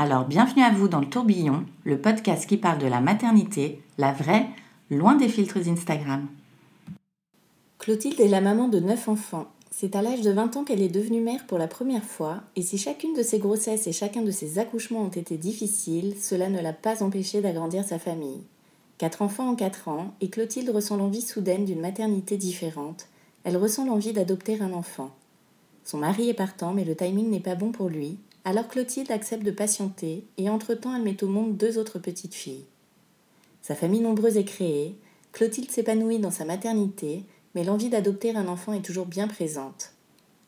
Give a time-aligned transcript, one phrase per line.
[0.00, 4.12] Alors bienvenue à vous dans le tourbillon, le podcast qui parle de la maternité, la
[4.12, 4.46] vraie,
[4.90, 6.28] loin des filtres Instagram.
[7.80, 9.48] Clotilde est la maman de 9 enfants.
[9.72, 12.62] C'est à l'âge de 20 ans qu'elle est devenue mère pour la première fois, et
[12.62, 16.60] si chacune de ses grossesses et chacun de ses accouchements ont été difficiles, cela ne
[16.60, 18.44] l'a pas empêchée d'agrandir sa famille.
[18.98, 23.08] Quatre enfants en quatre ans, et Clotilde ressent l'envie soudaine d'une maternité différente.
[23.42, 25.10] Elle ressent l'envie d'adopter un enfant.
[25.82, 28.16] Son mari est partant, mais le timing n'est pas bon pour lui.
[28.48, 32.64] Alors Clotilde accepte de patienter, et entre-temps elle met au monde deux autres petites filles.
[33.60, 34.96] Sa famille nombreuse est créée,
[35.32, 39.92] Clotilde s'épanouit dans sa maternité, mais l'envie d'adopter un enfant est toujours bien présente.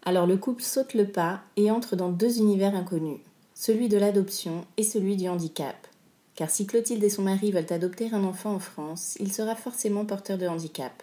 [0.03, 3.21] Alors le couple saute le pas et entre dans deux univers inconnus,
[3.53, 5.87] celui de l'adoption et celui du handicap
[6.37, 10.06] car si Clotilde et son mari veulent adopter un enfant en France, il sera forcément
[10.06, 11.03] porteur de handicap.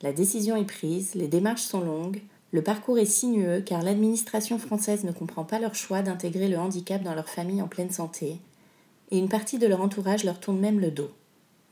[0.00, 5.04] La décision est prise, les démarches sont longues, le parcours est sinueux car l'administration française
[5.04, 8.38] ne comprend pas leur choix d'intégrer le handicap dans leur famille en pleine santé,
[9.10, 11.10] et une partie de leur entourage leur tourne même le dos.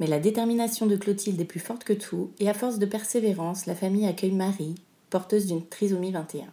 [0.01, 3.67] Mais la détermination de Clotilde est plus forte que tout, et à force de persévérance,
[3.67, 4.75] la famille accueille Marie,
[5.11, 6.47] porteuse d'une trisomie 21.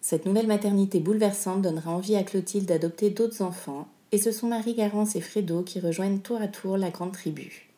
[0.00, 4.74] Cette nouvelle maternité bouleversante donnera envie à Clotilde d'adopter d'autres enfants, et ce sont Marie
[4.74, 7.70] Garance et Fredo qui rejoignent tour à tour la grande tribu.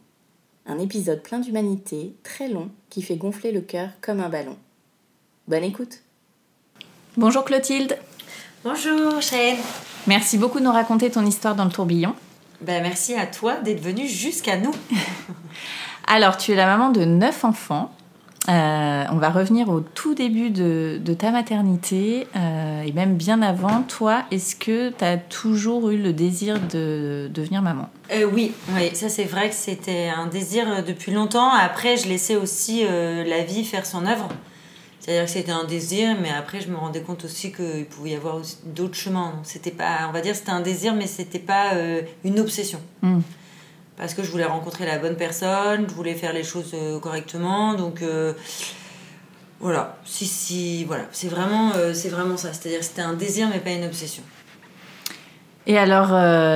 [0.66, 4.56] Un épisode plein d'humanité, très long, qui fait gonfler le cœur comme un ballon.
[5.47, 5.99] Bonne écoute
[7.19, 7.99] Bonjour Clotilde
[8.65, 9.59] Bonjour Shane
[10.06, 12.15] Merci beaucoup de nous raconter ton histoire dans le tourbillon.
[12.62, 14.72] Ben, merci à toi d'être venue jusqu'à nous.
[16.06, 17.93] Alors, tu es la maman de neuf enfants.
[18.49, 23.82] Euh, on va revenir au tout début de, ta maternité euh, et même bien avant.
[23.82, 27.91] Toi, est-ce que tu as toujours eu le désir de devenir maman?
[28.12, 31.53] Euh, Oui, oui, ça c'est vrai que c'était un désir depuis longtemps.
[31.53, 34.28] Après, je laissais aussi la vie faire son œuvre.
[35.04, 38.15] C'est-à-dire que c'était un désir, mais après je me rendais compte aussi qu'il pouvait y
[38.15, 39.34] avoir d'autres chemins.
[39.42, 41.72] C'était pas, on va dire, c'était un désir, mais c'était pas
[42.25, 42.81] une obsession.
[43.03, 43.20] Hmm
[43.97, 47.75] parce que je voulais rencontrer la bonne personne, je voulais faire les choses euh, correctement.
[47.75, 48.32] Donc euh,
[49.60, 52.53] voilà, si, si, voilà, c'est vraiment, euh, c'est vraiment ça.
[52.53, 54.22] C'est-à-dire c'était un désir mais pas une obsession.
[55.66, 56.09] Et alors,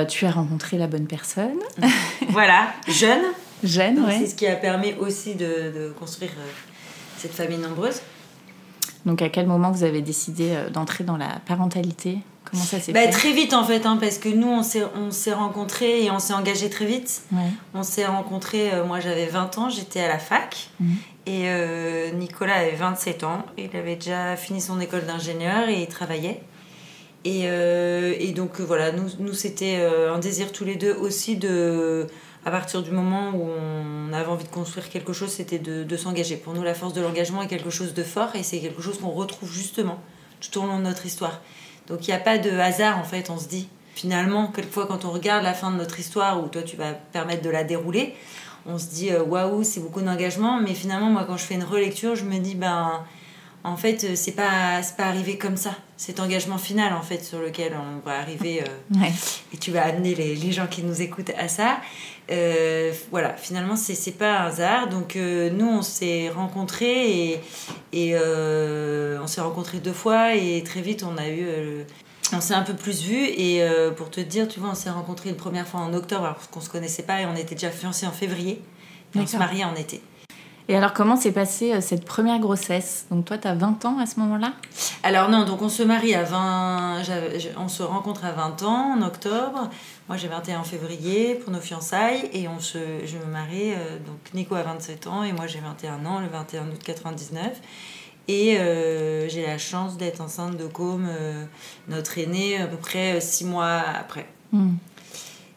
[0.07, 1.57] tu as rencontré la bonne personne.
[2.29, 3.23] voilà, jeune.
[3.63, 4.13] Jeune, oui.
[4.19, 6.29] C'est ce qui a permis aussi de, de construire
[7.17, 8.01] cette famille nombreuse.
[9.05, 12.19] Donc, à quel moment vous avez décidé d'entrer dans la parentalité?
[12.49, 15.11] Comment ça s'est bah, Très vite en fait, hein, parce que nous on s'est, on
[15.11, 17.23] s'est rencontrés et on s'est engagés très vite.
[17.73, 20.69] On s'est rencontrés, euh, moi j'avais 20 ans, j'étais à la fac.
[20.79, 20.95] Mhm.
[21.25, 25.87] Et euh, Nicolas avait 27 ans, il avait déjà fini son école d'ingénieur et il
[25.87, 26.41] travaillait.
[27.25, 32.07] Et, euh, et donc voilà, nous, nous c'était un désir tous les deux aussi de,
[32.49, 36.35] à partir du moment où on avait envie de construire quelque chose, c'était de, s'engager.
[36.35, 38.99] Pour nous, la force de l'engagement est quelque chose de fort et c'est quelque chose
[38.99, 39.99] qu'on retrouve justement
[40.41, 41.41] tout au long de notre histoire.
[41.87, 43.69] Donc il n'y a pas de hasard en fait, on se dit.
[43.93, 47.43] Finalement, quelquefois quand on regarde la fin de notre histoire, où toi tu vas permettre
[47.43, 48.15] de la dérouler,
[48.65, 51.63] on se dit euh, waouh, c'est beaucoup d'engagement, mais finalement moi quand je fais une
[51.63, 53.03] relecture, je me dis ben
[53.63, 55.71] en fait euh, c'est pas pas arrivé comme ça.
[55.97, 59.05] Cet engagement final en fait sur lequel on va arriver euh,
[59.53, 61.81] et tu vas amener les, les, gens qui nous écoutent à ça.
[63.11, 64.89] voilà, finalement c'est pas un hasard.
[64.89, 67.39] Donc nous on s'est rencontrés et,
[67.91, 71.85] et on s'est rencontrés deux fois et très vite on a eu
[72.33, 74.89] on s'est un peu plus vu et euh, pour te dire, tu vois, on s'est
[74.89, 77.71] rencontrés une première fois en octobre alors qu'on se connaissait pas et on était déjà
[77.71, 78.61] fiancés en février.
[79.15, 80.01] Et on se mariait en été.
[80.69, 83.07] Et alors, comment s'est passée euh, cette première grossesse?
[83.09, 84.53] Donc, toi, tu as 20 ans à ce moment-là?
[85.01, 87.01] Alors, non, donc on se marie à 20.
[87.57, 89.71] On se rencontre à 20 ans en octobre.
[90.07, 92.29] Moi, j'ai 21 en février pour nos fiançailles.
[92.33, 95.59] Et on se, je me marie, euh, donc Nico a 27 ans et moi j'ai
[95.59, 97.61] 21 ans, le 21 août 99.
[98.27, 101.45] Et euh, j'ai la chance d'être enceinte de euh,
[101.87, 104.27] notre aîné, à peu près six mois après.
[104.51, 104.73] Hmm.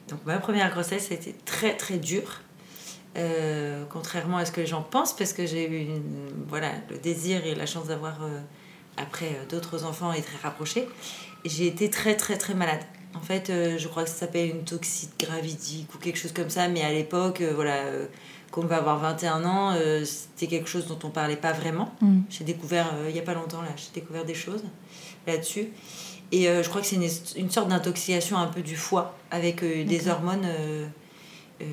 [0.09, 2.42] Donc ma première grossesse a été très très dure.
[3.17, 5.87] Euh, contrairement à ce que les gens pensent, parce que j'ai eu
[6.49, 8.41] voilà, le désir et la chance d'avoir euh,
[8.97, 10.89] après euh, d'autres enfants et très rapprochés.
[11.45, 12.81] J'ai été très très très malade.
[13.15, 16.69] En fait, je crois que ça s'appelle une toxite gravidique ou quelque chose comme ça,
[16.69, 17.85] mais à l'époque, voilà,
[18.51, 19.77] qu'on va avoir 21 ans,
[20.07, 21.95] c'était quelque chose dont on parlait pas vraiment.
[22.01, 22.21] Mm.
[22.31, 24.65] J'ai découvert, il y a pas longtemps, là, j'ai découvert des choses
[25.27, 25.69] là-dessus.
[26.31, 30.09] Et je crois que c'est une, une, sorte d'intoxication un peu du foie avec des
[30.09, 30.47] hormones
[31.63, 31.67] euh,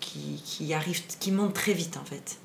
[0.00, 2.38] qui, qui, arrive, qui monte très vite en fait.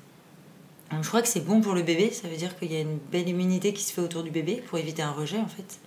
[0.90, 2.98] je crois que c'est bon pour le bébé, ça veut dire qu'il y a une
[3.10, 5.78] belle immunité qui se fait autour du bébé pour éviter un rejet en fait.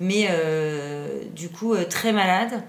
[0.00, 2.62] Mais euh, du coup, euh, très malade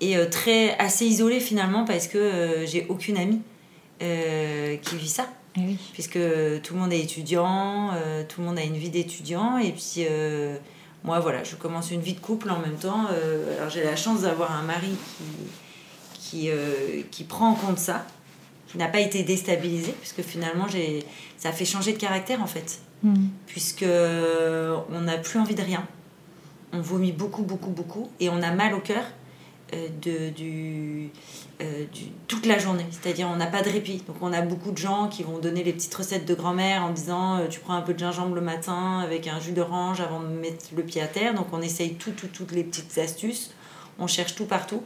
[0.00, 3.40] et très assez isolée finalement parce que j'ai aucune amie
[4.00, 5.28] qui vit ça.
[5.56, 6.18] Eh Puisque
[6.62, 7.90] tout le monde est étudiant,
[8.28, 10.04] tout le monde a une vie d'étudiant et puis
[11.04, 13.06] moi voilà, je commence une vie de couple en même temps.
[13.56, 15.24] alors j'ai la chance d'avoir un mari qui
[16.24, 18.06] qui, euh, qui prend en compte ça,
[18.68, 21.04] qui n'a pas été déstabilisé, puisque finalement j'ai,
[21.36, 23.14] ça a fait changer de caractère en fait, mm.
[23.46, 25.86] puisque euh, on n'a plus envie de rien,
[26.72, 29.04] on vomit beaucoup, beaucoup, beaucoup, et on a mal au cœur
[29.74, 31.10] euh, de, du,
[31.60, 32.86] du, toute la journée.
[32.90, 34.02] C'est-à-dire on n'a pas de répit.
[34.06, 36.90] Donc on a beaucoup de gens qui vont donner les petites recettes de grand-mère en
[36.90, 40.26] disant tu prends un peu de gingembre le matin avec un jus d'orange avant de
[40.26, 41.34] mettre le pied à terre.
[41.34, 43.52] Donc on essaye tout, tout, toutes les petites astuces.
[43.98, 44.82] On cherche tout partout.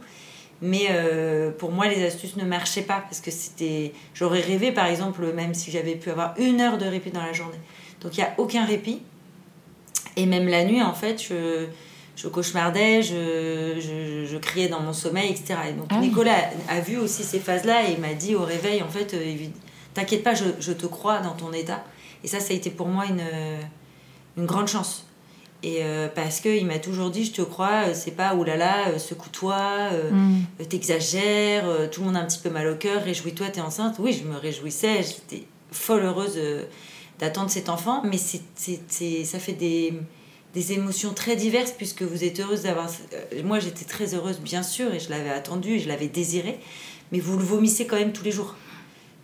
[0.61, 3.93] Mais euh, pour moi, les astuces ne marchaient pas parce que c'était.
[4.15, 7.33] J'aurais rêvé, par exemple, même si j'avais pu avoir une heure de répit dans la
[7.33, 7.61] journée.
[8.01, 9.01] Donc il n'y a aucun répit.
[10.17, 11.67] Et même la nuit, en fait, je,
[12.17, 15.55] je cauchemardais, je, je, je, criais dans mon sommeil, etc.
[15.69, 18.89] Et donc ah Nicolas a, vu aussi ces phases-là et m'a dit au réveil, en
[18.89, 19.37] fait, euh,
[19.95, 21.85] t'inquiète pas, je, je, te crois dans ton état.
[22.25, 23.23] Et ça, ça a été pour moi une,
[24.37, 25.08] une grande chance.
[25.63, 28.57] Et euh, parce qu'il m'a toujours dit, je te crois, euh, c'est pas oh là
[28.57, 30.65] là, euh, secoue-toi, mm.
[30.69, 33.97] t'exagères, tout le monde a un petit peu mal au cœur, réjouis-toi, t'es enceinte.
[33.99, 36.39] Oui, je me réjouissais, j'étais folle heureuse
[37.19, 39.95] d'attendre cet enfant, mais c'est, ça fait des,
[40.55, 42.89] des, émotions très diverses puisque vous êtes heureuse d'avoir.
[43.45, 46.61] Moi, j'étais très heureuse, bien sûr, et je l'avais attendu et je l'avais désiré,
[47.11, 48.55] mais vous le vomissez quand même tous les jours.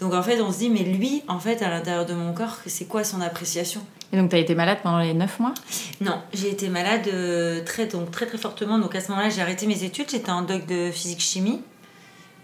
[0.00, 2.58] Donc en fait, on se dit, mais lui, en fait, à l'intérieur de mon corps,
[2.66, 3.80] c'est quoi son appréciation?
[4.14, 5.54] Et donc, tu as été malade pendant les 9 mois?
[6.00, 8.78] Non, j'ai été malade euh, très, donc, très très fortement.
[8.78, 10.08] Donc à ce moment-là, j'ai arrêté mes études.
[10.08, 11.60] J'étais en doc de physique-chimie.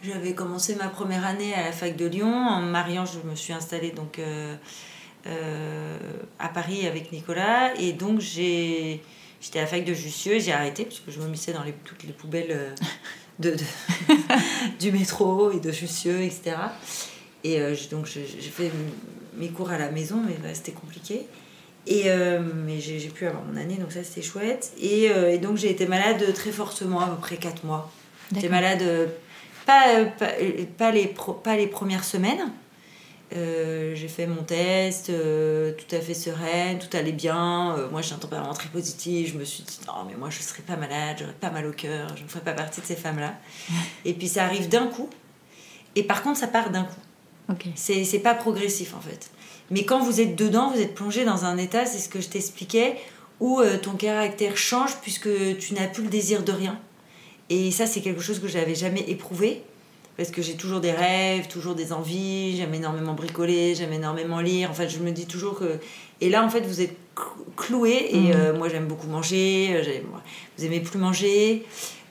[0.03, 2.27] J'avais commencé ma première année à la fac de Lyon.
[2.27, 4.57] En mariant, je me suis installée donc, euh,
[5.29, 5.97] euh,
[6.41, 7.73] à Paris avec Nicolas.
[7.79, 9.01] Et donc, j'étais
[9.55, 12.13] à la fac de Jussieu j'ai arrêté parce que je me missais dans toutes les
[12.13, 12.75] poubelles
[14.81, 16.57] du métro et de Jussieu, etc.
[17.45, 17.61] Et
[17.93, 18.73] donc j'ai fait
[19.37, 21.29] mes cours à la maison, mais bah, c'était compliqué.
[21.87, 24.73] Et, euh, mais j'ai pu avoir mon année, donc ça c'était chouette.
[24.81, 27.91] Et, euh, et donc j'ai été malade très fortement, à peu près 4 mois.
[28.35, 28.83] J'étais malade
[29.67, 30.29] pas, pas,
[30.79, 32.53] pas, les pas les premières semaines.
[33.33, 37.77] j'ai fait mon test, tout à fait sereine, tout allait bien.
[37.91, 39.33] moi j'ai un tempérament très positif.
[39.33, 41.67] Je me suis dit non, mais moi je ne serais pas malade, j'aurais pas mal
[41.67, 43.35] au cœur, je ne ferais pas partie de ces femmes-là.
[44.05, 45.09] et puis ça arrive d'un coup.
[45.97, 47.01] Et par contre, ça part d'un coup.
[47.75, 49.31] C'est pas progressif en fait.
[49.71, 52.29] Mais quand vous êtes dedans, vous êtes plongé dans un état, c'est ce que je
[52.29, 52.97] t'expliquais,
[53.39, 56.79] où euh, ton caractère change puisque tu n'as plus le désir de rien.
[57.49, 59.63] Et ça, c'est quelque chose que j'avais jamais éprouvé.
[60.17, 64.71] Parce que j'ai toujours des rêves, toujours des envies, j'aime énormément bricoler, j'aime énormément lire.
[64.71, 65.79] En fait, je me dis toujours que.
[66.21, 66.95] Et là, en fait, vous êtes
[67.57, 68.09] cloué.
[68.11, 68.33] Et mmh.
[68.35, 69.71] euh, moi, j'aime beaucoup manger.
[69.73, 70.01] Euh,
[70.59, 71.65] vous aimez plus manger.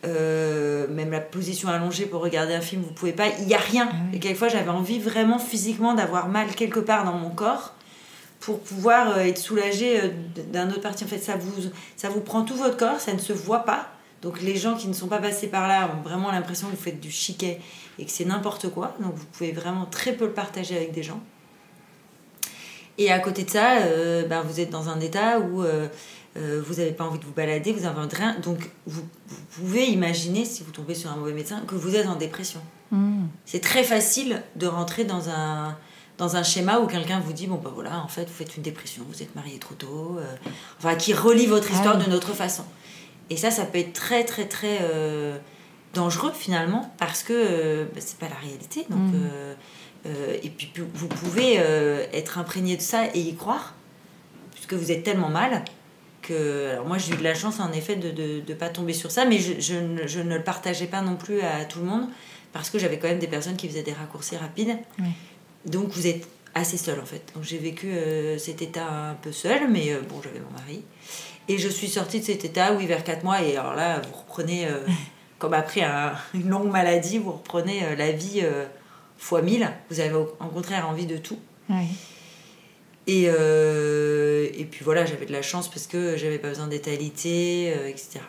[0.05, 3.57] Euh, même la position allongée pour regarder un film, vous pouvez pas, il y a
[3.57, 3.89] rien.
[3.91, 7.73] Ah et quelquefois, j'avais envie vraiment physiquement d'avoir mal quelque part dans mon corps
[8.39, 10.09] pour pouvoir euh, être soulagée euh,
[10.53, 11.03] d'un autre parti.
[11.03, 13.89] En fait, ça vous, ça vous prend tout votre corps, ça ne se voit pas.
[14.21, 16.81] Donc les gens qui ne sont pas passés par là ont vraiment l'impression que vous
[16.81, 17.59] faites du chiquet
[17.97, 18.95] et que c'est n'importe quoi.
[19.01, 21.19] Donc vous pouvez vraiment très peu le partager avec des gens.
[22.97, 23.79] Et à côté de ça,
[24.27, 25.63] ben, vous êtes dans un état où
[26.37, 28.37] euh, vous n'avez pas envie de vous balader, vous avez rien.
[28.39, 29.03] Donc, vous,
[29.55, 32.61] pouvez imaginer, si vous tombez sur un mauvais médecin, que vous êtes en dépression.
[32.91, 33.25] Hmm.
[33.45, 35.75] C'est très facile de rentrer dans un,
[36.17, 38.63] dans un schéma où quelqu'un vous dit bon, ben voilà, en fait, vous faites une
[38.63, 40.17] dépression, vous êtes marié trop tôt.
[40.19, 40.35] Euh,
[40.77, 42.63] enfin, qui relie votre ah histoire de notre façon.
[43.31, 45.37] Et ça, ça peut être très, très, très euh,
[45.95, 48.85] dangereux finalement, parce que ben, c'est pas la réalité.
[48.89, 50.09] Donc, hmm.
[50.43, 51.55] et puis, vous pouvez
[52.13, 53.73] être imprégné de ça et y croire,
[54.53, 55.63] puisque vous êtes tellement mal
[56.31, 59.25] alors moi j'ai eu de la chance en effet de ne pas tomber sur ça,
[59.25, 62.07] mais je, je, ne, je, ne, le partageais pas non plus à tout le monde
[62.53, 64.77] parce que j'avais quand même des personnes qui faisaient des raccourcis rapides.
[65.65, 67.31] Donc vous êtes assez seul en fait.
[67.35, 70.83] Donc j'ai vécu euh, cet état un peu seul, mais euh, bon j'avais mon mari.
[71.47, 74.19] Et je suis sortie de cet état, oui, vers 4 mois, et alors là vous
[74.19, 74.79] reprenez euh,
[75.39, 75.83] comme après
[76.33, 78.43] une longue maladie, vous reprenez la vie
[79.17, 79.71] fois mille.
[79.89, 81.39] Vous avez au contraire envie de tout.
[83.07, 88.19] Et, et puis voilà, j'avais de la chance parce que j'avais pas besoin d'étalité, etc.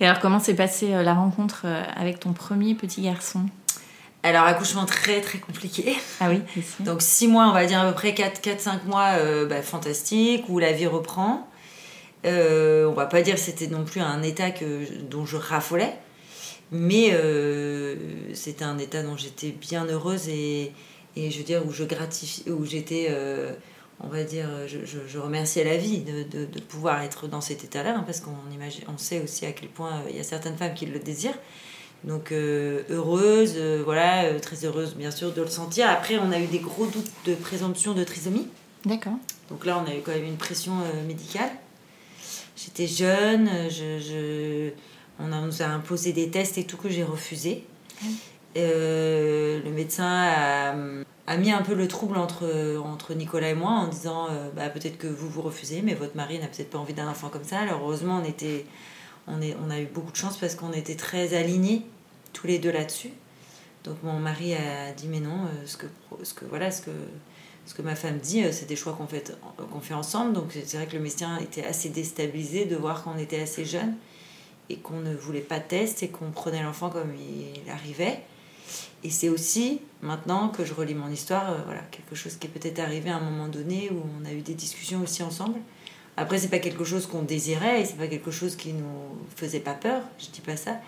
[0.00, 3.46] Et alors, comment s'est passée la rencontre avec ton premier petit garçon?
[4.24, 5.94] Alors, accouchement très très compliqué.
[6.18, 6.40] Ah oui,
[6.80, 10.58] Donc, six mois, on va dire à peu près 4-5 mois, euh, bah, fantastique, où
[10.58, 11.46] la vie reprend.
[12.24, 15.92] Euh, on va pas dire que c'était non plus un état que, dont je raffolais,
[16.72, 17.96] mais euh,
[18.32, 20.72] c'était un état dont j'étais bien heureuse et,
[21.16, 23.52] et, je veux dire, où je gratifie, où j'étais, euh,
[24.00, 27.64] on va dire, je, je, remerciais la vie de, de, de, pouvoir être dans cet
[27.64, 28.32] état-là, hein, parce qu'on
[28.88, 31.38] on sait aussi à quel point il y a certaines femmes qui le désirent.
[32.04, 35.88] Donc euh, heureuse, euh, voilà, euh, très heureuse bien sûr de le sentir.
[35.88, 38.46] Après, on a eu des gros doutes de présomption de trisomie.
[38.84, 39.14] D'accord.
[39.50, 40.72] Donc là, on a eu quand même une pression
[41.06, 41.50] médicale.
[42.56, 44.70] J'étais jeune, je,
[45.18, 47.64] on a, nous a imposé des tests et tout que j'ai refusé.
[48.62, 50.74] Le médecin
[51.26, 54.98] a, mis un peu le trouble entre, entre Nicolas et moi en disant bah, peut-être
[54.98, 57.60] que vous vous refusez, mais votre mari n'a peut-être pas envie d'un enfant comme ça.
[57.60, 58.64] Alors heureusement, on, était,
[59.26, 61.86] on, est, on a eu beaucoup de chance parce qu'on était très alignés
[62.32, 63.10] tous les deux là-dessus.
[63.84, 65.86] Donc mon mari a dit mais non, euh, ce que,
[66.22, 66.90] ce que voilà, ce que
[67.66, 69.36] ce que ma femme dit, euh, c'est des choix qu'on fait,
[69.72, 70.32] qu'on fait ensemble.
[70.32, 73.94] Donc c'est vrai que le médecin était assez déstabilisé de voir qu'on était assez jeunes
[74.68, 78.20] et qu'on ne voulait pas de test et qu'on prenait l'enfant comme il arrivait.
[79.04, 82.50] Et c'est aussi maintenant que je relis mon histoire, euh, voilà, quelque chose qui est
[82.50, 85.60] peut-être arrivé à un moment donné où on a eu des discussions aussi ensemble.
[86.16, 89.60] Après, c'est pas quelque chose qu'on désirait et c'est pas quelque chose qui nous faisait
[89.60, 90.78] pas peur, je dis pas ça.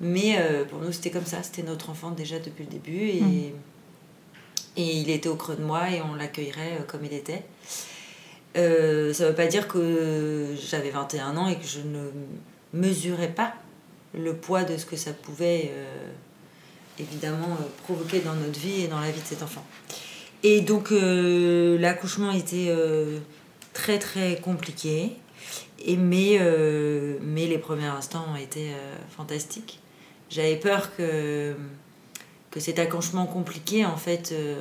[0.00, 1.42] Mais euh, pour nous, c'était comme ça.
[1.42, 3.08] C'était notre enfant déjà depuis le début.
[3.08, 3.52] Et, mm.
[4.76, 7.42] et il était au creux de moi et on l'accueillerait euh, comme il était.
[8.56, 12.10] Euh, ça ne veut pas dire que j'avais 21 ans et que je ne
[12.72, 13.54] mesurais pas
[14.14, 15.70] le poids de ce que ça pouvait
[17.00, 19.64] évidemment provoquer dans notre vie et dans la vie de cet enfant.
[20.42, 22.72] Et donc l'accouchement était
[23.72, 25.12] très très compliqué.
[25.84, 26.38] Et mais,
[27.22, 28.72] mais les premiers instants ont été
[29.16, 29.80] fantastiques
[30.30, 31.54] j'avais peur que,
[32.50, 34.60] que cet accouchement compliqué, en fait, euh,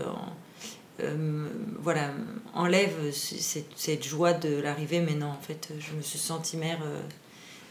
[1.01, 1.47] euh,
[1.79, 2.11] voilà,
[2.53, 5.01] enlève cette, cette joie de l'arrivée.
[5.01, 7.01] Mais non, en fait, je me suis sentie mère euh,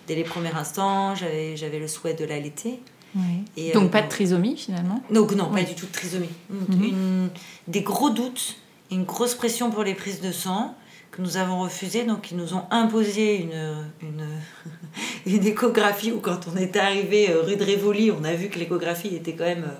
[0.07, 1.15] dès les premiers instants.
[1.15, 2.81] J'avais le souhait de l'allaiter.
[3.57, 6.29] Et, Donc pas de trisomie finalement Donc non, pas du tout de trisomie.
[6.51, 7.31] Mhm.
[7.69, 8.57] des gros doutes,
[8.91, 10.75] une grosse pression pour les prises de sang
[11.19, 12.05] nous avons refusé.
[12.05, 14.27] Donc, ils nous ont imposé une, une,
[15.27, 18.59] une échographie où, quand on est arrivé euh, rue de Rivoli, on a vu que
[18.59, 19.71] l'échographie était quand même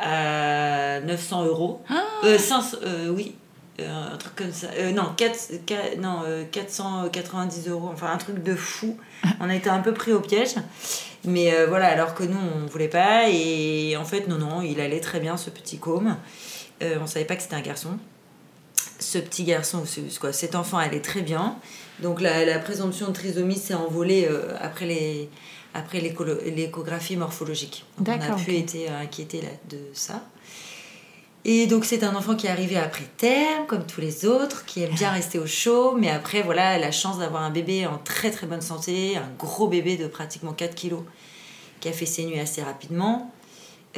[0.00, 1.82] euh, à 900 euros.
[1.88, 2.02] Ah.
[2.24, 2.38] Euh,
[2.82, 3.34] euh, oui,
[3.80, 4.68] un truc comme ça.
[4.94, 7.90] non, 4, non 490 euros.
[7.92, 8.96] Enfin, un truc de fou.
[9.40, 10.54] On a été un peu pris au piège.
[11.24, 13.28] Mais voilà, alors que nous, on voulait pas.
[13.28, 16.16] Et en fait, non, non, il allait très bien, ce petit côme.
[16.82, 17.98] on savait pas que c'était un garçon
[19.02, 19.84] ce petit garçon,
[20.20, 21.56] quoi, cet enfant allait très bien.
[22.00, 25.28] Donc la, présomption de trisomie s'est envolée euh, après les
[25.74, 27.86] après l'échographie morphologique.
[27.98, 30.22] on a pu être inquiété de ça.
[31.44, 34.82] Et donc c'est un enfant qui est arrivé après terme, comme tous les autres, qui
[34.82, 38.30] aime bien rester au chaud, mais après voilà, la chance d'avoir un bébé en très
[38.30, 41.02] très bonne santé, un gros bébé de pratiquement 4 kilos,
[41.80, 43.32] qui a fait ses nuits assez rapidement.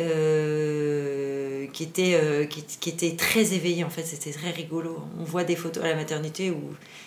[0.01, 4.99] Euh, qui, était, euh, qui, était très éveillé en fait, c'était très rigolo.
[5.21, 6.61] On voit des photos à la maternité où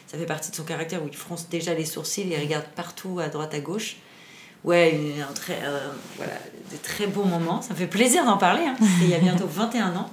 [0.05, 3.19] ça fait partie de son caractère, où il fronce déjà les sourcils, il regarde partout
[3.19, 3.97] à droite à gauche.
[4.67, 6.33] Ouais, un très, euh, voilà,
[6.69, 7.61] des très beaux moments.
[7.61, 8.63] Ça me fait plaisir d'en parler.
[8.65, 10.09] Hein, il y a bientôt 21 ans.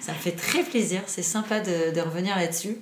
[0.00, 1.02] Ça me fait très plaisir.
[1.06, 2.78] C'est sympa de, de revenir là-dessus.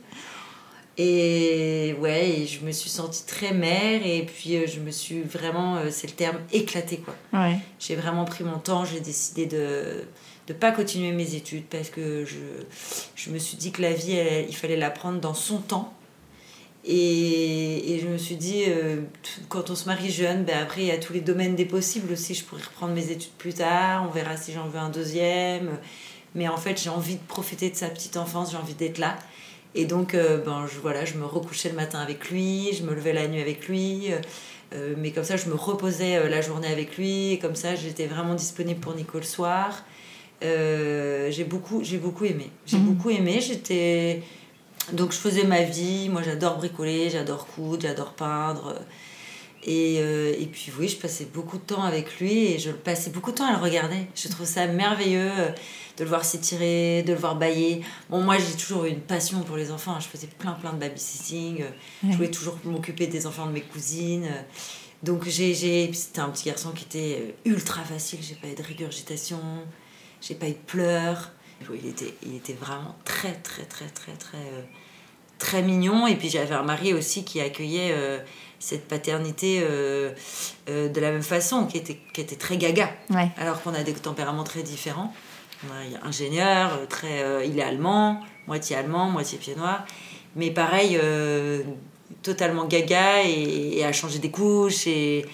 [0.98, 5.76] Et ouais, je me suis sentie très mère et puis euh, je me suis vraiment,
[5.76, 7.14] euh, c'est le terme, éclatée quoi.
[7.32, 7.58] Ouais.
[7.80, 10.04] J'ai vraiment pris mon temps, j'ai décidé de
[10.48, 12.36] ne pas continuer mes études parce que je,
[13.16, 14.16] je me suis dit que la vie,
[14.48, 15.92] il fallait la prendre dans son temps.
[16.88, 19.00] Et, et je me suis dit, euh,
[19.48, 22.12] quand on se marie jeune, ben après il y a tous les domaines des possibles
[22.12, 22.32] aussi.
[22.34, 25.78] Je pourrais reprendre mes études plus tard, on verra si j'en veux un deuxième.
[26.36, 29.16] Mais en fait, j'ai envie de profiter de sa petite enfance, j'ai envie d'être là.
[29.74, 32.94] Et donc, euh, ben, je, voilà, je me recouchais le matin avec lui, je me
[32.94, 34.12] levais la nuit avec lui.
[34.72, 37.32] Euh, mais comme ça, je me reposais la journée avec lui.
[37.32, 39.84] Et comme ça, j'étais vraiment disponible pour Nico le soir.
[40.40, 42.50] j'ai beaucoup, j'ai beaucoup aimé.
[42.64, 42.84] J'ai mhm.
[42.84, 43.40] beaucoup aimé.
[43.40, 44.22] J'étais...
[44.92, 46.08] Donc, je faisais ma vie.
[46.08, 48.74] Moi, j'adore bricoler, j'adore coudre, j'adore peindre.
[49.62, 53.32] Et, et, puis oui, je passais beaucoup de temps avec lui et je passais beaucoup
[53.32, 54.06] de temps à le regarder.
[54.14, 55.32] Je trouve ça merveilleux
[55.96, 57.80] de le voir s'étirer, de le voir bailler.
[58.08, 59.98] Bon, moi, j'ai toujours eu une passion pour les enfants.
[59.98, 61.64] Je faisais plein, plein de babysitting.
[62.08, 64.28] Je voulais toujours m'occuper des enfants de mes cousines.
[65.02, 68.18] Donc j'ai, c'était un petit garçon qui était ultra facile.
[68.22, 69.40] J'ai pas eu de régurgitation,
[70.20, 71.32] j'ai pas eu de pleurs.
[71.60, 74.38] Il était, il était vraiment très très très très très
[75.38, 76.06] très mignon.
[76.06, 77.94] Et puis j'avais un mari aussi qui accueillait
[78.58, 82.90] cette paternité de la même façon, qui était, qui était très gaga.
[83.38, 85.12] Alors qu'on a des tempéraments très différents.
[85.64, 89.86] Il est ingénieur, très, il est allemand, moitié allemand, moitié pied noir.
[90.36, 91.00] Mais pareil,
[92.22, 95.24] totalement gaga et, à changer des couches et,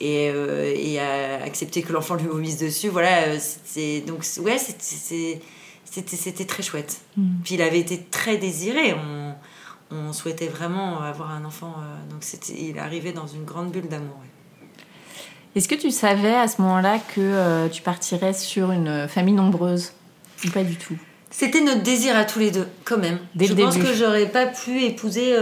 [0.00, 2.88] et, euh, et à accepter que l'enfant lui vomisse dessus.
[2.88, 4.58] Voilà, euh, c'est donc ouais,
[5.90, 7.00] c'était très chouette.
[7.16, 7.22] Mm.
[7.44, 8.94] Puis il avait été très désiré.
[8.94, 9.34] On,
[9.90, 11.74] on souhaitait vraiment avoir un enfant.
[11.78, 12.24] Euh, donc
[12.58, 14.16] il arrivé dans une grande bulle d'amour.
[15.56, 19.92] Est-ce que tu savais à ce moment-là que tu partirais sur une famille nombreuse
[20.44, 20.96] Ou pas du tout?
[21.28, 23.18] C'était notre désir à tous les deux, quand même.
[23.34, 25.34] Dès Je pense que j'aurais pas pu épouser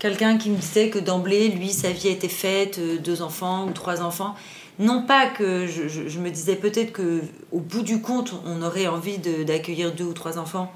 [0.00, 3.70] quelqu'un qui me disait que d'emblée, lui, sa vie était faite, euh, deux enfants ou
[3.70, 4.34] trois enfants.
[4.80, 7.20] Non pas que je, me disais peut-être que
[7.52, 10.72] au bout du compte, on aurait envie d'accueillir deux ou trois enfants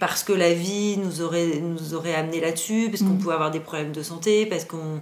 [0.00, 3.18] parce que la vie nous aurait, nous aurait amené là-dessus, parce qu'on mm.
[3.18, 5.00] pouvait avoir des problèmes de santé, parce qu'on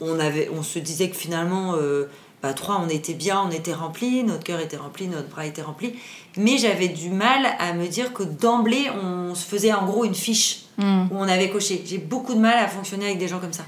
[0.00, 2.08] on avait, on se disait que finalement, euh,
[2.42, 5.62] bah, trois, on était bien, on était rempli, notre cœur était rempli, notre bras était
[5.62, 5.94] rempli.
[6.36, 10.16] Mais j'avais du mal à me dire que d'emblée, on se faisait en gros une
[10.16, 11.08] fiche Hmm.
[11.10, 11.82] où on avait coché.
[11.84, 13.64] J'ai beaucoup de mal à fonctionner avec des gens comme ça.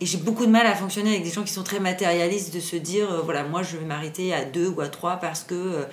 [0.00, 2.60] Et j'ai beaucoup de mal à fonctionner avec des gens qui sont très matérialistes, de
[2.60, 5.54] se dire, euh, voilà, moi je vais m'arrêter à deux ou à trois parce que
[5.54, 5.84] euh,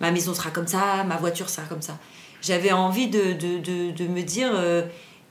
[0.00, 1.98] ma maison sera comme ça, ma voiture sera comme ça.
[2.42, 4.82] J'avais envie de, de, de, me dire, euh,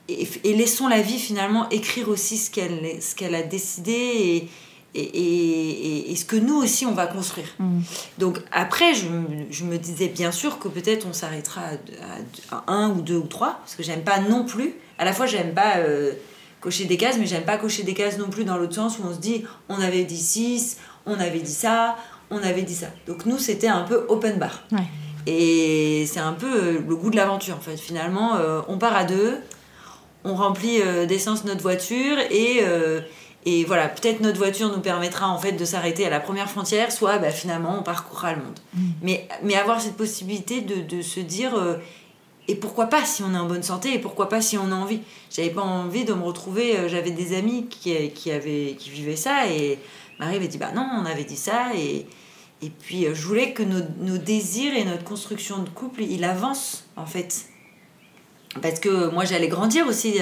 [0.09, 0.25] et,
[0.55, 4.49] laissons la vie finalement écrire aussi ce qu'elle qu'elle a décidé et,
[4.95, 7.49] et, et, ce que nous aussi on va construire.
[7.59, 7.81] Hmm.
[8.17, 9.05] Donc après, je,
[9.51, 11.61] je, me disais bien sûr que peut-être on s'arrêtera
[12.49, 14.73] à, un ou deux ou trois, parce que j'aime pas non plus.
[14.97, 15.75] À la fois, j'aime pas
[16.63, 19.03] cocher des cases, mais j'aime pas cocher des cases non plus dans l'autre sens où
[19.07, 21.97] on se dit on avait dit six, on avait dit ça,
[22.31, 22.87] on avait dit ça.
[23.05, 24.63] Donc nous, c'était un peu open bar.
[25.27, 27.77] Et c'est un peu euh, le goût de l'aventure en fait.
[27.77, 29.37] Finalement, euh, on part à deux,
[30.23, 32.63] on remplit d'essence notre voiture et
[33.45, 36.91] et voilà, peut-être notre voiture nous permettra en fait de s'arrêter à la première frontière,
[36.91, 38.59] soit bah, finalement on parcourra le monde.
[38.73, 38.79] Mm.
[39.01, 41.75] Mais, mais avoir cette possibilité de, de se dire euh,
[42.47, 44.75] et pourquoi pas si on est en bonne santé et pourquoi pas si on a
[44.75, 45.01] envie?
[45.31, 49.15] J'avais pas envie de me retrouver, euh, j'avais des amis qui, qui, avaient, qui vivaient
[49.15, 49.79] ça et
[50.19, 52.05] Marie avait dit bah non, on avait dit ça et,
[52.61, 56.23] et puis euh, je voulais que nos, nos, désirs et notre construction de couple il
[56.23, 57.45] avance en fait.
[58.61, 60.19] Parce que moi j'allais grandir aussi.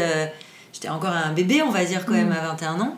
[0.73, 2.34] J'étais encore un bébé, on va dire, quand même, mm.
[2.34, 2.97] à 21 ans.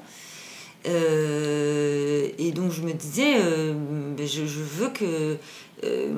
[0.85, 3.73] Euh, et donc je me disais, euh,
[4.17, 5.37] ben, je, veux que
[5.83, 6.13] euh,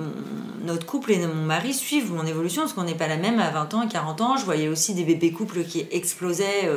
[0.63, 3.49] notre couple et mon mari suivent mon évolution, parce qu'on n'est pas la même à
[3.49, 4.37] 20 ans et 40 ans.
[4.37, 6.69] Je voyais aussi des bébés couples qui explosaient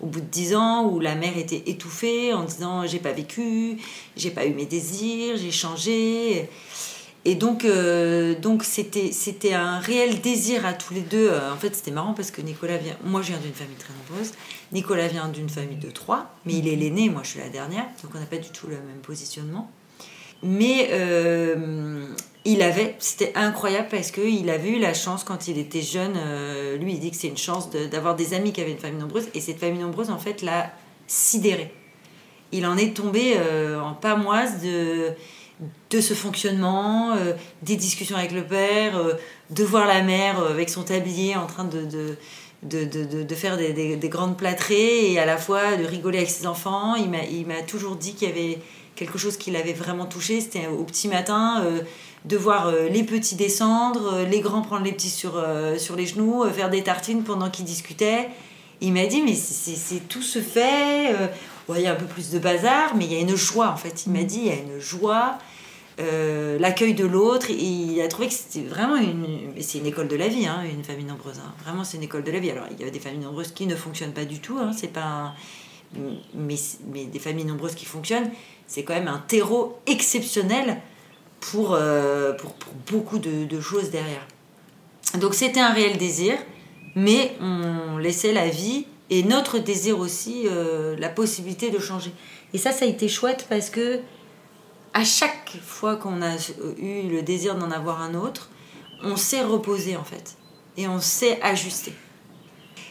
[0.00, 3.78] au bout de 10 ans, où la mère était étouffée en disant j'ai pas vécu,
[4.16, 6.48] j'ai pas eu mes désirs, j'ai changé.
[7.26, 11.30] Et donc, euh, donc c'était, c'était un réel désir à tous les deux.
[11.30, 12.96] Euh, en fait, c'était marrant parce que Nicolas vient.
[13.02, 14.32] Moi, je viens d'une famille très nombreuse.
[14.72, 17.86] Nicolas vient d'une famille de trois, mais il est l'aîné, moi, je suis la dernière.
[18.02, 19.70] Donc, on n'a pas du tout le même positionnement.
[20.44, 22.06] Mais euh,
[22.44, 26.14] il avait, c'était incroyable parce qu'il avait eu la chance quand il était jeune.
[26.78, 29.28] lui, il dit que c'est une chance d'avoir des amis qui avaient une famille nombreuse.
[29.34, 30.70] Et cette famille nombreuse, en fait, l'a
[31.06, 31.72] sidéré.
[32.52, 33.36] Il en est tombé
[33.82, 35.14] en pamoise de
[35.90, 39.14] de ce fonctionnement, euh, des discussions avec le père, euh,
[39.50, 42.16] de voir la mère euh, avec son tablier en train de,
[42.62, 46.94] de, faire des, grandes plâtrées et à la fois de rigoler avec ses enfants.
[46.96, 48.58] Il m'a toujours dit qu'il y avait
[48.96, 51.64] quelque chose qui l'avait vraiment touché, c'était au petit matin,
[52.24, 55.44] de voir les petits descendre, les grands prendre les petits sur,
[55.78, 58.28] sur les genoux, faire des tartines pendant qu'ils discutaient.
[58.80, 61.14] Il m'a dit, mais c'est tout se fait
[61.70, 63.76] il y a un peu plus de bazar, mais il y a une joie en
[63.76, 64.06] fait.
[64.06, 64.26] Il m'a mm.
[64.26, 65.38] dit, il y a une joie,
[66.00, 67.50] euh, l'accueil de l'autre.
[67.50, 69.52] Il a trouvé que c'était vraiment une.
[69.60, 71.38] C'est une école de la vie, hein, une famille nombreuse.
[71.38, 71.52] Hein.
[71.62, 72.50] Vraiment, c'est une école de la vie.
[72.50, 74.58] Alors, il y a des familles nombreuses qui ne fonctionnent pas du tout.
[74.58, 75.34] Hein, c'est pas
[76.34, 76.56] mais,
[76.92, 78.30] mais des familles nombreuses qui fonctionnent,
[78.66, 80.80] c'est quand même un terreau exceptionnel
[81.40, 84.26] pour, euh, pour, pour, beaucoup de, de choses derrière.
[85.18, 86.34] Donc, c'était un réel désir,
[86.96, 92.12] mais on laissait la vie et notre désir aussi, euh, la possibilité de changer.
[92.52, 94.00] Et ça, ça a été chouette parce que
[94.92, 96.36] à chaque fois qu'on a
[96.78, 98.48] eu le désir d'en avoir un autre,
[99.02, 100.36] on s'est reposé en fait
[100.76, 101.92] et on s'est ajusté.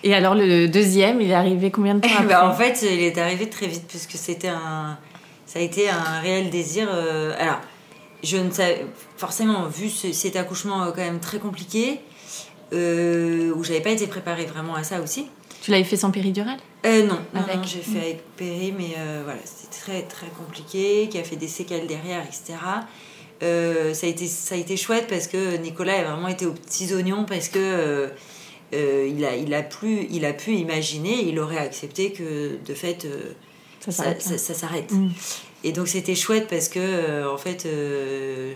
[0.03, 2.47] Et alors le deuxième, il est arrivé combien de temps eh ben, après?
[2.47, 4.97] En fait, il est arrivé très vite puisque c'était un,
[5.53, 6.87] ça a été un réel désir.
[6.91, 7.61] Euh, alors,
[8.23, 8.87] je ne savais
[9.17, 11.99] forcément vu cet accouchement euh, quand même très compliqué,
[12.71, 15.27] où j'avais pas été préparée vraiment à ça aussi.
[15.61, 16.57] Tu l'avais fait sans péridurale?
[16.87, 21.23] Euh, Non, non, j'ai fait avec péri, mais voilà, c'était très très compliqué, qui a
[21.23, 22.57] fait des séquelles derrière, etc.
[23.39, 26.95] ça, a été, ça a été chouette parce que Nicolas a vraiment été aux petits
[26.95, 28.09] oignons parce que
[28.71, 33.07] il, a, il, a plus, il a pu imaginer, il aurait accepté que de fait
[33.91, 34.91] ça s'arrête.
[34.91, 35.09] Mm.
[35.63, 38.53] Et donc c'était chouette parce que, euh, en fait, euh,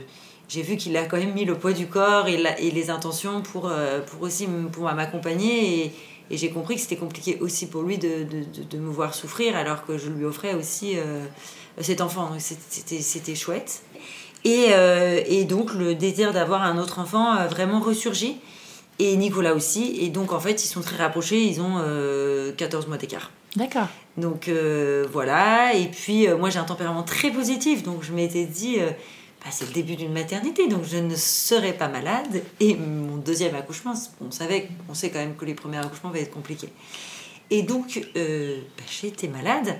[0.49, 3.41] j'ai vu qu'il a quand même mis le poids du corps et, et les intentions
[3.41, 5.85] pour, euh, pour aussi pour m'accompagner.
[5.85, 5.91] Et,
[6.29, 9.55] et j'ai compris que c'était compliqué aussi pour lui de, de, de, me voir souffrir
[9.55, 10.97] alors que je lui offrais aussi
[11.79, 12.31] cet enfant.
[12.37, 13.81] C'était chouette.
[14.43, 14.71] Et,
[15.25, 18.35] et, donc le désir d'avoir un autre enfant a vraiment ressurgi.
[18.99, 19.99] Et Nicolas aussi.
[20.01, 21.41] Et donc en fait, ils sont très rapprochés.
[21.41, 21.81] Ils ont
[22.57, 23.31] 14 mois d'écart.
[23.55, 23.87] D'accord.
[24.17, 28.45] Donc euh, voilà, et puis euh, moi j'ai un tempérament très positif, donc je m'étais
[28.45, 28.89] dit, euh,
[29.43, 32.41] bah, c'est le début d'une maternité, donc je ne serai pas malade.
[32.59, 33.93] Et mon deuxième accouchement,
[34.25, 36.69] on savait, on sait quand même que les premiers accouchements vont être compliqués.
[37.49, 38.21] Et donc bah,
[38.89, 39.77] j'ai été malade,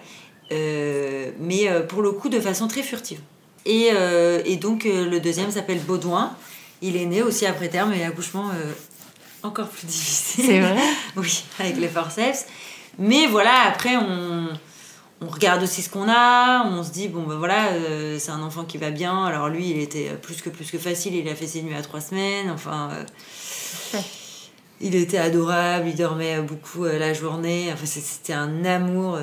[0.51, 3.19] mais pour le coup de façon très furtive.
[3.65, 3.89] Et,
[4.45, 6.33] et donc le deuxième s'appelle Baudouin.
[6.81, 8.51] Il est né aussi après terme, et accouchement
[9.43, 10.45] encore plus difficile.
[10.45, 10.77] C'est vrai?
[11.17, 12.45] Oui, avec les forceps.
[12.99, 14.49] Mais voilà, après, on,
[15.21, 18.41] on regarde aussi ce qu'on a, on se dit, bon ben voilà, euh, c'est un
[18.41, 19.25] enfant qui va bien.
[19.25, 21.81] Alors lui, il était plus que plus que facile, il a fait ses nuits à
[21.81, 22.89] trois semaines, enfin.
[22.93, 23.99] Euh,
[24.79, 29.17] il était adorable, il dormait beaucoup euh, la journée, enfin c'était un amour.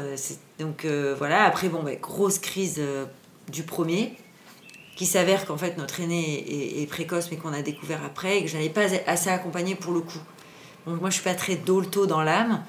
[0.59, 0.85] donc
[1.17, 2.83] voilà, après, bon, ben, grosse crise
[3.49, 4.17] du premier,
[4.97, 8.51] qui s'avère qu'en fait notre aîné est, précoce, mais qu'on a découvert après, et que
[8.51, 10.19] je n'avais pas assez accompagné pour le coup.
[10.89, 12.65] Donc moi, je suis pas très dolto dans l'âme.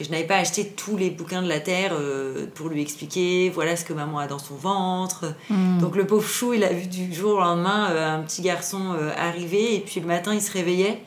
[0.00, 3.50] Et je n'avais pas acheté tous les bouquins de la Terre euh, pour lui expliquer
[3.50, 5.34] voilà ce que maman a dans son ventre.
[5.50, 5.78] Hmm.
[5.78, 8.94] Donc le pauvre chou, il a vu du jour au lendemain euh, un petit garçon
[8.98, 9.74] euh, arriver.
[9.74, 11.02] Et puis le matin, il se réveillait.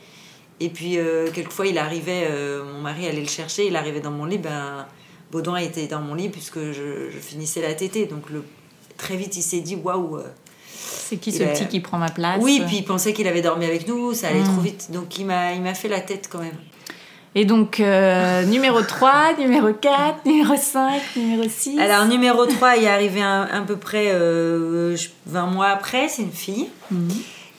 [0.60, 0.98] Et puis
[1.34, 2.30] quelquefois, il arrivait,
[2.64, 4.38] mon mari allait le chercher, il arrivait dans mon lit.
[4.38, 4.86] Ben,
[5.30, 8.06] Baudouin était dans mon lit puisque je, finissais la tétée.
[8.06, 8.46] Donc le,
[8.96, 10.20] très vite, il s'est dit waouh.
[10.70, 12.40] C'est qui ce petit qui prend ma place?
[12.42, 14.54] Oui, puis il pensait qu'il avait dormi avec nous, ça allait hmm.
[14.54, 14.92] trop vite.
[14.92, 16.56] Donc il m'a fait la tête quand même.
[17.36, 21.80] Et donc, euh, numéro 3, numéro 4, numéro 5, numéro 6.
[21.80, 24.98] Alors, numéro 3 il est arrivé à, peu près 20 euh,
[25.48, 26.70] mois après, c'est une fille.
[26.92, 27.10] Mhm.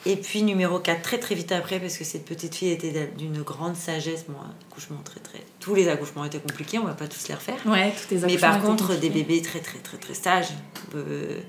[0.06, 3.42] Et puis, numéro 4, très très vite après, parce que cette petite fille était d'une
[3.42, 4.26] grande sagesse.
[4.28, 5.40] Moi, accouchement très très.
[5.60, 7.56] Tous les accouchements étaient compliqués, on va pas tous les refaire.
[7.64, 8.26] Ouais, tous les accouchements.
[8.28, 10.50] Mais par contre, des bébés très très très très sages.
[10.94, 11.40] Euh,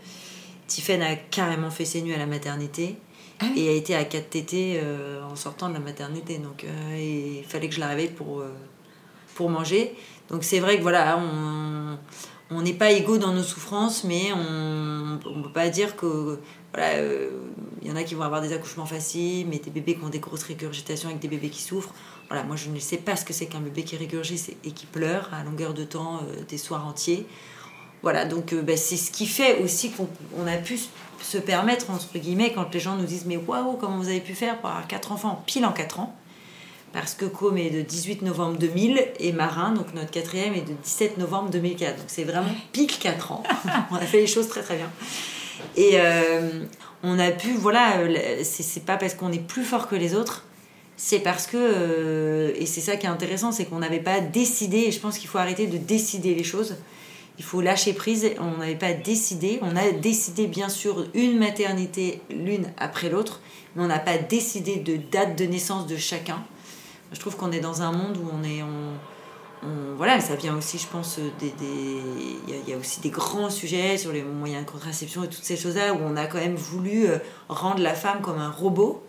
[0.90, 2.96] a carrément fait ses nuits à la maternité.
[3.40, 6.38] Ah et a été à 4 tétés euh, en sortant de la maternité.
[6.38, 8.54] Donc euh, il fallait que je la réveille pour, euh,
[9.36, 9.96] pour manger.
[10.30, 11.20] Donc c'est vrai que voilà,
[12.50, 16.40] on n'est pas égaux dans nos souffrances, mais on ne peut pas dire que
[16.74, 17.00] voilà,
[17.82, 20.10] il y en a qui vont avoir des accouchements faciles, mais des bébés qui ont
[20.10, 21.94] des grosses régurgitations avec des bébés qui souffrent.
[22.28, 24.88] Voilà, moi je ne sais pas ce que c'est qu'un bébé qui régurgite et qui
[24.88, 27.28] pleure à longueur de temps, des soirs entiers.
[28.02, 30.80] Voilà, donc bah, c'est ce qui fait aussi qu'on a pu
[31.22, 34.34] se permettre, entre guillemets, quand les gens nous disent Mais waouh, comment vous avez pu
[34.34, 36.16] faire pour avoir quatre enfants pile en 4 ans
[36.94, 40.74] Parce que Com est de 18 novembre 2000 et Marin, donc notre quatrième, est de
[40.84, 41.98] 17 novembre 2004.
[41.98, 43.44] Donc c'est vraiment pile 4 ans.
[43.92, 44.92] on a fait les choses très très bien.
[45.76, 46.66] Et euh,
[47.04, 48.00] on a pu, voilà,
[48.44, 50.44] c'est pas parce qu'on est plus fort que les autres,
[50.98, 54.78] c'est parce que, euh, et c'est ça qui est intéressant, c'est qu'on n'avait pas décidé,
[54.78, 56.78] et je pense qu'il faut arrêter de décider les choses
[57.38, 58.32] il faut lâcher prise.
[58.40, 59.60] On n'avait pas décidé.
[59.62, 63.42] On a décidé bien sûr une maternité l'une après l'autre,
[63.76, 66.44] mais on n'a pas décidé de date de naissance de chacun.
[67.12, 68.62] Je trouve qu'on est dans un monde où on est,
[69.98, 71.54] voilà, ça vient aussi, je pense, des,
[72.48, 75.58] il y, a aussi des grands sujets sur les moyens de contraception et toutes ces
[75.58, 77.18] choses-là où on a quand même voulu euh,
[77.50, 79.04] rendre la femme comme un robot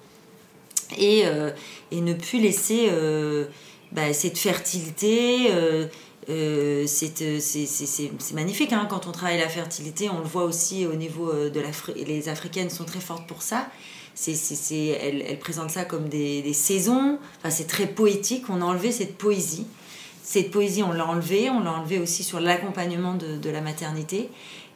[0.97, 1.51] et, euh,
[1.91, 3.47] et ne plus laisser euh,
[3.93, 5.51] bah, cette fertilité
[6.29, 10.09] euh, c'est magnifique hein, quand on travaille la fertilité.
[10.11, 12.07] On le voit aussi au niveau euh, de l'Afrique.
[12.07, 13.69] Les Africaines sont très fortes pour ça.
[14.15, 14.35] C'est
[14.87, 17.19] elles, elles, présentent ça comme des, des saisons.
[17.39, 18.45] Enfin, c'est très poétique.
[18.49, 19.67] On a enlevé cette poésie.
[20.23, 21.51] Cette poésie, on l'a enlevée.
[21.51, 24.29] On l'a enlevée aussi sur l'accompagnement de, la maternité.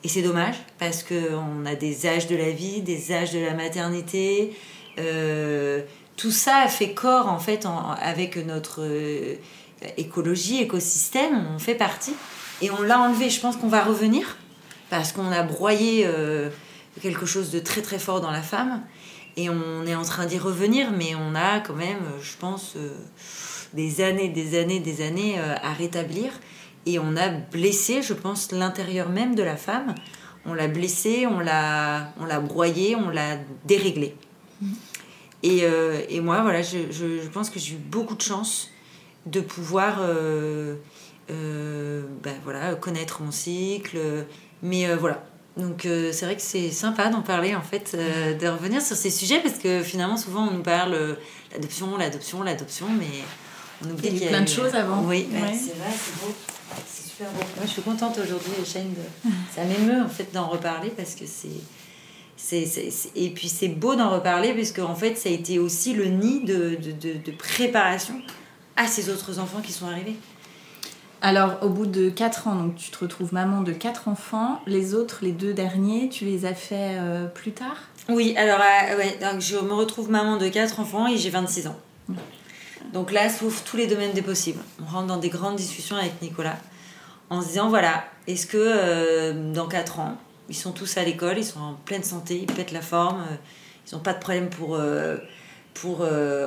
[0.05, 3.55] Et c'est dommage parce qu'on a des âges de la vie, des âges de la
[3.55, 4.53] maternité.
[4.99, 5.83] Euh,
[6.17, 7.67] tout ça fait corps en fait
[8.01, 8.83] avec notre
[9.97, 12.15] écologie, écosystème, on fait partie.
[12.63, 13.31] Et on l'a enlevé.
[13.31, 14.37] Je pense qu'on va revenir
[14.91, 16.51] parce qu'on a broyé euh,
[17.01, 18.83] quelque chose de très très fort dans la femme.
[19.37, 22.91] Et on est en train d'y revenir, mais on a quand même, je pense, euh,
[23.73, 26.33] des années, des années, des années euh, à rétablir.
[26.87, 29.95] Et on a blessé, je pense, l'intérieur même de la femme.
[30.45, 34.17] On l'a blessé, on l'a, on l'a broyé, on l'a déréglé.
[34.61, 34.73] Mmh.
[35.43, 35.65] Et,
[36.11, 38.70] et, moi, voilà, je, je, je pense que j'ai eu beaucoup de chance
[39.27, 40.77] de pouvoir euh,
[41.29, 43.99] ben voilà, connaître mon cycle.
[44.63, 45.25] Mais voilà.
[45.57, 49.41] Donc c'est vrai que c'est sympa d'en parler en fait, de revenir sur ces sujets
[49.41, 51.19] parce que finalement souvent on nous parle
[51.53, 53.25] l'adoption, l'adoption, l'adoption, mais
[53.85, 55.03] on oublie qu'il y a plein de choses avant.
[55.03, 56.33] Oui, c'est vrai, c'est beau.
[56.87, 57.41] C'est super beau.
[57.57, 59.31] Moi je suis contente aujourd'hui, Shane, de...
[59.55, 61.49] ça m'émeut en fait d'en reparler parce que c'est
[63.15, 66.41] et puis c'est beau d'en reparler parce qu'en fait ça a été aussi le nid
[66.41, 68.15] de, de, de, préparation
[68.81, 70.17] à ces autres enfants qui sont arrivés.
[71.21, 74.95] Alors au bout de 4 ans, donc tu te retrouves maman de 4 enfants, les
[74.95, 77.77] autres, les deux derniers, tu les as fait euh, plus tard?
[78.09, 81.67] Oui, alors euh, ouais, donc je me retrouve maman de 4 enfants et j'ai 26
[81.67, 81.77] ans.
[82.95, 84.61] Donc là s'ouvrent tous les domaines des possibles.
[84.81, 86.57] On rentre dans des grandes discussions avec Nicolas
[87.29, 90.17] en se disant voilà, est-ce que euh, dans 4 ans,
[90.49, 93.23] ils sont tous à l'école, ils sont en pleine santé, ils pètent la forme,
[93.87, 94.81] ils n'ont pas de problème pour,
[95.75, 96.01] pour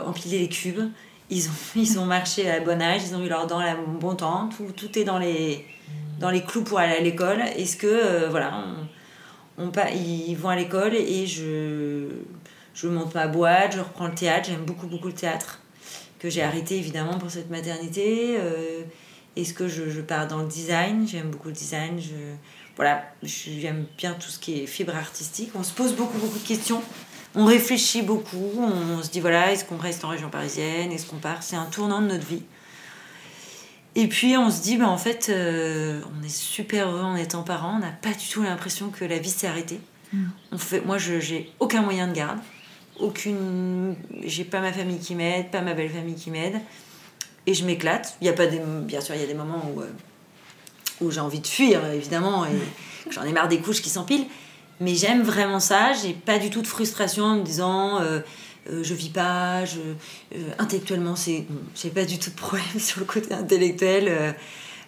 [0.06, 0.90] empiler les cubes.
[1.34, 4.16] Ils ont, ils ont marché à bon âge, ils ont eu leurs dents à bon
[4.16, 5.66] temps, tout, tout est dans les,
[6.20, 7.42] dans les clous pour aller à l'école.
[7.42, 8.54] Est-ce que, voilà,
[9.58, 12.08] on, ils vont à l'école et je,
[12.74, 15.60] je monte ma boîte, je reprends le théâtre, j'aime beaucoup, beaucoup le théâtre,
[16.20, 18.38] que j'ai arrêté évidemment pour cette maternité.
[19.36, 21.08] Est-ce que je, pars dans le design?
[21.08, 22.00] J'aime beaucoup le design.
[22.76, 25.52] Voilà, j'aime bien tout ce qui est fibre artistique.
[25.56, 26.82] On se pose beaucoup, beaucoup de questions.
[27.36, 28.52] On réfléchit beaucoup.
[28.60, 31.42] On se dit, voilà, est-ce qu'on reste en région parisienne Est-ce qu'on part?
[31.42, 32.44] C'est un tournant de notre vie.
[33.96, 37.44] Et puis on se dit, bah, en fait, euh, on est super heureux en étant
[37.44, 37.76] parents.
[37.76, 39.80] On n'a pas du tout l'impression que la vie s'est arrêtée.
[40.12, 40.26] Mm.
[40.52, 42.40] On fait, moi, je j'ai aucun moyen de garde.
[43.00, 46.60] Aucune, j'ai pas ma famille qui m'aide, pas ma belle famille qui m'aide.
[47.46, 48.16] Et je m'éclate.
[48.22, 49.82] Il y a pas des, bien sûr, il y a des moments où...
[49.82, 49.92] Euh,
[51.02, 52.50] où j'ai envie de fuir, évidemment, et
[53.10, 54.26] j'en ai marre des couches qui s'empilent.
[54.84, 58.20] Mais j'aime vraiment ça, j'ai pas du tout de frustration en me disant euh,
[58.70, 63.06] euh, je vis pas, euh, intellectuellement, c'est, j'ai pas du tout de problème sur le
[63.06, 64.36] côté intellectuel.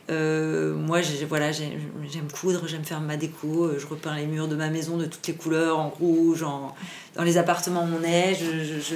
[0.10, 4.98] moi, voilà, j'aime coudre, j'aime faire ma déco, je repeins les murs de ma maison
[4.98, 6.76] de toutes les couleurs, en rouge, en,
[7.16, 8.96] dans les appartements où on est, je, je, je,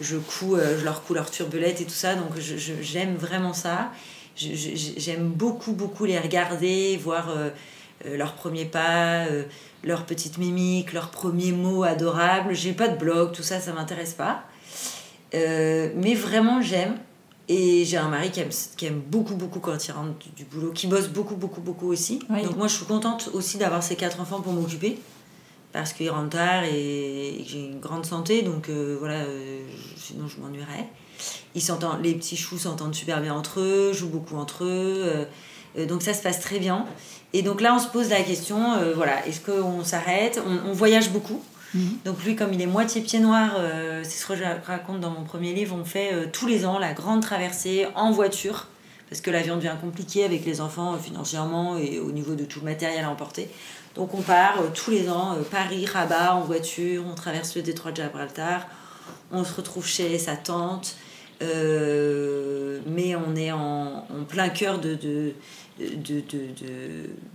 [0.00, 3.90] je leur couds leurs turbulettes et tout ça, donc j'aime vraiment ça.
[4.36, 7.34] J'aime beaucoup, beaucoup les regarder, voir
[8.04, 9.26] leurs premiers pas,
[9.84, 12.54] leurs petites mimiques, leurs premiers mots adorables.
[12.54, 14.44] J'ai pas de blog, tout ça, ça m'intéresse pas.
[15.32, 16.96] mais vraiment, j'aime.
[17.48, 20.70] Et j'ai un mari qui aime, qui aime, beaucoup, beaucoup quand il rentre du, boulot,
[20.72, 22.20] qui bosse beaucoup, beaucoup, beaucoup aussi.
[22.28, 24.98] Donc moi, je suis contente aussi d'avoir ces quatre enfants pour m'occuper.
[25.72, 29.24] Parce qu'il rentre tard et, j'ai une grande santé, donc voilà,
[29.96, 30.88] sinon je m'ennuierais
[31.54, 31.62] ils
[32.02, 35.02] les petits choux s'entendent super bien entre eux, jouent beaucoup entre eux.
[35.04, 35.24] Euh,
[35.78, 36.86] euh, donc ça se passe très bien.
[37.32, 41.10] Et donc là, on se pose la question, euh, voilà, est-ce qu'on s'arrête on, voyage
[41.10, 41.42] beaucoup.
[41.74, 41.98] Mhm.
[42.04, 43.56] Donc lui, comme il est moitié pied noir,
[44.02, 46.92] c'est ce que je raconte dans mon premier livre, on fait tous les ans la
[46.92, 48.66] grande traversée en voiture,
[49.08, 52.66] parce que l'avion devient compliqué avec les enfants financièrement et au niveau de tout le
[52.66, 53.48] matériel à emporter.
[53.94, 58.02] Donc on part tous les ans, Paris, Rabat, en voiture, on traverse le détroit de
[58.02, 58.66] Gibraltar,
[59.30, 60.96] on se retrouve chez sa tante,
[61.42, 65.32] euh, mais on est en, plein cœur de, de,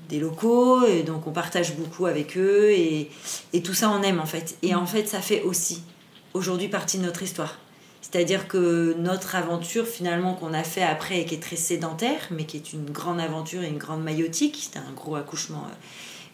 [0.09, 3.09] des locaux, et donc on partage beaucoup avec eux, et,
[3.53, 4.57] et, tout ça on aime en fait.
[4.61, 5.83] Et en fait, ça fait aussi
[6.33, 7.57] aujourd'hui partie de notre histoire.
[8.09, 12.45] C'est-à-dire que notre aventure finalement qu'on a fait après et qui est très sédentaire, mais
[12.45, 15.63] qui est une grande aventure et une grande maillotique, c'était un gros accouchement.
[15.65, 15.73] Euh,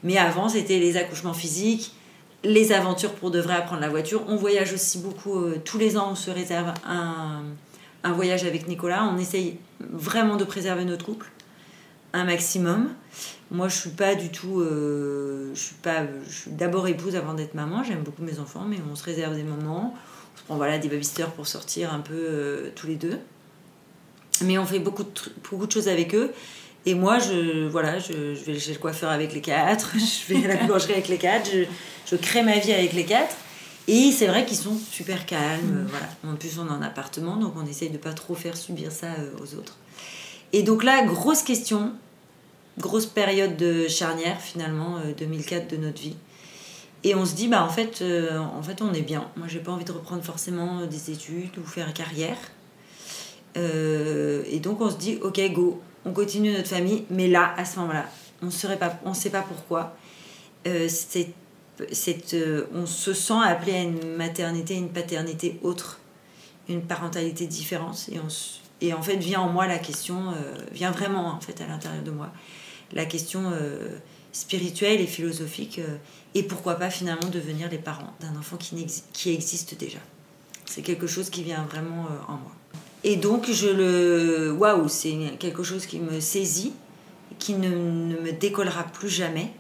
[0.03, 1.93] mais avant, c'était les accouchements physiques,
[2.43, 4.23] les aventures pour de vrai apprendre la voiture.
[4.27, 5.35] On voyage aussi beaucoup.
[5.35, 7.43] Euh, tous les ans, on se réserve un,
[8.03, 9.09] un, voyage avec Nicolas.
[9.11, 11.31] On essaye vraiment de préserver notre couple
[12.13, 12.89] un maximum.
[13.51, 14.61] Moi, je suis pas du tout.
[14.61, 16.05] Euh, je suis pas.
[16.27, 17.83] Je suis d'abord épouse avant d'être maman.
[17.83, 19.93] J'aime beaucoup mes enfants, mais on se réserve des moments.
[19.93, 23.19] On se prend voilà des babysitters pour sortir un peu euh, tous les deux.
[24.41, 25.09] Mais on fait beaucoup de,
[25.49, 26.31] beaucoup de choses avec eux.
[26.85, 28.13] Et moi, je, voilà, je,
[28.45, 31.49] vais chez le coiffeur avec les quatre, je vais à la boulangerie avec les quatre,
[31.49, 31.63] je,
[32.05, 33.35] je crée ma vie avec les quatre.
[33.87, 35.83] Et c'est vrai qu'ils sont super calmes.
[35.83, 35.87] Mm.
[35.89, 36.33] Voilà.
[36.33, 39.07] En plus, on est en appartement, donc on essaye de pas trop faire subir ça
[39.07, 39.77] euh, aux autres.
[40.53, 41.91] Et donc là, grosse question,
[42.79, 46.15] grosse période de charnière finalement, 2004 euh, de notre vie.
[47.03, 49.29] Et on se dit, bah en fait, euh, en fait on est bien.
[49.35, 52.37] Moi, j'ai pas envie de reprendre forcément des études ou faire carrière.
[53.55, 57.79] et donc on se dit, ok, go, on continue notre famille, mais là, à ce
[57.79, 58.05] moment-là,
[58.41, 59.95] on ne sait pas pourquoi.
[60.67, 60.87] Euh,
[62.33, 65.99] euh, on se sent appelé à une maternité, une paternité autre,
[66.69, 68.09] une parentalité différente.
[68.11, 68.19] Et,
[68.83, 72.03] et en fait, vient en moi la question, euh, vient vraiment en fait à l'intérieur
[72.03, 72.31] de moi,
[72.91, 73.51] la question
[74.31, 75.81] spirituelle et philosophique.
[76.35, 79.97] et pourquoi pas finalement devenir les parents d'un enfant qui, existe déjà.
[80.65, 82.51] C'est quelque chose qui vient vraiment en moi.
[83.03, 84.51] Et donc, je le.
[84.51, 86.73] Waouh, c'est quelque chose qui me saisit,
[87.39, 89.51] qui ne, me décollera plus jamais.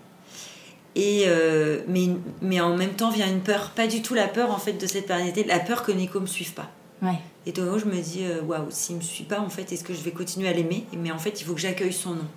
[0.95, 2.09] Et euh, mais,
[2.41, 4.85] mais en même temps vient une peur, pas du tout la peur en fait de
[4.85, 6.69] cette paternité, la peur que Nico me suive pas.
[7.01, 7.19] Ouais.
[7.45, 9.93] Et donc je me dis euh, waouh, s'il me suit pas en fait, est-ce que
[9.93, 10.85] je vais continuer à l'aimer?
[10.97, 12.27] Mais en fait, il faut que j'accueille son nom.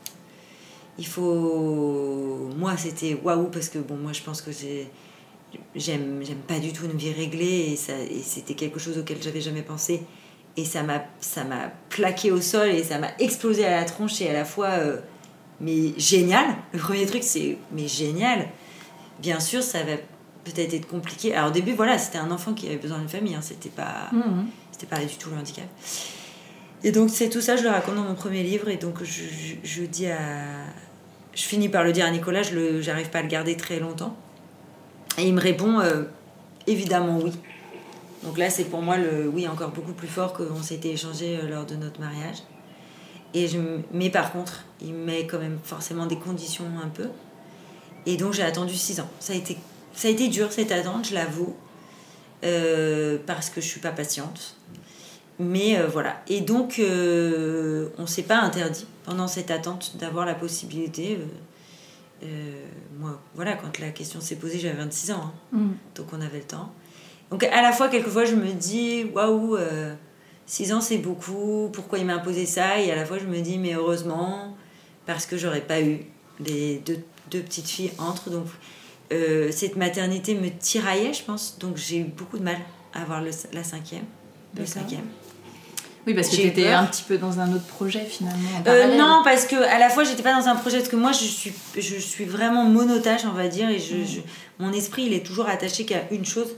[0.98, 4.88] Il faut moi c'était waouh parce que bon moi je pense que j'ai
[5.74, 9.22] j'aime j'aime pas du tout une vie réglée et ça et c'était quelque chose auquel
[9.22, 10.02] j'avais jamais pensé
[10.56, 14.20] et ça m'a ça m'a plaqué au sol et ça m'a explosé à la tronche
[14.22, 15.00] et à la fois euh,
[15.60, 16.46] mais génial.
[16.72, 18.48] Le premier truc, c'est mais génial.
[19.20, 19.92] Bien sûr, ça va
[20.52, 21.34] peut-être être compliqué.
[21.34, 23.34] Alors au début, voilà, c'était un enfant qui avait besoin d'une famille.
[23.34, 23.40] Hein.
[23.42, 24.46] C'était pas, Mhm.
[24.72, 25.64] c'était pas du tout le handicap.
[26.84, 28.68] Et donc c'est tout ça, je le raconte dans mon premier livre.
[28.68, 30.18] Et donc je, je, je dis à,
[31.34, 32.42] je finis par le dire à Nicolas.
[32.42, 34.16] Je le, j'arrive pas à le garder très longtemps.
[35.18, 36.04] Et il me répond euh,
[36.66, 37.32] évidemment oui.
[38.22, 41.48] Donc là, c'est pour moi le oui encore beaucoup plus fort qu'on s'était échangé euh,
[41.48, 42.36] lors de notre mariage.
[43.34, 43.58] Et je,
[43.92, 47.08] mais par contre, il met quand même forcément des conditions un peu.
[48.06, 49.08] Et donc j'ai attendu 6 ans.
[49.20, 49.56] Ça a été,
[49.96, 51.56] ça a été dur cette attente, je l'avoue,
[52.44, 54.54] euh, parce que je suis pas patiente.
[55.38, 56.22] Mais euh, voilà.
[56.28, 61.18] Et donc, euh, on s'est pas interdit pendant cette attente d'avoir la possibilité.
[62.98, 65.20] moi, voilà, quand la question s'est posée, j'avais 26 ans.
[65.24, 65.32] hein.
[65.52, 65.76] Mhm.
[65.94, 66.72] Donc on avait le temps.
[67.30, 69.58] Donc à la fois, quelquefois, je me dis, waouh,
[70.46, 72.80] 6 ans c'est beaucoup, pourquoi il m'a imposé ça?
[72.80, 74.56] Et à la fois, je me dis, mais heureusement,
[75.06, 76.00] parce que j'aurais pas eu
[76.40, 76.98] les deux,
[77.30, 78.30] deux petites filles entre.
[78.30, 78.46] Donc
[79.12, 81.58] euh, cette maternité me tiraillait, je pense.
[81.60, 82.56] Donc j'ai eu beaucoup de mal
[82.94, 84.04] à avoir le, la cinquième.
[84.58, 85.04] Le cinquième.
[86.06, 86.78] Oui, parce que J'ai tu étais peur.
[86.78, 88.48] un petit peu dans un autre projet finalement.
[88.64, 90.94] en Euh, non, parce que à la fois j'étais pas dans un projet parce que
[90.96, 94.20] moi je suis je suis vraiment monotache on va dire et je, je-
[94.60, 96.54] mon esprit il est toujours attaché qu'à une chose.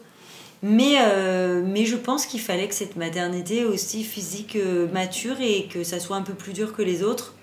[0.63, 5.67] Mais euh, mais je pense qu'il fallait que cette maternité aussi physique euh, mature et
[5.73, 7.35] que ça soit un peu plus dur que les autres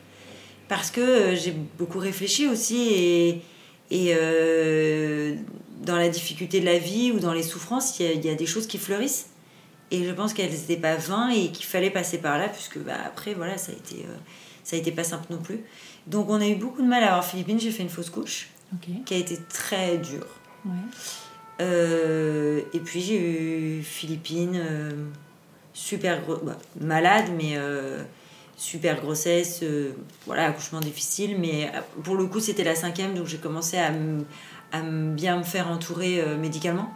[0.68, 3.42] parce que euh, j'ai beaucoup réfléchi aussi et
[3.92, 5.36] et euh,
[5.82, 8.30] dans la difficulté de la vie ou dans les souffrances il y a, il y
[8.30, 9.28] a des choses qui fleurissent
[9.92, 12.98] et je pense qu'elles n'étaient pas vains et qu'il fallait passer par là, puisque bah,
[13.06, 14.16] après, voilà, ça a, été, euh,
[14.64, 15.60] ça a été pas simple non plus.
[16.08, 18.50] Donc on a eu beaucoup de mal à avoir Philippine, j'ai fait une fausse couche,
[19.06, 20.28] qui a été très dure.
[20.66, 20.72] Ouais.
[21.62, 25.06] Euh, et puis j'ai eu Philippine, euh,
[25.74, 27.58] super gros, bah, malade, mais
[28.58, 29.92] super grossesse, euh,
[30.26, 33.92] voilà, accouchement difficile, mais euh, pour le coup c'était la cinquième, donc j'ai commencé à,
[34.72, 36.94] à bien me faire entourer euh, médicalement.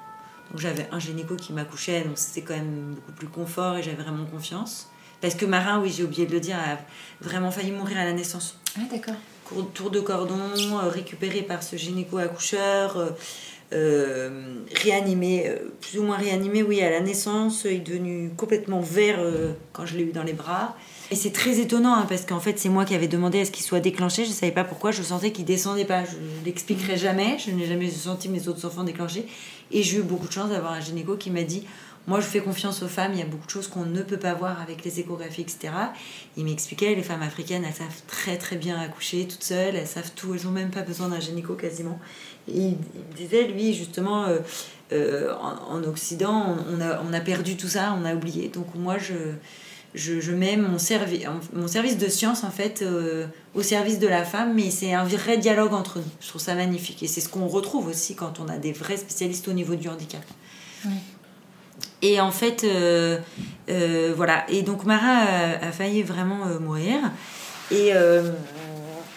[0.52, 4.02] Donc j'avais un gynéco qui m'accouchait, donc c'était quand même beaucoup plus confort et j'avais
[4.02, 4.90] vraiment confiance.
[5.22, 6.78] Parce que Marin, oui, j'ai oublié de le dire, a
[7.22, 9.16] vraiment failli mourir à la naissance Ah, d'accord.
[9.74, 10.40] tour de cordon,
[10.90, 13.14] récupéré par ce gynéco-accoucheur,
[13.72, 17.66] euh, réanimé, euh, plus ou moins réanimé, oui, à la naissance.
[17.66, 20.76] Il est devenu complètement vert euh, quand je l'ai eu dans les bras.
[21.12, 23.52] Et c'est très étonnant hein, parce qu'en fait, c'est moi qui avais demandé à ce
[23.52, 24.26] qu'il soit déclenché.
[24.26, 26.04] Je ne savais pas pourquoi, je sentais qu'il descendait pas.
[26.04, 27.38] Je ne l'expliquerai jamais.
[27.38, 29.26] Je n'ai jamais senti mes autres enfants déclenchés.
[29.72, 31.64] Et j'ai eu beaucoup de chance d'avoir un gynéco qui m'a dit
[32.10, 34.18] moi, je fais confiance aux femmes, il y a beaucoup de choses qu'on ne peut
[34.18, 35.70] pas voir avec les échographies, etc.
[36.38, 40.12] Il m'expliquait, les femmes africaines, elles savent très très bien accoucher toutes seules, elles savent
[40.16, 42.00] tout, elles n'ont même pas besoin d'un gynéco quasiment.
[42.48, 42.78] Et il,
[43.16, 44.40] disait, lui, justement, euh,
[44.92, 48.48] euh, en, en Occident, on, a, perdu tout ça, on a oublié.
[48.48, 54.00] Donc moi, je, mets mon, servi mon service de science, en fait, euh, au service
[54.00, 56.12] de la femme, mais c'est un vrai dialogue entre nous.
[56.22, 57.04] Je trouve ça magnifique.
[57.04, 59.90] Et c'est ce qu'on retrouve aussi quand on a des vrais spécialistes au niveau du
[59.90, 60.26] handicap.
[60.86, 60.92] Ouais.
[62.02, 63.20] Et en fait, euh,
[63.70, 64.50] euh, voilà.
[64.50, 65.24] Et donc Mara
[65.62, 66.98] a, failli vraiment euh, mourir.
[67.72, 67.92] Et,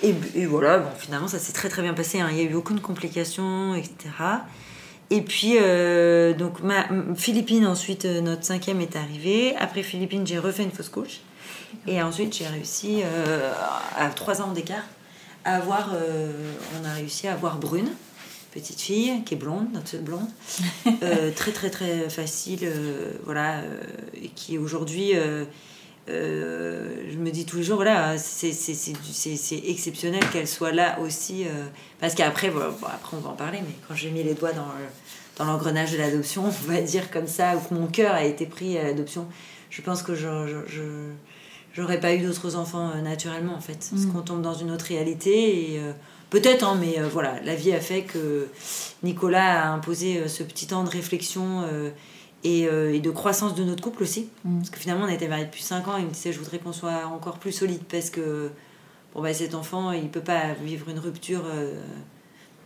[0.02, 2.20] et, voilà, bon, finalement, ça s'est très très bien passé.
[2.20, 2.28] hein.
[2.30, 3.94] Il n'y a eu aucune complication, etc.
[5.10, 5.56] Et puis,
[6.36, 6.58] donc,
[7.16, 9.54] Philippine, ensuite, notre cinquième est arrivée.
[9.56, 11.20] Après Philippine, j'ai refait une fausse couche.
[11.86, 13.02] Et ensuite, j'ai réussi,
[13.96, 14.84] à trois ans d'écart,
[15.44, 15.94] à avoir,
[16.78, 17.88] on a réussi à avoir Brune,
[18.52, 20.28] petite fille, qui est blonde, notre blonde.
[21.02, 23.80] Euh, très, très, très facile, euh, voilà, euh,
[24.20, 25.12] et qui aujourd'hui,
[26.08, 28.52] je me dis tous les jours, voilà, c'est
[29.66, 31.44] exceptionnel qu'elle soit là aussi.
[32.00, 34.52] parce qu'après, voilà, bon, après, on va en parler, mais quand j'ai mis les doigts
[34.52, 34.90] dans le-
[35.38, 38.44] dans l'engrenage de l'adoption, on va dire comme ça, ou que mon cœur a été
[38.46, 39.26] pris à l'adoption,
[39.70, 40.28] je pense que je,
[40.68, 41.10] je-
[41.74, 43.88] j'aurais pas eu d'autres enfants naturellement, en fait.
[43.90, 44.12] Parce Mm.
[44.12, 45.80] qu'on tombe dans une autre réalité, et
[46.32, 48.48] peut-être, hein, mais euh, voilà, la vie a fait que
[49.04, 51.62] Nicolas a imposé euh, ce petit temps de réflexion.
[51.62, 51.90] euh,
[52.44, 54.28] et, et de croissance de notre couple aussi.
[54.44, 54.56] Mm.
[54.56, 55.96] Parce que finalement, on était mariés depuis 5 ans.
[55.96, 58.50] Il me disait, je voudrais qu'on soit encore plus solide parce que
[59.14, 61.44] bon, bah, cet enfant, il peut pas vivre une rupture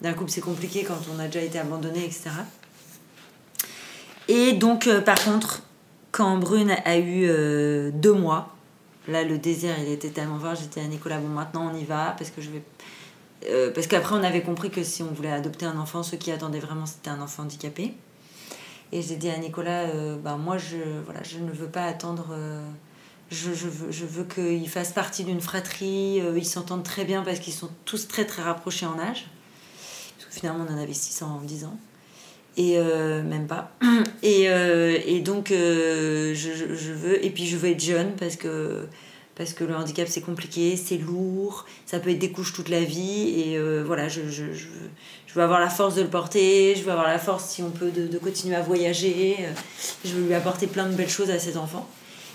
[0.01, 0.31] d'un couple.
[0.31, 2.31] C'est compliqué quand on a déjà été abandonné, etc.
[4.29, 5.63] Et donc, euh, par contre,
[6.11, 7.29] quand Brune a eu
[7.93, 8.55] deux mois,
[9.09, 12.15] là le désir il était tellement fort, j'étais à Nicolas, bon maintenant on y va
[12.17, 12.63] parce que je vais.
[13.75, 16.61] Parce qu'après on avait compris que si on voulait adopter un enfant, ce qui attendaient
[16.61, 17.95] vraiment c'était un enfant handicapé.
[18.93, 19.87] Et j'ai dit à Nicolas,
[20.23, 22.35] bah, moi je, voilà, je ne veux pas attendre
[23.31, 27.23] je, je, veux, je veux qu'ils fassent partie d'une fratrie, euh, ils s'entendent très bien
[27.23, 29.27] parce qu'ils sont tous très très rapprochés en âge.
[30.17, 31.79] Parce que finalement on en avait 600 en 10 ans.
[32.57, 33.73] Et euh, même pas.
[34.23, 38.87] Et, euh, donc je, veux, et puis je veux être jeune parce que,
[39.37, 42.81] parce que le handicap c'est compliqué, c'est lourd, ça peut être des couches toute la
[42.81, 43.41] vie.
[43.41, 47.07] Et voilà, je, je, je, veux, avoir la force de le porter, je veux avoir
[47.07, 49.37] la force si on peut de, continuer à voyager.
[50.05, 51.87] Je veux lui apporter plein de belles choses à ses enfants.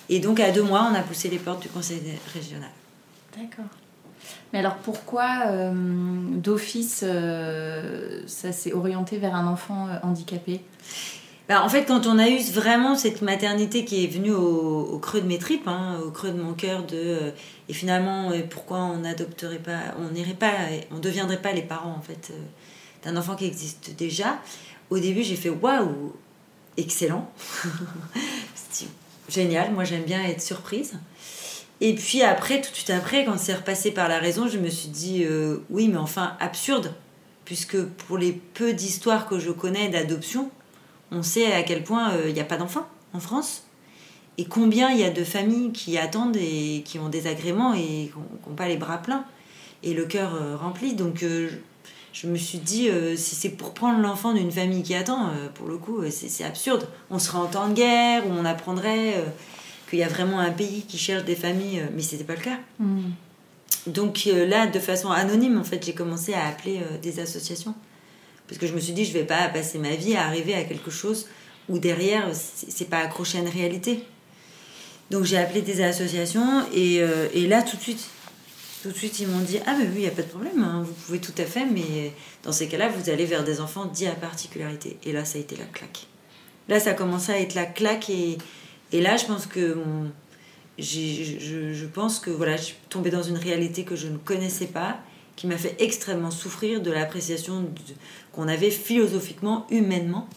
[0.09, 2.01] Et donc, à deux mois, on a poussé les portes du conseil
[2.33, 2.69] régional.
[3.37, 3.65] D'accord.
[4.51, 10.61] Mais alors, pourquoi euh, d'office euh, ça s'est orienté vers un enfant euh, handicapé?
[11.51, 15.21] Bah, En fait, quand on a eu vraiment cette maternité qui est venue au, creux
[15.21, 17.33] de mes tripes, hein, au creux de mon cœur, de
[17.69, 20.53] et finalement, pourquoi on n'adopterait pas, on n'irait pas,
[20.91, 22.31] on deviendrait pas les parents en fait
[23.03, 24.39] d'un enfant qui existe déjà.
[24.89, 26.13] Au début, j'ai fait waouh,
[26.77, 27.31] excellent.
[29.29, 29.71] génial.
[29.71, 30.93] Moi, j'aime bien être surprise.
[31.79, 34.69] Et puis après, tout de suite après, quand c'est repassé par la raison, je me
[34.69, 36.93] suis dit euh, oui, mais enfin absurde,
[37.43, 40.51] puisque pour les peu d'histoires que je connais d'adoption,
[41.11, 43.63] on sait à quel point euh, il n'y a pas d'enfants en France.
[44.37, 48.09] Et combien il y a de familles qui attendent et qui ont des agréments et
[48.09, 48.13] qui
[48.47, 49.25] n'ont pas les bras pleins
[49.83, 50.95] et le cœur euh, rempli.
[50.95, 51.23] Donc
[52.13, 55.47] je me suis dit, euh, si c'est pour prendre l'enfant d'une famille qui attend, euh,
[55.53, 56.87] pour le coup, euh, c'est absurde.
[57.09, 59.23] On serait en temps de guerre, où on apprendrait
[59.89, 62.59] qu'il y a vraiment un pays qui cherche des familles, mais c'était pas le cas.
[62.79, 63.11] Mm.
[63.87, 67.73] Donc là, de façon anonyme, en fait, j'ai commencé à appeler des associations.
[68.51, 70.63] Parce que je me suis dit, je vais pas passer ma vie à arriver à
[70.63, 71.27] quelque chose
[71.69, 74.03] où derrière, c'est pas accroché à une réalité.
[75.09, 76.97] Donc j'ai appelé des associations et,
[77.33, 78.09] et là, tout de suite,
[78.81, 80.63] tout de suite, ils m'ont dit Ah, mais oui, il n'y a pas de problème,
[80.63, 82.11] hein, vous pouvez tout à fait, mais
[82.43, 84.97] dans ces cas-là, vous allez vers des enfants dits à particularité.
[85.03, 86.07] Et là, ça a été la claque.
[86.67, 88.37] Là, ça a commencé à être la claque, et,
[88.93, 89.77] là, je pense que.
[90.79, 94.99] je, pense que voilà, je suis tombée dans une réalité que je ne connaissais pas,
[95.41, 97.67] qui m'a fait extrêmement souffrir de l'appréciation
[98.31, 100.29] qu'on avait philosophiquement, humainement,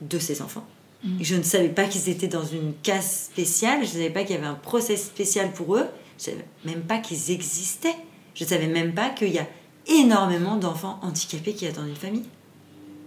[0.00, 0.66] de ces enfants.
[1.04, 1.18] Mmh.
[1.20, 4.34] Je ne savais pas qu'ils étaient dans une case spéciale, je ne savais pas qu'il
[4.34, 5.86] y avait un process spécial pour eux.
[6.18, 7.94] Je savais même pas qu'ils existaient.
[8.34, 9.46] Je savais même pas qu'il y a
[9.86, 12.26] énormément d'enfants handicapés qui attendent une famille.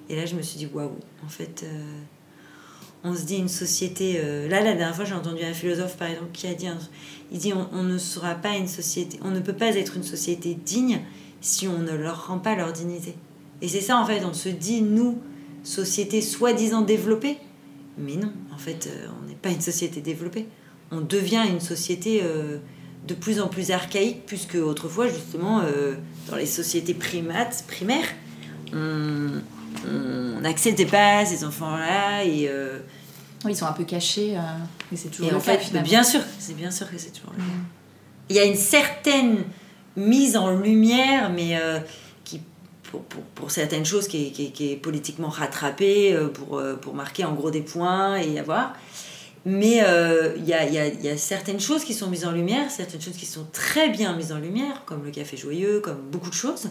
[0.07, 0.95] Et là, je me suis dit, waouh,
[1.25, 2.01] en fait, euh,
[3.03, 4.15] on se dit une société.
[4.17, 6.67] Euh, là, la dernière fois, j'ai entendu un philosophe, par exemple, qui a dit
[7.31, 10.55] il dit, on, ne sera pas une société, on ne peut pas être une société
[10.55, 11.01] digne
[11.41, 13.15] si on ne leur rend pas leur dignité.
[13.61, 15.19] Et c'est ça, en fait, on se dit, nous,
[15.63, 17.37] société soi-disant développée,
[17.97, 20.47] mais non, en fait, euh, on n'est pas une société développée.
[20.91, 22.23] On devient une société
[23.07, 25.95] de plus en plus archaïque, puisque autrefois, justement, euh,
[26.29, 28.07] dans les sociétés primates, primaires,
[28.73, 29.41] on
[30.41, 32.47] n'acceptait pas ces enfants-là et.
[32.49, 32.79] Euh,
[33.45, 34.41] oui, ils sont un peu cachés, euh,
[34.91, 37.37] mais c'est toujours et en fait, Bien sûr, c'est bien sûr que c'est toujours le
[37.37, 37.43] cas.
[37.43, 37.65] Mm.
[38.29, 39.45] Il y a une certaine
[39.95, 41.57] mise en lumière, mais
[42.25, 42.41] qui,
[42.83, 47.33] pour, pour, certaines choses, qui est, qui, qui est politiquement rattrapée, pour, pour marquer en
[47.33, 48.73] gros des points et avoir.
[49.45, 52.31] Mais il euh, y, a, y, a, y, a, certaines choses qui sont mises en
[52.31, 55.97] lumière, certaines choses qui sont très bien mises en lumière, comme le café joyeux, comme
[56.11, 56.69] beaucoup de choses.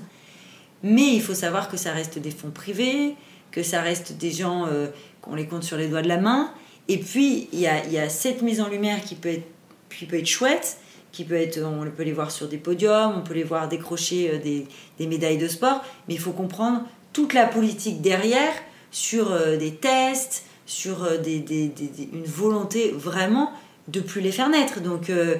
[0.82, 3.16] Mais il faut savoir que ça reste des fonds privés,
[3.50, 4.88] que ça reste des gens euh,
[5.20, 6.52] qu'on les compte sur les doigts de la main.
[6.88, 9.46] Et puis, il y a, cette mise en lumière qui peut, être,
[9.90, 10.78] qui peut être chouette,
[11.12, 14.30] qui peut être, on peut les voir sur des podiums, on peut les voir décrocher
[14.32, 18.52] euh, des, médailles de sport, mais il faut comprendre toute la politique derrière
[18.90, 23.50] sur des tests, sur euh, une volonté vraiment
[23.88, 24.80] de plus les faire naître.
[24.80, 25.36] Donc euh,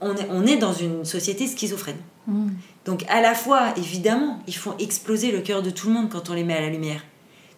[0.00, 1.96] on, est, dans une société schizophrène.
[2.26, 2.48] Mm.
[2.86, 6.30] Donc à la fois, évidemment, ils font exploser le cœur de tout le monde quand
[6.30, 7.04] on les met à la lumière.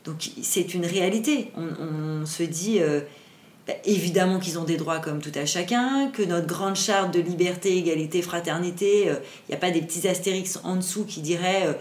[0.04, 1.52] Donc c'est une réalité.
[1.56, 3.00] On, se dit euh,
[3.66, 7.20] bah, évidemment qu'ils ont des droits comme tout à chacun, que notre grande charte de
[7.20, 11.78] liberté, égalité, fraternité, il n'y a pas des petits astérix en dessous qui diraient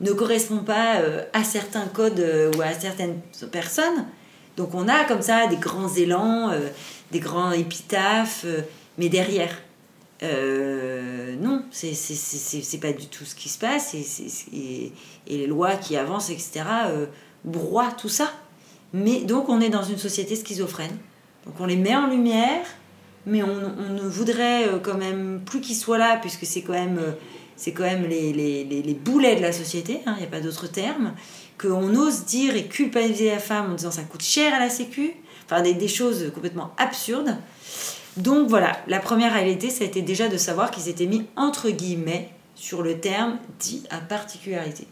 [0.00, 1.00] ne correspond pas
[1.32, 2.24] à certains codes
[2.56, 3.20] ou à certaines
[3.50, 4.06] personnes.
[4.60, 6.68] Donc on a comme ça des grands élans, euh,
[7.12, 8.60] des grands épitaphes, euh,
[8.98, 9.56] mais derrière,
[10.22, 14.92] euh, non, c'est pas du tout ce qui se passe et,
[15.26, 16.62] les lois qui avancent, etc.,
[17.44, 18.30] broient tout ça.
[18.92, 20.96] Mais donc on est dans une société schizophrène.
[21.46, 22.66] Donc on les met en lumière,
[23.26, 23.54] mais on,
[23.90, 27.00] ne voudrait quand même plus qu'ils soient là, puisque c'est quand même,
[27.56, 30.40] c'est quand même les, les, les, boulets de la société, hein, il n'y a pas
[30.40, 31.14] d'autre terme
[31.60, 35.12] qu'on ose dire et culpabiliser la femme en disant ça coûte cher à la sécu.
[35.44, 37.36] enfin des, des choses complètement absurdes.
[38.20, 41.70] Donc voilà, la première réalité, ça a été déjà de savoir qu'ils étaient mis entre
[41.70, 44.86] guillemets sur le terme dit à particularité.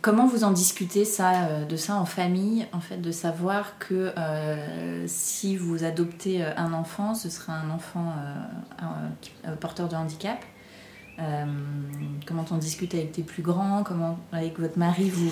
[0.00, 5.04] Comment vous en discutez euh, de ça en famille, en fait, de savoir que euh,
[5.06, 8.12] si vous adoptez euh, un enfant, ce sera un enfant
[9.60, 10.38] porteur de handicap
[12.26, 13.82] Comment on discute avec tes plus grands?
[13.84, 15.30] Comment avec votre mari vous,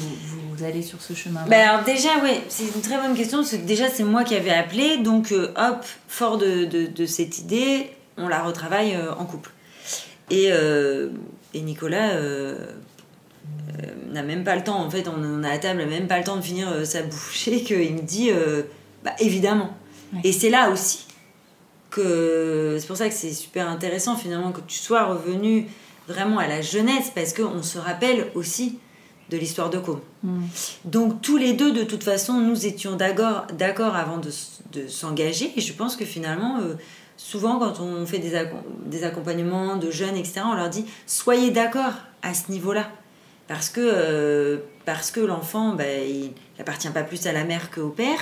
[0.50, 1.46] vous allez sur ce chemin-là?
[1.48, 3.38] Ben Alors déjà, oui, c'est une très bonne question.
[3.38, 4.98] Parce que déjà, c'est moi qui avais appelé.
[4.98, 9.50] Donc, hop, fort de, de, de, cette idée, on la retravaille en couple.
[10.30, 10.50] Et,
[11.54, 12.12] et Nicolas
[13.78, 16.18] euh, n'a même pas le temps, en fait, on, est à table, n'a même pas
[16.18, 18.62] le temps de finir euh, sa bouchée, qu'il me dit, euh,
[19.04, 19.70] bah, évidemment.
[20.24, 21.06] Et c'est là aussi
[21.92, 25.68] que c'est pour ça que c'est super intéressant finalement que tu sois revenu
[26.08, 28.78] vraiment à la jeunesse, parce qu'on se rappelle aussi
[29.30, 30.00] de l'histoire de Com.
[30.24, 30.40] Mm.
[30.84, 34.30] Donc tous les deux, de toute façon, nous étions d'accord, avant de,
[34.72, 36.58] de s'engager, et je pense que finalement,
[37.16, 38.48] souvent quand on fait des,
[38.86, 42.90] des accompagnements de jeunes, etc., on leur dit, soyez d'accord à ce niveau-là
[43.48, 47.88] parce que, euh, parce que l'enfant, bah, il n'appartient pas plus à la mère qu'au
[47.88, 48.18] père,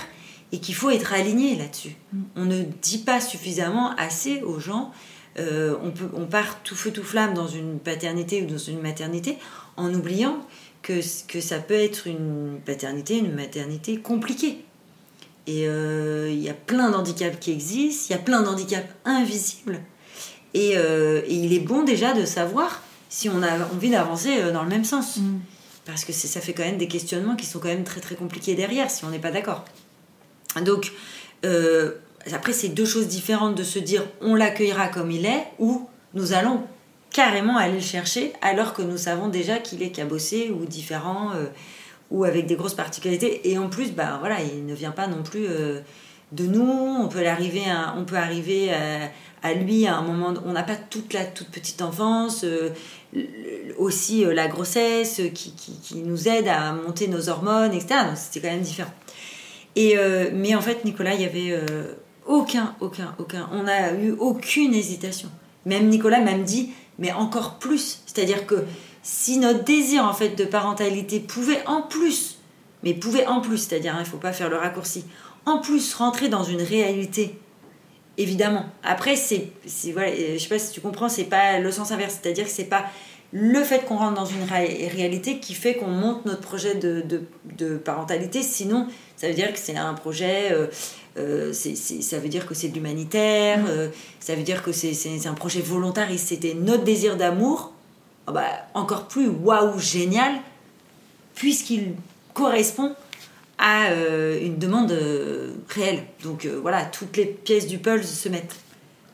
[0.52, 1.96] et qu'il faut être aligné là-dessus.
[2.36, 4.92] On ne dit pas suffisamment assez aux gens,
[5.38, 8.80] euh, on, peut, on part tout feu tout flamme dans une paternité ou dans une
[8.80, 9.38] maternité,
[9.76, 10.38] en oubliant
[10.82, 14.64] que, que ça peut être une paternité, une maternité compliquée.
[15.46, 19.80] Et euh, il y a plein d'handicaps qui existent, il y a plein d'handicaps invisibles.
[20.52, 24.62] Et, et, il est bon déjà de savoir si on a envie d'avancer euh, dans
[24.62, 25.18] le même sens.
[25.18, 25.40] Mm.
[25.84, 28.54] Parce que ça fait quand même des questionnements qui sont quand même très très compliqués
[28.54, 29.64] derrière si on n'est pas d'accord.
[30.62, 30.92] Donc,
[31.44, 31.92] euh,
[32.32, 36.32] après, c'est deux choses différentes de se dire on l'accueillera comme il est ou nous
[36.32, 36.62] allons
[37.10, 41.46] carrément aller le chercher alors que nous savons déjà qu'il est cabossé ou différent euh,
[42.10, 43.50] ou avec des grosses particularités.
[43.50, 45.46] Et en plus, bah, voilà, il ne vient pas non plus
[46.32, 46.62] de nous.
[46.62, 47.62] On peut, arriver
[47.96, 48.72] on peut arriver
[49.42, 50.34] à, lui à un moment.
[50.44, 52.44] On n'a pas toute la toute petite enfance
[53.78, 58.00] aussi euh, la grossesse qui, qui, nous aide à monter nos hormones, etc.
[58.14, 58.92] C'était quand même différent.
[59.76, 61.94] Et, euh, mais en fait, Nicolas, il y avait euh,
[62.26, 63.48] aucun, aucun, aucun.
[63.52, 65.28] On n'a eu aucune hésitation.
[65.66, 68.02] Même Nicolas m'a dit, mais encore plus.
[68.06, 68.64] C'est-à-dire que
[69.02, 72.38] si notre désir en fait de parentalité pouvait en plus,
[72.82, 75.04] mais pouvait en plus, c'est-à-dire hein, il ne faut pas faire le raccourci,
[75.46, 77.38] en plus rentrer dans une réalité
[78.20, 78.66] évidemment.
[78.82, 79.52] Après, c'est,
[79.92, 82.64] voilà, je sais pas si tu comprends, c'est pas le sens inverse, c'est-à-dire que c'est
[82.64, 82.84] pas
[83.32, 88.42] le fait qu'on rentre dans une réalité qui fait qu'on monte notre projet de, parentalité.
[88.42, 88.88] Sinon,
[89.20, 90.66] ça veut dire que c'est un projet, euh,
[91.18, 93.68] euh, ça veut dire que c'est de l'humanitaire, mmh.
[93.68, 97.74] euh, ça veut dire que c'est, un projet volontaire et c'était notre désir d'amour.
[98.26, 100.32] Ah bah, encore plus waouh, génial,
[101.34, 101.96] puisqu'il
[102.32, 102.94] correspond
[103.58, 104.98] à euh, une demande
[105.68, 106.04] réelle.
[106.22, 108.56] Donc voilà, toutes les pièces du puzzle se mettent.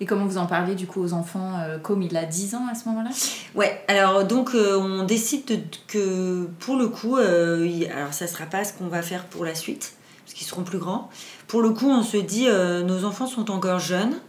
[0.01, 2.75] Et comment vous en parlez du coup aux enfants Comme il a 10 ans à
[2.75, 3.11] ce moment-là?
[3.55, 8.89] Ouais, alors donc on décide que pour le coup, alors ça sera pas ce qu'on
[8.89, 9.95] va faire pour la suite,
[10.25, 11.09] parce qu'ils seront plus grands.
[11.47, 14.21] Pour le coup, on se dit, nos enfants sont encore jeunes,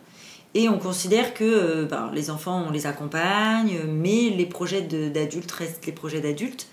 [0.54, 5.86] et on considère que ben, les enfants, on les accompagne, mais les projets d'adultes restent
[5.86, 6.68] les projets d'adultes.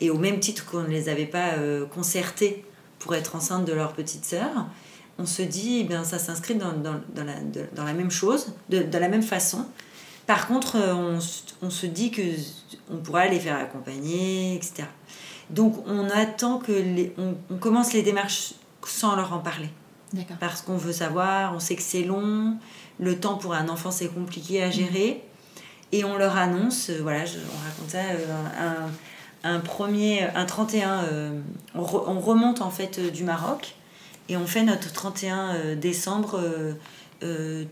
[0.00, 1.50] Et au même titre qu'on ne les avait pas
[1.94, 2.64] concertés
[2.98, 4.66] pour être enceinte de leur petite sœur,
[5.18, 7.34] on se dit, eh bien, ça s'inscrit dans, dans, dans, la,
[7.74, 9.66] dans, la, même chose, de, de, la même façon.
[10.26, 11.18] Par contre, euh, on,
[11.66, 12.22] on, se dit que
[12.90, 14.84] on pourra les faire accompagner, etc.
[15.50, 18.54] Donc, on attend que les, on, on commence les démarches
[18.84, 19.70] sans leur en parler.
[20.40, 22.56] Parce qu'on veut savoir, on sait que c'est long,
[22.98, 25.22] le temps pour un enfant c'est compliqué à gérer,
[25.92, 28.88] et on leur annonce, euh, voilà, on raconte ça, euh,
[29.44, 31.40] un, un premier, un 31, euh,
[31.74, 33.74] on, remonte en fait du Maroc
[34.28, 36.40] et on fait notre 31 euh, décembre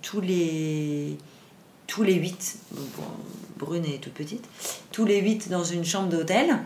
[0.02, 1.16] tous les
[1.86, 2.58] tous les 8,
[3.58, 4.44] Brune est toute petite,
[4.90, 6.58] tous les 8 dans une chambre d'hôtel.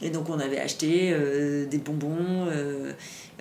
[0.00, 1.14] Et donc on avait acheté
[1.70, 2.46] des bonbons,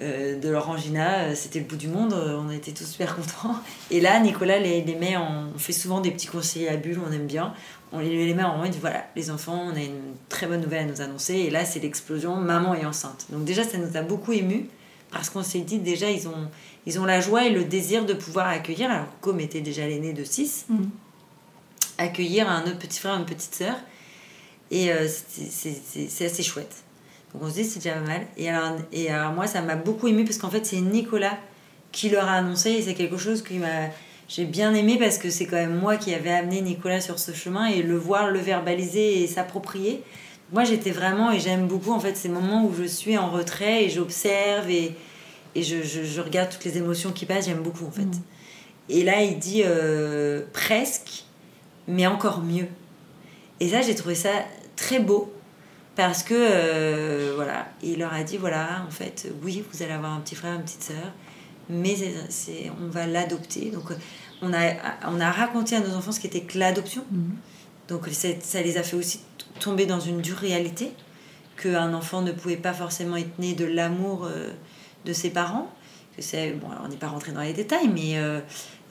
[0.01, 3.55] de l'orangina, c'était le bout du monde, on était tous super contents.
[3.91, 5.47] Et là, Nicolas les, les met en...
[5.55, 7.53] On fait souvent des petits conseils à bulles, on aime bien
[7.93, 10.83] on les met en moment, dit voilà, les enfants, on a une très bonne nouvelle
[10.83, 11.35] à nous annoncer.
[11.35, 13.25] Et là, c'est l'explosion, maman est enceinte.
[13.29, 14.69] Donc déjà, ça nous a beaucoup ému
[15.11, 16.49] parce qu'on s'est dit déjà, ils ont,
[16.85, 20.13] ils ont la joie et le désir de pouvoir accueillir, alors comme était déjà l'aîné
[20.13, 20.75] de 6, mm.
[21.97, 23.75] accueillir un autre petit frère, une petite sœur.
[24.71, 26.83] Et euh, c'est assez chouette.
[27.33, 28.27] Donc on se dit, c'est déjà pas mal.
[28.37, 31.37] Et alors, et alors moi, ça m'a beaucoup ému parce qu'en fait, c'est Nicolas
[31.91, 33.89] qui leur a annoncé et c'est quelque chose qui m'a
[34.33, 37.33] j'ai bien aimé parce que c'est quand même moi qui avais amené Nicolas sur ce
[37.33, 40.01] chemin et le voir, le verbaliser et s'approprier.
[40.51, 43.85] Moi, j'étais vraiment, et j'aime beaucoup en fait ces moments où je suis en retrait
[43.85, 44.95] et j'observe et,
[45.55, 48.03] et je, je, regarde toutes les émotions qui passent, j'aime beaucoup en fait.
[48.03, 48.21] Mm.
[48.89, 51.23] Et là, il dit euh, presque,
[51.87, 52.67] mais encore mieux.
[53.59, 54.31] Et ça, j'ai trouvé ça
[54.75, 55.31] très beau
[55.95, 60.13] parce que euh, voilà, il leur a dit voilà, en fait, oui, vous allez avoir
[60.13, 61.13] un petit frère, une petite sœur,
[61.69, 61.95] mais
[62.29, 63.71] c'est, on va l'adopter.
[63.71, 63.91] Donc,
[64.41, 64.73] on a,
[65.07, 67.05] on a raconté à nos enfants ce qu'était que l'adoption.
[67.09, 67.31] Mm.
[67.87, 69.21] Donc, ça les a fait aussi
[69.59, 70.91] tomber dans une dure réalité
[71.61, 74.49] qu'un enfant ne pouvait pas forcément être né de l'amour euh,
[75.05, 75.69] de ses parents.
[76.17, 78.41] On n'est pas rentré dans les détails, mais euh,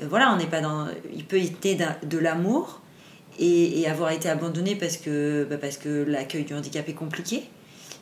[0.08, 0.88] voilà, on n'est pas dans.
[1.14, 2.80] Il peut être né de l'amour
[3.38, 7.44] et, avoir été abandonné parce que, bah, parce que l'accueil du handicap est compliqué.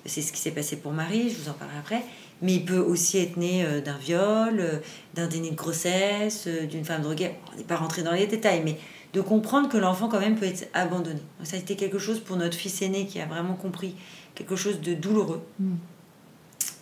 [0.07, 2.03] C'est ce qui s'est passé pour Marie, je vous en parlerai après.
[2.41, 4.81] Mais il peut aussi être né euh, d'un viol,
[5.15, 7.33] d'un déni de grossesse, d'une femme droguée.
[7.53, 8.79] On n'est pas rentré dans les détails, mais
[9.13, 11.21] de comprendre que l'enfant quand même peut être abandonné.
[11.43, 13.95] ça a été quelque chose pour notre fils aîné qui a vraiment compris
[14.35, 15.43] quelque chose de douloureux.
[15.59, 15.75] Mm.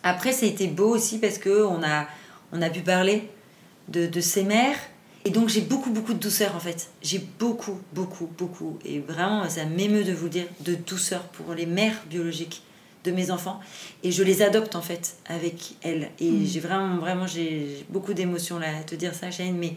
[0.03, 2.07] Après, ça a été beau aussi parce que on a,
[2.53, 3.29] on a pu parler
[3.89, 4.79] de, de ses mères.
[5.24, 6.91] Et donc j'ai beaucoup, beaucoup de douceur en fait.
[7.03, 8.79] J'ai beaucoup, beaucoup, beaucoup.
[8.85, 12.62] Et vraiment, ça m'émeut de vous dire de douceur pour les mères biologiques
[13.05, 13.61] de mes enfants.
[14.03, 16.11] Et je les adopte en fait avec elles.
[16.20, 16.47] Et mm.
[16.47, 19.57] j'ai vraiment, vraiment, j'ai beaucoup d'émotions là à te dire ça, Shane.
[19.57, 19.74] Mais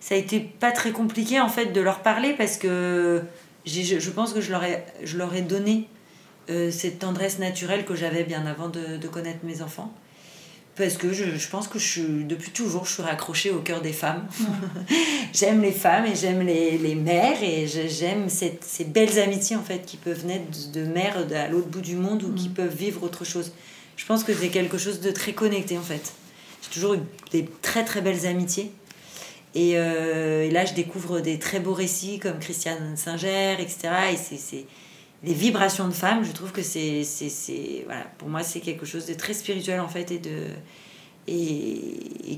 [0.00, 3.22] ça a été pas très compliqué en fait de leur parler parce que
[3.66, 5.86] je, pense que je leur ai, je leur ai donné
[6.48, 9.92] euh, cette tendresse naturelle que j'avais bien avant de, connaître mes enfants.
[10.76, 13.92] Parce que je, pense que je suis, depuis toujours, je suis raccrochée au cœur des
[13.92, 14.26] femmes.
[15.34, 19.84] j'aime les femmes et j'aime les, les, mères et j'aime ces belles amitiés en fait
[19.84, 22.54] qui peuvent naître de, mères à l'autre bout du monde ou qui mm.
[22.54, 23.52] peuvent vivre autre chose.
[23.96, 26.14] Je pense que c'est quelque chose de très connecté en fait.
[26.62, 27.00] J'ai toujours eu
[27.32, 28.72] des très très belles amitiés.
[29.54, 33.88] Et, euh, et, là, je découvre des très beaux récits comme Christiane Singer, etc.
[34.12, 34.66] Et c'est
[35.22, 37.04] les vibrations de femmes, je trouve que c'est,
[37.84, 40.20] voilà, pour moi, c'est quelque chose de très spirituel en fait et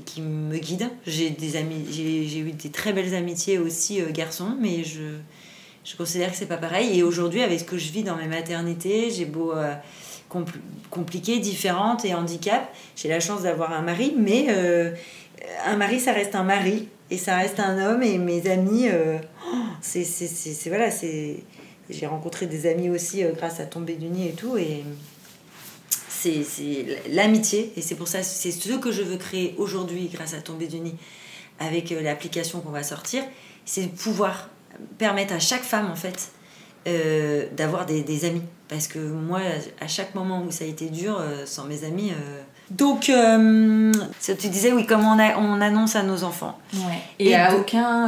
[0.05, 0.89] qui me guide.
[1.05, 5.01] J'ai des eu des très belles amitiés aussi euh, garçons, mais je,
[5.97, 6.99] considère que c'est pas pareil.
[6.99, 9.73] Et aujourd'hui, avec ce que je vis dans mes maternités, j'ai beau euh,
[10.89, 14.91] compliqué, différente et handicap, j'ai la chance d'avoir un mari, mais euh,
[15.65, 18.03] un mari, ça reste un mari et ça reste un homme.
[18.03, 20.05] Et mes amis, oh, c'est,
[20.69, 21.43] voilà, c'est
[21.89, 24.57] j'ai rencontré des amis aussi euh, grâce à Tomber du Nid et tout.
[24.57, 24.83] Et
[26.07, 27.73] c'est l'amitié.
[27.75, 30.79] Et c'est pour ça, c'est ce que je veux créer aujourd'hui grâce à Tomber du
[30.79, 30.95] Nid
[31.59, 33.23] avec euh, l'application qu'on va sortir.
[33.65, 34.49] C'est pouvoir
[34.97, 36.31] permettre à chaque femme, en fait,
[36.87, 38.41] euh, d'avoir des, amis.
[38.67, 39.41] Parce que moi,
[39.79, 42.11] à chaque moment où ça a été dur, sans mes amis.
[42.73, 43.11] Donc,
[44.21, 46.57] tu disais, oui, comment on, on annonce à nos enfants.
[47.19, 48.07] Et, à, aucun,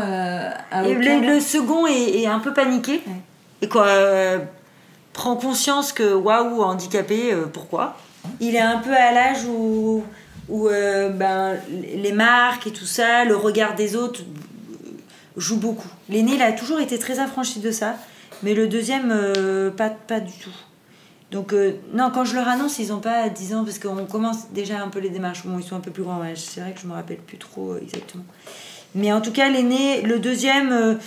[0.71, 1.21] à aucun...
[1.21, 3.01] Le, second est, un peu paniqué.
[3.61, 4.39] Et quoi euh,
[5.13, 7.97] prend conscience que waouh handicapé euh, pourquoi?
[8.39, 10.03] Il est un peu à l'âge où
[10.47, 14.21] où euh, ben, les marques et tout ça le regard des autres
[15.37, 15.87] joue beaucoup.
[16.09, 17.95] L'aîné il a toujours été très affranchi de ça
[18.43, 19.11] mais le deuxième
[19.75, 20.53] pas pas du tout
[21.35, 21.53] donc
[21.93, 24.87] non quand je leur annonce ils ont pas 10 ans parce qu'on commence déjà un
[24.87, 26.93] peu les démarches bon ils sont un peu plus grands c'est vrai que je me
[26.93, 28.23] rappelle plus trop exactement
[28.95, 30.97] mais en tout cas l'aîné le deuxième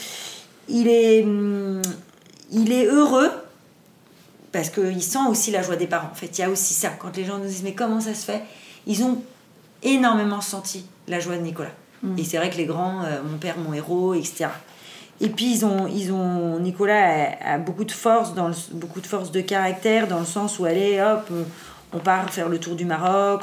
[0.69, 1.83] il est hum,
[2.53, 3.31] il est heureux
[4.53, 6.09] parce qu'il sent aussi la joie des parents.
[6.11, 6.91] En fait, il y a aussi ça.
[6.99, 8.43] Quand les gens nous disent mais comment ça se fait?
[8.87, 9.23] Ils ont
[9.83, 11.73] énormément senti la joie de Nicolas.
[12.03, 12.19] Mm.
[12.19, 14.47] Et c'est vrai que les grands, euh, mon père, mon héros, etc.
[15.21, 19.33] Et puis ils ont, ils ont Nicolas a, beaucoup de force, dans beaucoup de force
[19.33, 21.31] de caractère, dans le sens où allez, hop,
[21.93, 23.43] on, part faire le tour du Maroc.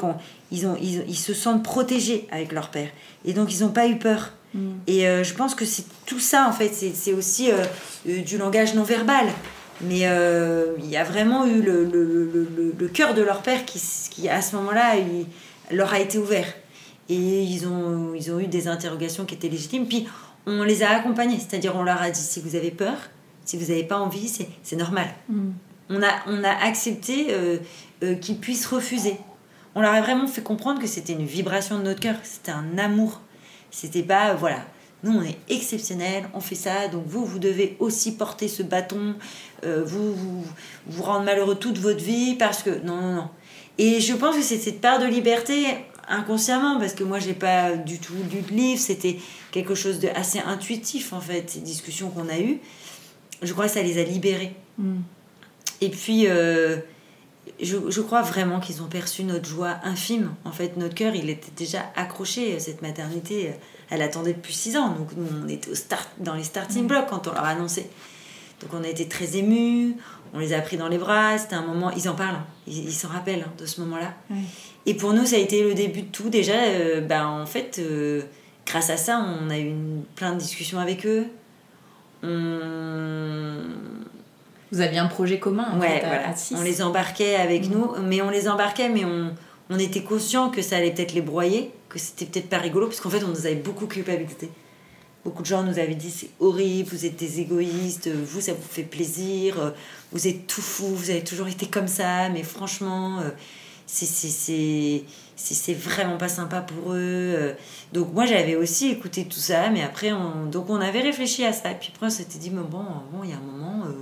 [0.50, 2.88] ils, ont, ils, ils, se sentent protégés avec leur père.
[3.24, 4.32] Et donc ils n'ont pas eu peur.
[4.56, 4.70] Mm.
[4.86, 7.56] Et euh, je pense que c'est tout ça, en fait, c'est aussi euh,
[8.08, 9.26] euh, du langage non verbal.
[9.82, 10.06] Mais
[10.78, 13.78] il y a vraiment eu le, le, le, cœur de leur père qui,
[14.10, 14.94] qui à ce moment-là,
[15.70, 16.46] leur a été ouvert.
[17.10, 19.86] Et ils ont, ils ont eu des interrogations qui étaient légitimes.
[19.86, 20.08] Puis
[20.46, 22.96] on les a accompagnés, c'est-à-dire on leur a dit si vous avez peur,
[23.44, 24.28] si vous n'avez pas envie,
[24.62, 25.08] c'est normal.
[25.28, 25.50] Mm.
[25.90, 27.28] On, a, on a accepté
[28.20, 29.18] qu'ils puissent refuser.
[29.74, 32.78] On leur a vraiment fait comprendre que c'était une vibration de notre cœur, c'était un
[32.78, 33.20] amour
[33.76, 34.60] c'était pas, voilà,
[35.02, 39.14] nous on est exceptionnels, on fait ça, donc vous, vous devez aussi porter ce bâton,
[39.64, 40.44] euh, vous, vous,
[40.86, 42.70] vous rendre malheureux toute votre vie parce que.
[42.84, 43.28] Non, non, non.
[43.78, 45.66] Et je pense que c'est cette part de liberté
[46.08, 49.18] inconsciemment, parce que moi j'ai pas du tout lu de livre, c'était
[49.56, 52.58] quelque chose de assez intuitif en fait, ces discussions qu'on a eues.
[53.42, 54.54] Je crois que ça les a libérés.
[54.78, 54.98] Mm.
[55.80, 56.26] Et puis.
[56.26, 56.76] Euh,
[57.62, 60.34] je, crois vraiment qu'ils ont perçu notre joie infime.
[60.44, 62.58] En fait, notre cœur, il était déjà accroché.
[62.58, 63.52] Cette maternité,
[63.88, 64.90] elle attendait depuis six ans.
[64.90, 66.88] Donc, nous, on était au start, dans les starting mm.
[66.88, 67.88] blocks quand on leur a annoncé.
[68.60, 69.96] Donc on a été très émus,
[70.32, 72.46] on les a pris dans les bras, c'était un moment, ils en parlent, hein.
[72.66, 74.14] ils s'en rappellent hein, de ce moment-là.
[74.86, 76.30] Et pour nous, ça a été le début de tout.
[76.30, 76.54] Déjà,
[77.02, 78.22] ben, en fait, euh,
[78.66, 79.72] grâce à ça, on a eu
[80.14, 81.26] plein de discussions avec eux.
[84.72, 86.34] Vous aviez un projet commun en ouais, voilà.
[86.54, 87.72] On les embarquait avec mm.
[87.72, 89.32] nous, mais on les embarquait, mais on,
[89.70, 93.00] on était conscient que ça allait peut-être les broyer, que c'était peut-être pas rigolo, parce
[93.00, 94.50] qu'en fait, on nous avait beaucoup culpabilisé.
[95.24, 98.68] Beaucoup de gens nous avaient dit c'est horrible, vous êtes des égoïstes, vous ça vous
[98.68, 99.72] fait plaisir,
[100.12, 103.20] vous êtes tout fou, vous avez toujours été comme ça, mais franchement,
[105.36, 106.96] euh, c'est vraiment pas sympa pour eux.
[106.98, 107.54] Euh.
[107.92, 111.52] Donc moi j'avais aussi écouté tout ça, mais après on, donc on avait réfléchi à
[111.52, 113.92] ça, puis après on s'était dit mais bon, bon il y a un moment euh,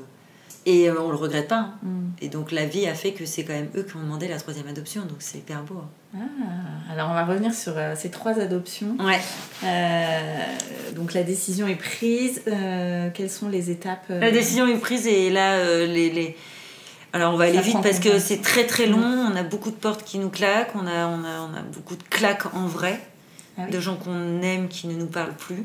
[0.67, 1.57] et on le regrette pas.
[1.57, 1.75] Hein.
[1.83, 2.05] Mm.
[2.23, 4.39] Et donc la vie a fait que c'est quand même eux qui ont demandé la
[4.39, 5.81] troisième adoption, donc c'est hyper beau.
[6.15, 6.19] Hein.
[6.19, 8.97] Ah, alors on va revenir sur euh, ces trois adoptions.
[9.01, 9.21] Ouais.
[9.65, 10.45] Euh,
[10.95, 12.43] donc la décision est prise.
[12.47, 16.37] Euh, quelles sont les étapes La décision est prise et là les, les...
[17.15, 18.99] Alors on va aller vite parce que c'est très très long.
[18.99, 20.75] On a beaucoup de portes qui nous claquent.
[20.75, 23.01] On a, on a, on a beaucoup de claques en vrai.
[23.57, 25.65] Ah de gens qu'on aime qui ne nous parlent plus.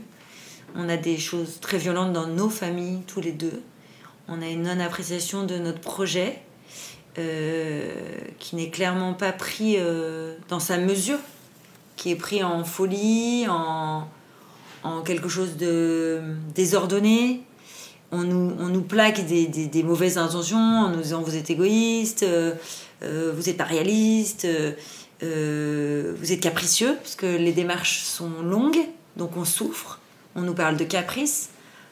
[0.76, 3.62] On a des choses très violentes dans nos familles, tous les deux
[4.30, 6.40] on a une non-appréciation de notre projet
[7.18, 7.92] euh,
[8.38, 11.18] qui n'est clairement pas pris euh, dans sa mesure,
[11.96, 14.08] qui est pris en folie, en,
[15.04, 16.22] quelque chose de
[16.56, 17.44] désordonné.
[18.12, 22.54] On nous, plaque des, mauvaises intentions en nous disant vous êtes égoïste, euh,
[23.36, 24.48] vous n'êtes pas réaliste,
[25.22, 28.80] vous êtes capricieux, parce que les démarches sont longues,
[29.16, 30.00] donc on souffre.
[30.36, 31.50] On nous parle de caprice,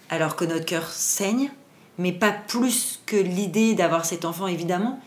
[0.10, 1.52] alors que notre cœur saigne
[1.98, 5.00] mais pas plus que l'idée d'avoir cet enfant évidemment,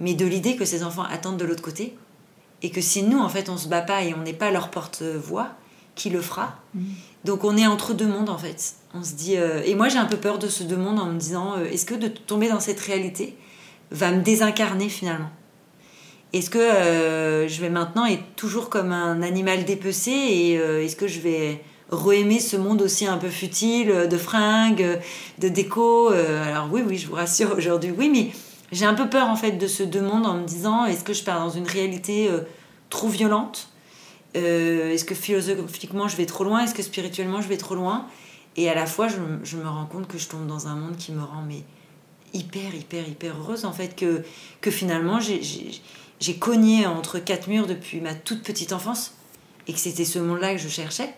[0.00, 1.96] mais de l'idée que ces enfants attendent de l'autre côté
[2.62, 4.70] et que si nous en fait on se bat pas et on n'est pas leur
[4.70, 5.50] porte-voix,
[5.94, 6.56] qui le fera?
[6.74, 6.80] Mm.
[7.24, 8.74] Donc on est entre deux mondes en fait.
[8.94, 11.06] On se dit euh, et moi j'ai un peu peur de ce deux mondes en
[11.06, 13.36] me disant euh, est-ce que de tomber dans cette réalité
[13.90, 15.30] va me désincarner finalement?
[16.32, 21.06] Est-ce que euh, je vais maintenant être toujours comme un animal dépecé et est-ce que
[21.06, 21.62] je vais
[21.92, 25.00] re ce monde aussi un peu futile euh, de fringues,
[25.38, 26.10] de déco.
[26.10, 28.30] Euh, alors oui, oui, je vous rassure aujourd'hui, oui, mais
[28.72, 31.12] j'ai un peu peur en fait de ce deux mondes en me disant est-ce que
[31.12, 32.40] je pars dans une réalité euh,
[32.90, 33.68] trop violente?
[34.34, 36.64] Est-ce que philosophiquement je vais trop loin?
[36.64, 38.06] Est-ce que spirituellement je vais trop loin?
[38.56, 41.12] Et à la fois, je, me rends compte que je tombe dans un monde qui
[41.12, 41.46] me rend
[42.34, 44.22] hyper, hyper, hyper heureuse en fait que,
[44.60, 49.14] que finalement j'ai cogné entre quatre murs depuis ma toute petite enfance
[49.66, 51.14] et que c'était ce monde-là que je cherchais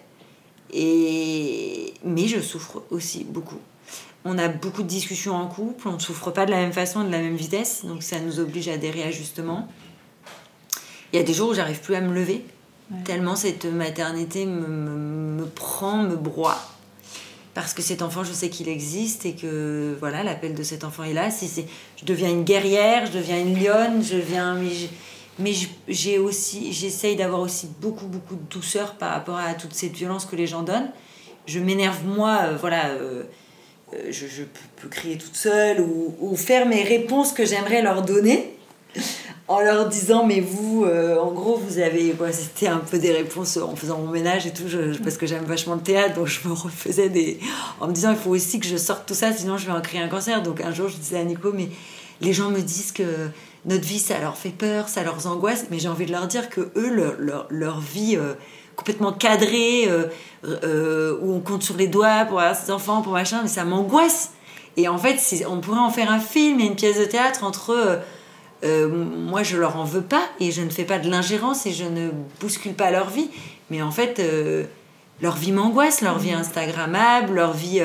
[0.73, 1.95] et...
[2.05, 3.61] Mais je souffre aussi beaucoup.
[4.25, 7.05] On a beaucoup de discussions en couple, on ne souffre pas de la même façon,
[7.05, 9.69] de la même vitesse, donc ça nous oblige à des réajustements.
[11.13, 12.45] Il y a des jours où j'arrive plus à me lever,
[13.05, 16.59] tellement cette maternité me, prend, me broie.
[17.55, 21.05] Parce que cet enfant, je sais qu'il existe et que voilà, l'appel de cet enfant
[21.05, 21.31] est là.
[21.31, 21.67] Si c'est,
[21.97, 24.57] je deviens une guerrière, je deviens une lionne, je deviens
[25.39, 25.53] mais
[25.89, 30.27] j'ai aussi j'essaye d'avoir aussi beaucoup beaucoup de douceur par rapport à toute cette violence
[30.27, 30.91] que les gens donnent
[31.47, 33.25] je m'énerve moi euh, voilà euh,
[33.95, 34.45] euh, je, je
[34.81, 38.54] peux, crier toute seule ou, ou faire mes réponses que j'aimerais leur donner
[39.47, 43.77] en leur disant mais vous en gros vous avez c'était un peu des réponses en
[43.77, 44.65] faisant mon ménage et tout
[45.03, 47.39] parce que j'aime vachement le théâtre donc je me refaisais des
[47.79, 49.83] en me disant il faut aussi que je sorte tout ça sinon je vais en
[49.83, 51.69] créer un cancer donc un jour je disais à Nico mais
[52.23, 53.05] les gens me disent que
[53.67, 56.51] notre vie, ça leur fait peur, ça leur angoisse, mais j'ai envie de leur dire
[56.51, 57.17] que eux,
[57.49, 58.35] leur, vie euh,
[58.77, 60.05] complètement cadrée, euh,
[60.45, 63.65] euh, où on compte sur les doigts pour avoir ses enfants, pour machin, mais ça
[63.65, 64.33] m'angoisse.
[64.77, 65.19] Et en fait,
[65.49, 68.01] on pourrait en faire un film et une pièce de théâtre entre
[68.65, 71.85] moi, je leur en veux pas et je ne fais pas de l'ingérence et je
[71.85, 72.11] ne
[72.41, 73.29] bouscule pas leur vie,
[73.71, 74.23] mais en fait,
[75.21, 77.83] leur vie m'angoisse, leur vie Instagrammable, leur vie,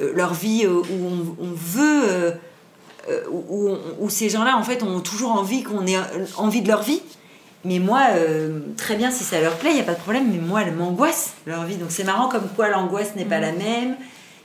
[0.00, 2.34] leur vie où on veut
[3.08, 3.22] euh,
[4.00, 5.96] où, ces gens-là, en fait, ont toujours envie qu'on ait
[6.36, 7.00] envie de leur vie.
[7.64, 10.28] Mais moi, euh, très bien, si ça leur plaît, il n'y a pas de problème.
[10.30, 11.76] Mais moi, elle m'angoisse, leur vie.
[11.76, 13.58] Donc c'est marrant comme quoi l'angoisse n'est pas la mm.
[13.58, 13.96] même,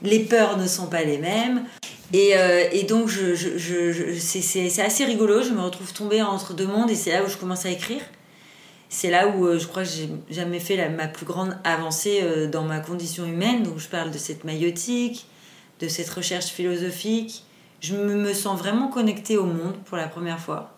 [0.04, 1.64] les peurs ne sont pas les mêmes.
[2.12, 5.42] Et, euh, donc, je, je, je, c'est assez rigolo.
[5.42, 8.02] Je me retrouve tombée entre deux mondes et c'est là où je commence à écrire.
[8.88, 12.78] C'est là où je crois que j'ai jamais fait ma plus grande avancée dans ma
[12.78, 13.64] condition humaine.
[13.64, 15.26] Donc, je parle de cette maïotique,
[15.80, 17.44] de cette recherche philosophique,
[17.80, 20.70] je me sens vraiment connectée au monde pour la première fois.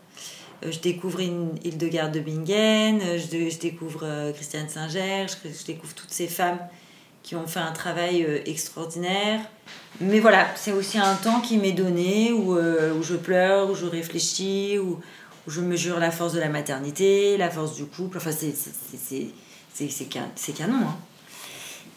[0.65, 5.95] Euh, je découvre une Hildegarde de Bingen, euh, je, découvre euh, Christiane Singer, je, découvre
[5.95, 6.59] toutes ces femmes
[7.27, 9.41] qui ont fait un travail extraordinaire.
[10.01, 13.85] Mais voilà, c'est aussi un temps qui m'est donné où, où, je pleure, où je
[13.85, 15.01] réfléchis, où,
[15.47, 18.19] où, je mesure la force de la maternité, la force du couple.
[18.19, 18.55] Enfin, c'est
[20.55, 20.87] canon.
[20.87, 20.97] Hein.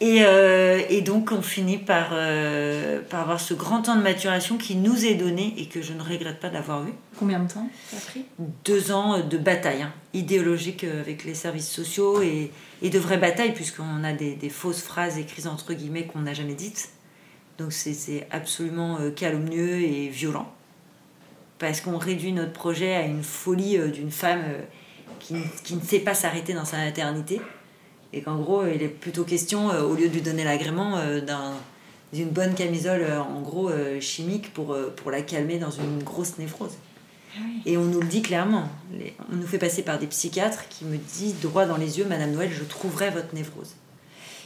[0.01, 4.57] Et, euh, et, donc on finit par, euh, par avoir ce grand temps de maturation
[4.57, 6.93] qui nous est donné et que je ne regrette pas d'avoir eu.
[7.17, 8.23] Combien de temps ça a pris?
[8.63, 12.49] Deux ans de bataille hein, idéologique avec les services sociaux et,
[12.81, 16.55] et de vraies batailles puisqu'on a des, fausses phrases écrites entre guillemets qu'on n'a jamais
[16.55, 16.89] dites.
[17.57, 20.51] Donc c'est absolument calomnieux et violent.
[21.57, 24.43] Parce qu'on réduit notre projet à une folie d'une femme
[25.19, 27.41] qui, qui, ne sait pas s'arrêter dans sa maternité
[28.13, 31.21] et qu'en gros, il est plutôt question, euh, au lieu de lui donner l'agrément, euh,
[32.11, 36.75] d'une bonne camisole, euh, en gros, chimique pour, pour la calmer dans une grosse névrose.
[37.65, 38.69] Et on nous le dit clairement.
[39.31, 42.31] On nous fait passer par des psychiatres qui me disent droit dans les yeux, Madame
[42.31, 43.75] Noël, je trouverai votre névrose.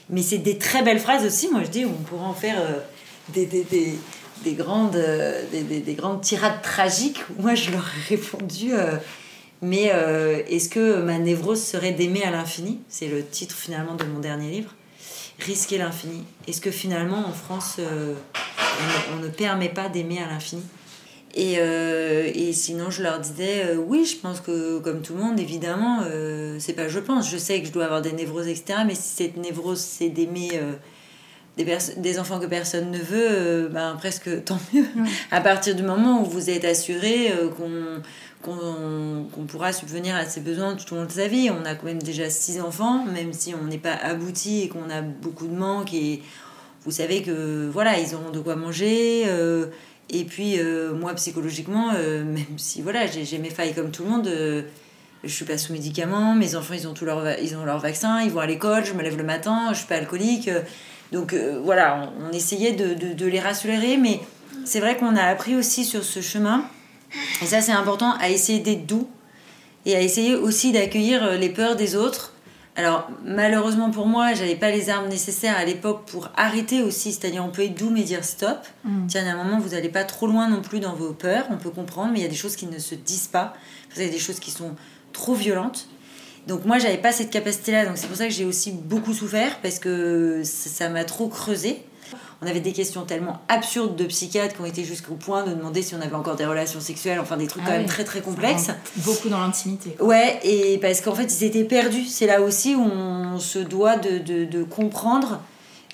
[0.10, 1.50] Mais c'est des très belles phrases aussi.
[1.50, 2.58] Moi, je dis, on pourrait en faire
[3.30, 3.98] des, des, des,
[4.44, 5.02] des, grandes,
[5.52, 7.22] des, des, grandes tirades tragiques.
[7.40, 8.74] Moi, je leur ai répondu
[9.64, 12.82] mais euh, est-ce que ma névrose serait d'aimer à l'infini?
[12.90, 14.76] C'est le titre finalement de mon dernier livre.
[15.40, 16.26] Risquer l'infini.
[16.50, 18.14] Est-ce que finalement en France, euh,
[19.14, 20.64] on, ne, permet pas d'aimer à l'infini?
[21.34, 25.40] Et, euh, et, sinon, je leur disais, oui, je pense que comme tout le monde,
[25.40, 26.02] évidemment,
[26.60, 28.80] c'est pas je pense, je sais que je dois avoir des névroses, etc.
[28.86, 30.52] Mais si cette névrose, c'est d'aimer
[31.58, 31.66] des,
[31.98, 34.86] des, enfants que personne ne veut, ben, presque tant mieux.
[35.32, 38.02] À partir du moment où vous êtes assuré qu'on
[38.44, 41.50] qu'on pourra subvenir à ses besoins tout au long de sa vie.
[41.50, 44.90] On a quand même déjà six enfants, même si on n'est pas abouti et qu'on
[44.90, 45.94] a beaucoup de manques.
[45.94, 46.22] Et
[46.84, 49.24] vous savez que voilà, ils auront de quoi manger.
[50.12, 54.04] Euh, et puis euh, moi, psychologiquement, euh, même si voilà, j'ai mes failles comme tout
[54.04, 54.30] le monde,
[55.24, 56.36] je suis pas sous médicaments.
[56.36, 58.86] Mes enfants, ils ont tout leur, ils ont leur vaccin, ils vont à l'école.
[58.86, 60.49] Je me lève le matin, je suis pas alcoolique.
[61.12, 61.34] donc
[61.64, 64.20] voilà, on, essayait de, les rassurer, mais
[64.66, 66.66] c'est vrai qu'on a appris aussi sur ce chemin
[67.41, 69.08] et ça, c'est important à essayer d'être doux
[69.86, 72.33] et à essayer aussi d'accueillir euh, les peurs des autres.
[72.76, 77.11] Alors, malheureusement pour moi, j'avais pas les armes nécessaires à l'époque pour arrêter aussi.
[77.11, 78.65] C'est-à-dire, on peut être doux mais dire stop.
[78.84, 79.07] Mm.
[79.07, 81.45] Tiens, à un moment, vous n'allez pas trop loin non plus dans vos peurs.
[81.51, 83.53] On peut comprendre, mais il y a des choses qui ne se disent pas.
[83.95, 84.76] Il y a des choses qui sont
[85.11, 85.88] trop violentes.
[86.47, 87.86] Donc moi, j'avais pas cette capacité-là.
[87.86, 91.84] Donc c'est pour ça que j'ai aussi beaucoup souffert parce que ça m'a trop creusé.
[92.44, 95.82] On avait des questions tellement absurdes de psychiatres qui ont été jusqu'au point de demander
[95.82, 98.20] si on avait encore des relations sexuelles, enfin des trucs ah quand même très très
[98.20, 98.70] complexes.
[98.98, 99.96] Beaucoup dans l'intimité.
[100.02, 102.06] Ouais, et parce qu'en fait ils étaient perdus.
[102.06, 105.39] C'est là aussi où on se doit de, de, comprendre.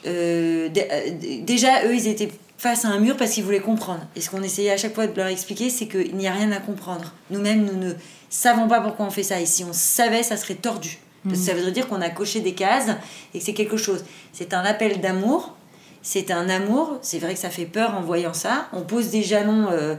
[0.08, 4.02] Euh, euh, déjà, eux, ils étaient face à un mur parce qu'ils voulaient comprendre.
[4.16, 6.52] Et ce qu'on essayait à chaque fois de leur expliquer, c'est qu'il n'y a rien
[6.52, 7.14] à comprendre.
[7.30, 7.94] Nous-mêmes, nous ne
[8.30, 9.40] savons pas pourquoi on fait ça.
[9.40, 10.98] Et si on savait, ça serait tordu.
[11.26, 12.90] Parce que ça voudrait dire qu'on a coché des cases
[13.34, 14.04] et que c'est quelque chose.
[14.32, 15.54] C'est un appel d'amour
[16.02, 17.00] c'est un amour.
[17.02, 18.68] C'est vrai que ça fait peur en voyant ça.
[18.74, 19.96] On pose des jalons euh,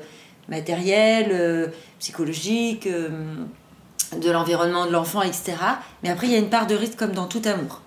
[0.48, 3.08] matériels, euh, psychologiques, euh,
[4.20, 5.54] de l'environnement de l'enfant, etc.
[6.02, 7.82] Mais après, il y a une part de risque comme dans tout amour.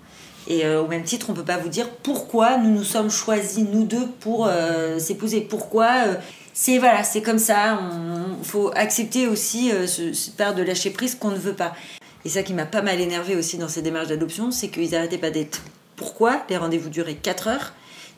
[0.46, 3.64] Et au même titre, on ne peut pas vous dire pourquoi nous nous sommes choisis,
[3.64, 4.50] nous deux, pour
[4.98, 5.40] s'épouser.
[5.40, 6.04] Pourquoi
[6.52, 7.80] c'est voilà, c'est comme ça.
[8.40, 11.74] Il faut accepter aussi cette part de lâcher prise qu'on ne veut pas.
[12.26, 15.18] Et ça qui m'a pas mal énervé aussi dans ces démarches d'adoption, c'est qu'ils n'arrêtaient
[15.18, 15.62] pas d'être.
[15.96, 16.44] Pourquoi?
[16.50, 17.74] Les rendez-vous duraient 4 heures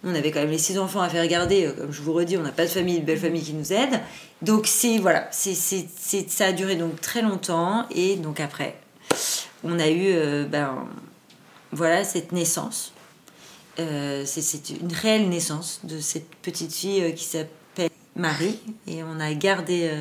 [0.06, 1.66] on avait quand même les six enfants à faire garder.
[1.66, 3.74] Euh, comme je vous redis, on n'a pas de famille, de belle famille qui nous
[3.74, 3.99] aide.
[4.41, 7.88] Donc c'est voilà, c'est, ça a duré donc très longtemps.
[7.89, 8.78] Et donc après,
[9.64, 10.88] on a eu euh, ben,
[11.72, 12.93] voilà cette naissance.
[13.80, 18.60] Euh, c'est, une réelle naissance de cette petite fille qui s'appelle Marie.
[18.88, 19.91] Et on a gardé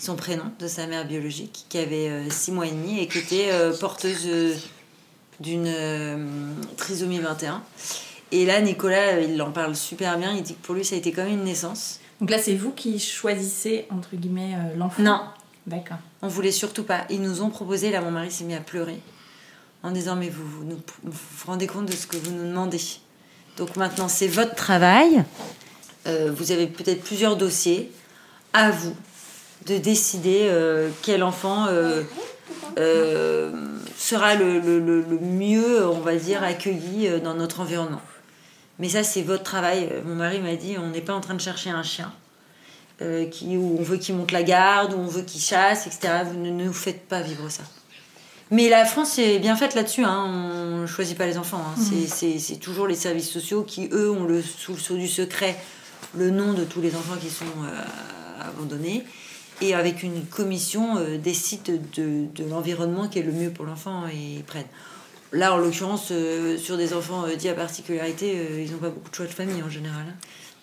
[0.00, 3.50] son prénom de sa mère biologique, qui avait six mois et demi et qui était
[3.78, 4.26] porteuse
[5.38, 7.62] d'une trisomie 21.
[8.30, 10.32] Et là, Nicolas, euh, il en parle super bien.
[10.32, 12.00] Il dit que pour lui, ça a été comme une naissance.
[12.20, 15.20] Donc là, c'est vous qui choisissez, entre guillemets, euh, l'enfant Non.
[15.66, 15.98] D'accord.
[16.22, 17.04] On voulait surtout pas.
[17.10, 19.00] Ils nous ont proposé, là, mon mari s'est mis à pleurer
[19.82, 22.80] en disant Mais vous vous, vous rendez compte de ce que vous nous demandez
[23.56, 25.24] Donc maintenant, c'est votre travail.
[26.06, 27.92] Euh, vous avez peut-être plusieurs dossiers.
[28.54, 28.96] À vous
[29.66, 30.50] de décider
[31.02, 31.66] quel enfant
[32.76, 38.00] sera le, le, le, mieux, on va dire, accueilli dans notre environnement.
[38.78, 39.90] Mais ça, c'est votre travail.
[40.04, 42.12] Mon mari m'a dit on n'est pas en train de chercher un chien.
[43.00, 46.24] Euh, qui, où on veut qu'il monte la garde, où on veut qu'il chasse, etc.
[46.26, 47.62] Vous ne nous faites pas vivre ça.
[48.50, 50.02] Mais la France est bien faite là-dessus.
[50.02, 50.24] Hein.
[50.26, 51.62] On ne choisit pas les enfants.
[51.64, 51.80] Hein.
[51.80, 52.38] Mhm.
[52.38, 55.56] C'est toujours les services sociaux qui, eux, ont le, sous le sceau du secret
[56.16, 59.04] le nom de tous les enfants qui sont euh, abandonnés.
[59.60, 64.08] Et avec une commission, euh, décident de, de l'environnement qui est le mieux pour l'enfant
[64.08, 64.64] et prennent.
[65.32, 68.88] Là, en l'occurrence, euh, sur des enfants euh, dits à particularité, euh, ils n'ont pas
[68.88, 70.04] beaucoup de choix de famille en général.
[70.08, 70.14] Hein.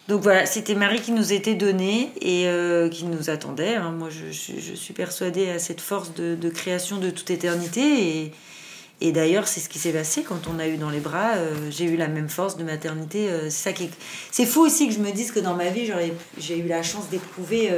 [0.07, 2.47] Donc voilà, c'était Marie qui nous était donnée et
[2.91, 3.73] qui nous attendait.
[3.73, 3.89] Hein.
[3.89, 7.81] Moi, je, suis persuadée à cette force de, création de toute éternité.
[7.81, 8.31] Et,
[9.01, 11.33] Et d'ailleurs, c'est ce qui s'est passé quand on a eu dans les bras.
[11.71, 13.27] j'ai eu la même force de maternité.
[13.45, 13.89] c'est ça qui.
[14.29, 15.91] C'est fou aussi que je me dise que dans ma vie,
[16.37, 17.71] j'ai eu la chance d'éprouver.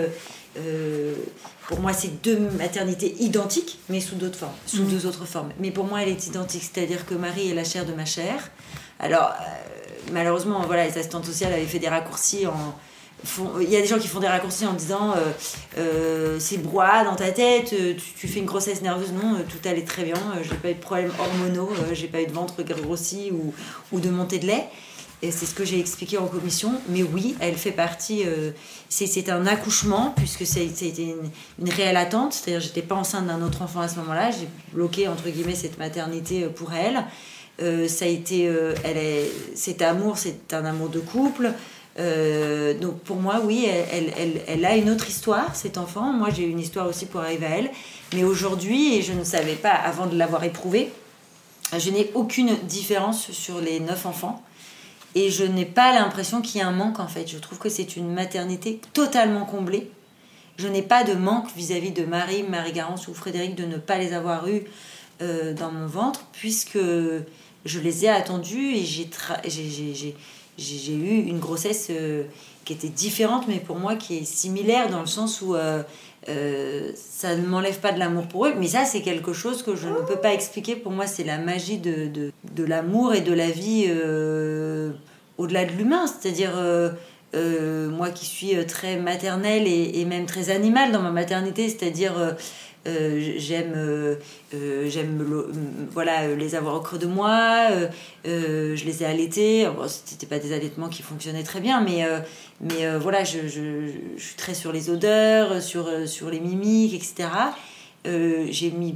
[1.68, 4.90] Pour moi, c'est deux maternités identiques, mais sous d'autres formes, sous mmh.
[4.90, 5.50] deux autres formes.
[5.60, 8.50] Mais pour moi, elle est identique, c'est-à-dire que Marie est la chair de ma chair.
[9.00, 9.34] Alors,
[10.12, 13.60] malheureusement, voilà, les assistantes sociales avaient fait des raccourcis en.
[13.62, 15.32] il y a des gens qui font des raccourcis en disant euh,
[15.78, 19.12] euh, c'est broie dans ta tête, euh, tu, fais une grossesse nerveuse.
[19.12, 22.34] Non, tout allait très bien, j'ai pas eu de problème hormonaux, j'ai pas eu de
[22.34, 23.54] ventre grossi ou,
[23.92, 24.68] ou de montée de lait.
[25.24, 26.74] Et c'est ce que j'ai expliqué en commission.
[26.90, 28.24] Mais oui, elle fait partie.
[28.90, 32.34] c'est un accouchement, puisque c'était une, une réelle attente.
[32.34, 34.30] C'est-à-dire, j'étais pas enceinte d'un autre enfant à ce moment-là.
[34.30, 37.04] J'ai bloqué, entre guillemets, cette maternité pour elle.
[37.62, 38.76] Euh, ça a été, euh,
[39.56, 41.52] cet amour, c'est un amour de couple.
[42.00, 46.14] Euh, donc pour moi, oui, elle, elle, elle, a une autre histoire, cet enfant.
[46.14, 47.72] Moi, j'ai une histoire aussi pour arriver à elle.
[48.14, 50.92] Mais aujourd'hui, et je ne savais pas avant de l'avoir éprouvée,
[51.76, 54.44] je n'ai aucune différence sur les neuf enfants.
[55.16, 57.28] Et je n'ai pas l'impression qu'il y ait un manque en fait.
[57.28, 59.90] Je trouve que c'est une maternité totalement comblée.
[60.58, 64.14] Je n'ai pas de manque vis-à-vis de Marie, Marie-Garance ou Frédéric de ne pas les
[64.14, 64.64] avoir eus
[65.20, 66.78] dans mon ventre, puisque
[67.68, 69.10] je les ai attendus et j'ai,
[70.58, 72.24] j'ai, eu une grossesse euh,
[72.66, 75.84] qui était différente, mais pour moi qui est similaire dans le sens où euh,
[76.30, 78.54] euh, ça ne m'enlève pas de l'amour pour eux.
[78.58, 80.76] Mais ça, c'est quelque chose que je ne peux pas expliquer.
[80.76, 83.90] Pour moi, c'est la magie de, de, l'amour et de la vie
[85.38, 86.06] au-delà de l'humain.
[86.08, 86.52] C'est-à-dire.
[87.34, 92.36] moi qui suis très maternelle et, même très animale dans ma maternité, c'est-à-dire
[92.88, 94.16] euh, j'aime euh,
[94.54, 95.22] euh, j'aime
[95.92, 97.68] voilà les avoir au creux de moi
[98.24, 99.68] je les ai allaités.
[99.68, 102.06] Bon, c'était pas des allaitements qui fonctionnaient très bien mais
[102.62, 107.30] mais voilà je, je, je, suis très sur les odeurs sur sur les mimiques etc
[108.06, 108.96] j'ai mis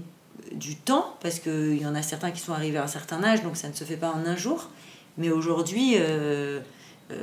[0.54, 3.44] du temps parce qu'il y en a certains qui sont arrivés à un certain âge
[3.44, 4.70] donc ça ne se fait pas en un jour.
[5.18, 5.98] Mais aujourd'hui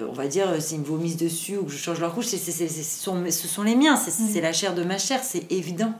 [0.07, 2.83] on va dire, s'ils me vomissent dessus ou que je change leur couche, c'est, ce,
[2.83, 5.95] sont, ce sont les miens, c'est, la chair de ma chair, c'est évident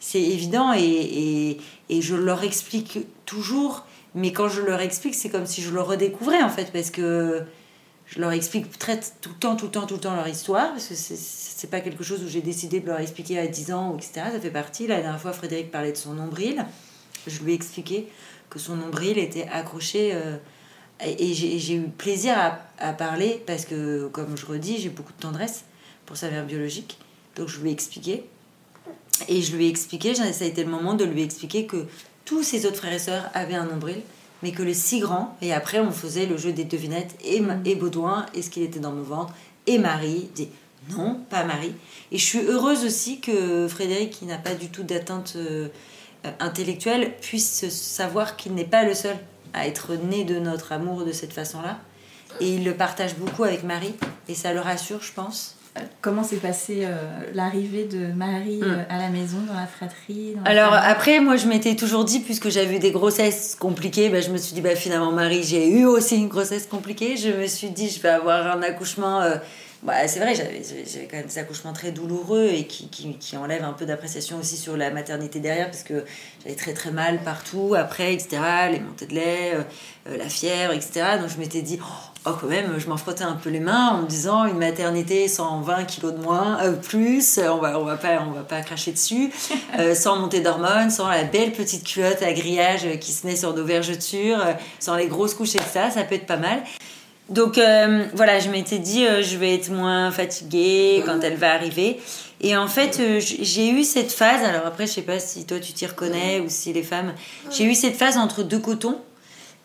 [0.00, 1.58] c'est évident et,
[1.90, 3.84] et, je leur explique toujours,
[4.14, 7.42] mais quand je leur explique, c'est comme si je le redécouvrais en fait, parce que
[8.06, 10.70] je leur explique très, tout le temps, tout le temps, tout le temps leur histoire,
[10.70, 13.94] parce que c'est pas quelque chose où j'ai décidé de leur expliquer à 10 ans,
[13.96, 14.26] etc.
[14.32, 14.88] Ça fait partie.
[14.88, 16.64] La dernière fois, Frédéric parlait de son nombril.
[17.28, 18.08] Je lui ai expliqué
[18.48, 20.10] que son nombril était accroché.
[20.14, 20.38] Euh,
[21.06, 25.20] et j'ai eu plaisir à, à, parler parce que, comme je redis, j'ai beaucoup de
[25.20, 25.64] tendresse
[26.04, 26.98] pour sa mère biologique.
[27.36, 28.24] Donc je lui ai expliqué.
[29.28, 31.86] Et je lui ai expliqué, ça a été le moment de lui expliquer que
[32.24, 34.02] tous ses autres frères et sœurs avaient un nombril,
[34.42, 37.62] mais que les six grands, et après on faisait le jeu des devinettes, et, mm.
[37.64, 39.34] et Baudouin, est-ce qu'il était dans mon ventre,
[39.66, 40.48] et Marie, dit
[40.88, 41.74] non, pas Marie.
[42.10, 45.68] Et je suis heureuse aussi que Frédéric, qui n'a pas du tout d'atteinte euh,
[46.38, 49.16] intellectuelle, puisse savoir qu'il n'est pas le seul
[49.52, 51.78] à être né de notre amour de cette façon-là.
[52.40, 53.94] Et il le partage beaucoup avec Marie,
[54.28, 55.56] et ça le rassure, je pense.
[56.00, 56.96] Comment s'est passée euh,
[57.32, 58.64] l'arrivée de Marie hmm.
[58.64, 62.48] euh, à la maison, dans la fratrie Alors après, moi je m'étais toujours dit, puisque
[62.48, 65.84] j'avais eu des grossesses compliquées, bah, je me suis dit, bah, finalement Marie, j'ai eu
[65.84, 67.16] aussi une grossesse compliquée.
[67.16, 69.20] Je me suis dit, je vais avoir un accouchement...
[69.20, 69.36] Euh,
[69.82, 70.62] bah, c'est vrai, j'avais,
[71.10, 74.56] quand même des accouchements très douloureux et qui, qui, qui enlèvent un peu d'appréciation aussi
[74.56, 76.04] sur la maternité derrière, parce que
[76.42, 78.42] j'avais très très mal partout après, etc.
[78.72, 79.52] Les montées de lait,
[80.06, 81.18] la fièvre, etc.
[81.20, 83.88] Donc je m'étais dit, oh, oh, quand même, je m'en frottais un peu les mains
[83.90, 87.84] en me disant une maternité sans 20 kilos de moins, euh, plus, on va, on,
[87.84, 89.30] va pas, on va pas cracher dessus,
[89.78, 93.54] euh, sans montée d'hormones, sans la belle petite culotte à grillage qui se met sur
[93.54, 96.62] nos vergetures, euh, sans les grosses couches et ça, ça peut être pas mal.
[97.30, 97.60] Donc
[98.14, 102.00] voilà, je m'étais dit, je vais être moins fatiguée quand elle va arriver.
[102.40, 105.72] Et en fait, j'ai eu cette phase, alors après, je sais pas si toi tu
[105.72, 107.14] t'y reconnais ou si les femmes,
[107.50, 108.98] j'ai eu cette phase entre deux cotons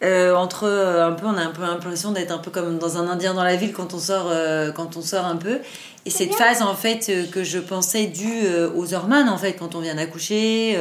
[0.03, 2.97] euh, entre euh, un peu on a un peu l'impression d'être un peu comme dans
[2.97, 5.59] un indien dans la ville quand on sort euh, quand on sort un peu
[6.05, 8.45] et cette phase en fait que je pensais due
[8.75, 10.77] aux hormones en fait quand on vient d'accoucher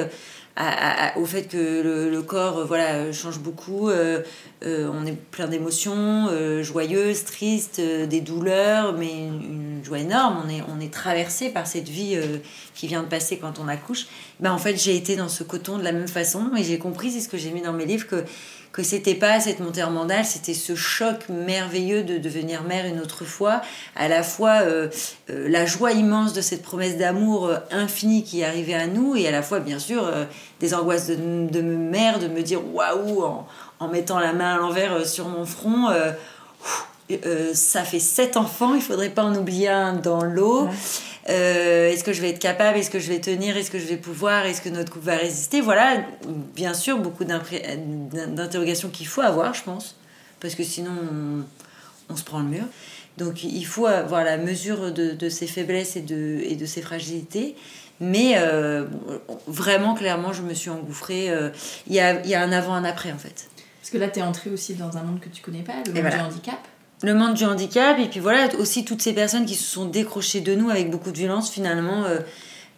[1.17, 6.29] au fait que le, corps voilà change beaucoup on est plein d'émotions
[6.63, 10.43] joyeuses tristes des douleurs mais une, joie énorme.
[10.45, 12.17] On est on est traversé par cette vie
[12.75, 14.07] qui vient de passer quand on accouche.
[14.41, 17.11] Ben en fait j'ai été dans ce coton de la même façon et j'ai compris
[17.11, 18.25] c'est ce que j'ai mis dans mes livres que
[18.75, 19.95] que c'était pas cette montée en
[20.25, 23.61] c'était ce choc merveilleux de devenir mère une autre fois,
[23.95, 24.89] à la fois euh,
[25.31, 29.29] euh, la joie immense de cette promesse d'amour euh, infini qui arrivait à nous, et
[29.29, 30.13] à la fois bien sûr
[30.59, 33.47] des angoisses de, mère, de me dire waouh en,
[33.79, 35.91] en, mettant la main à l'envers sur mon front.
[37.53, 40.69] ça fait sept enfants, il faudrait pas en oublier un dans l'eau.
[41.27, 42.79] Est-ce que je vais être capable?
[42.79, 43.57] Est-ce que je vais tenir?
[43.57, 44.45] Est-ce que je vais pouvoir?
[44.47, 45.61] Est-ce que notre couple va résister?
[45.61, 46.05] Voilà,
[46.55, 49.97] bien sûr, beaucoup d'interrogations qu'il faut avoir, je pense,
[50.41, 50.93] parce que sinon
[52.11, 52.65] on, se prend le mur.
[53.17, 57.57] Donc il faut avoir la mesure de, ses faiblesses et de, et de ses fragilités.
[58.01, 58.85] Mais euh,
[59.47, 61.31] vraiment, clairement, je me suis engouffrée.
[61.31, 61.51] Euh,
[61.87, 63.49] il y, a, y, a, un avant, un après, en fait.
[63.81, 65.93] Parce que là, tu es entrée aussi dans un monde que tu connais pas, le
[65.93, 66.59] monde du handicap.
[67.03, 70.41] Le monde du handicap, et puis voilà, aussi toutes ces personnes qui se sont décrochées
[70.41, 72.05] de nous avec beaucoup de violence, finalement.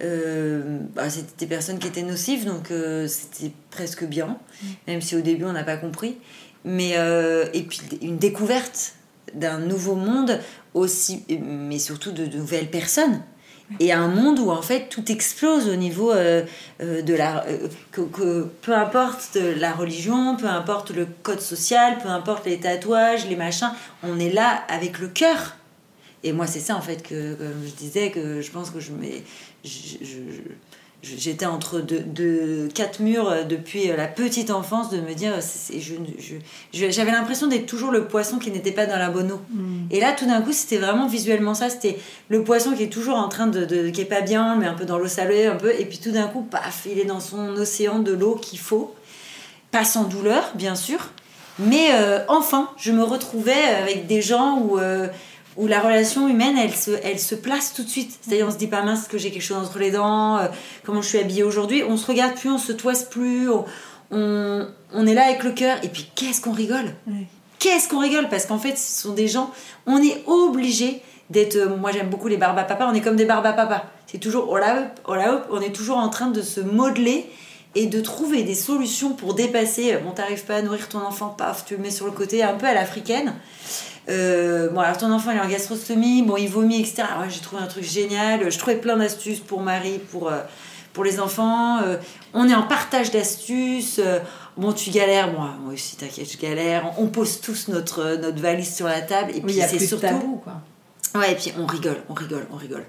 [0.03, 2.73] Euh, bah, c'était des personnes qui étaient nocives, donc
[3.09, 4.67] c'était presque bien, mm.
[4.89, 6.17] même si au début on n'a pas compris.
[6.65, 6.97] Mais,
[7.53, 8.95] et puis une découverte
[9.35, 10.41] d'un nouveau monde
[10.75, 13.23] aussi, mais surtout de, de nouvelles personnes
[13.81, 16.45] et un monde où en fait tout explose au niveau euh,
[16.81, 22.09] euh, de la euh, que, peu importe la religion peu importe le code social peu
[22.09, 25.57] importe les tatouages les machins on est là avec le cœur.
[26.23, 29.23] Et moi c'est ça en fait que je disais que je pense que je mets
[31.03, 35.35] j'étais entre deux, quatre murs euh, depuis euh, la petite enfance de me dire
[36.73, 39.87] j'avais l'impression d'être toujours le poisson qui n'était pas dans la bonne eau mm.
[39.91, 43.17] et là tout d'un coup c'était vraiment visuellement ça c'était le poisson qui est toujours
[43.17, 45.73] en train de, qui est pas bien mais un peu dans l'eau salée un peu
[45.79, 48.95] et puis tout d'un coup paf il est dans son océan de l'eau qu'il faut
[49.71, 51.11] pas sans douleur bien sûr
[51.59, 54.79] mais euh, enfin je me retrouvais avec des gens où
[55.57, 58.19] où la relation humaine, elle se, elle se place tout de suite.
[58.21, 60.49] C'est-à-dire, on se dit pas mince que j'ai quelque chose entre les dents, euh,
[60.85, 61.83] comment je suis habillée aujourd'hui?
[61.83, 63.65] On se regarde plus, on se toise plus, on,
[64.11, 65.79] on, est là avec le cœur.
[65.83, 66.95] Et puis, qu'est-ce qu'on rigole?
[67.59, 68.29] Qu'est-ce qu'on rigole?
[68.29, 69.51] Parce qu'en fait, ce sont des gens,
[69.87, 71.57] on est obligé d'être.
[71.57, 73.87] Euh, moi, j'aime beaucoup les barbes à papa, on est comme des barbes à papa.
[74.07, 77.27] C'est toujours, oh là, oh là, on est toujours en train de se modeler
[77.77, 79.95] et de trouver des solutions pour dépasser.
[79.95, 82.43] Euh, bon, t'arrives pas à nourrir ton enfant, paf, tu le mets sur le côté,
[82.43, 83.35] un peu à l'africaine.
[84.09, 87.03] Euh, bon, alors ton enfant il est en gastrostomie, bon, il vomit, etc.
[87.21, 88.51] Ouais, j'ai trouvé un truc génial.
[88.51, 90.41] Je trouvais plein d'astuces pour Marie, pour, euh,
[90.93, 91.79] pour les enfants.
[91.83, 91.97] Euh,
[92.33, 94.01] on est en partage d'astuces.
[94.57, 96.93] bon, tu galères, moi, moi aussi, t'inquiète, je galère.
[96.99, 99.33] On pose tous notre, notre valise sur la table.
[99.35, 100.07] Et puis, c'est surtout.
[100.07, 100.55] Tabou, quoi.
[101.15, 102.85] Ouais, et puis on rigole, on rigole, on rigole.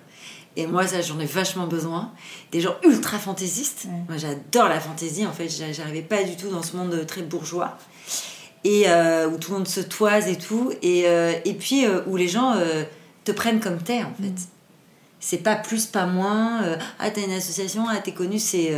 [0.58, 2.12] Et moi, ça, j'en ai vachement besoin.
[2.52, 3.88] Des gens ultra fantaisistes.
[4.10, 5.26] Moi, j'adore la fantaisie.
[5.26, 7.78] En fait, j'arrivais pas du tout dans ce monde très bourgeois
[8.64, 12.02] et euh, où tout le monde se toise et tout, et, euh, et puis euh,
[12.08, 12.56] où les gens
[13.24, 14.30] te prennent comme t'es en fait.
[14.30, 14.36] Mm.
[15.20, 16.62] C'est pas plus, pas moins.
[17.00, 18.72] ah, t'as une association, ah, t'es connu, c'est.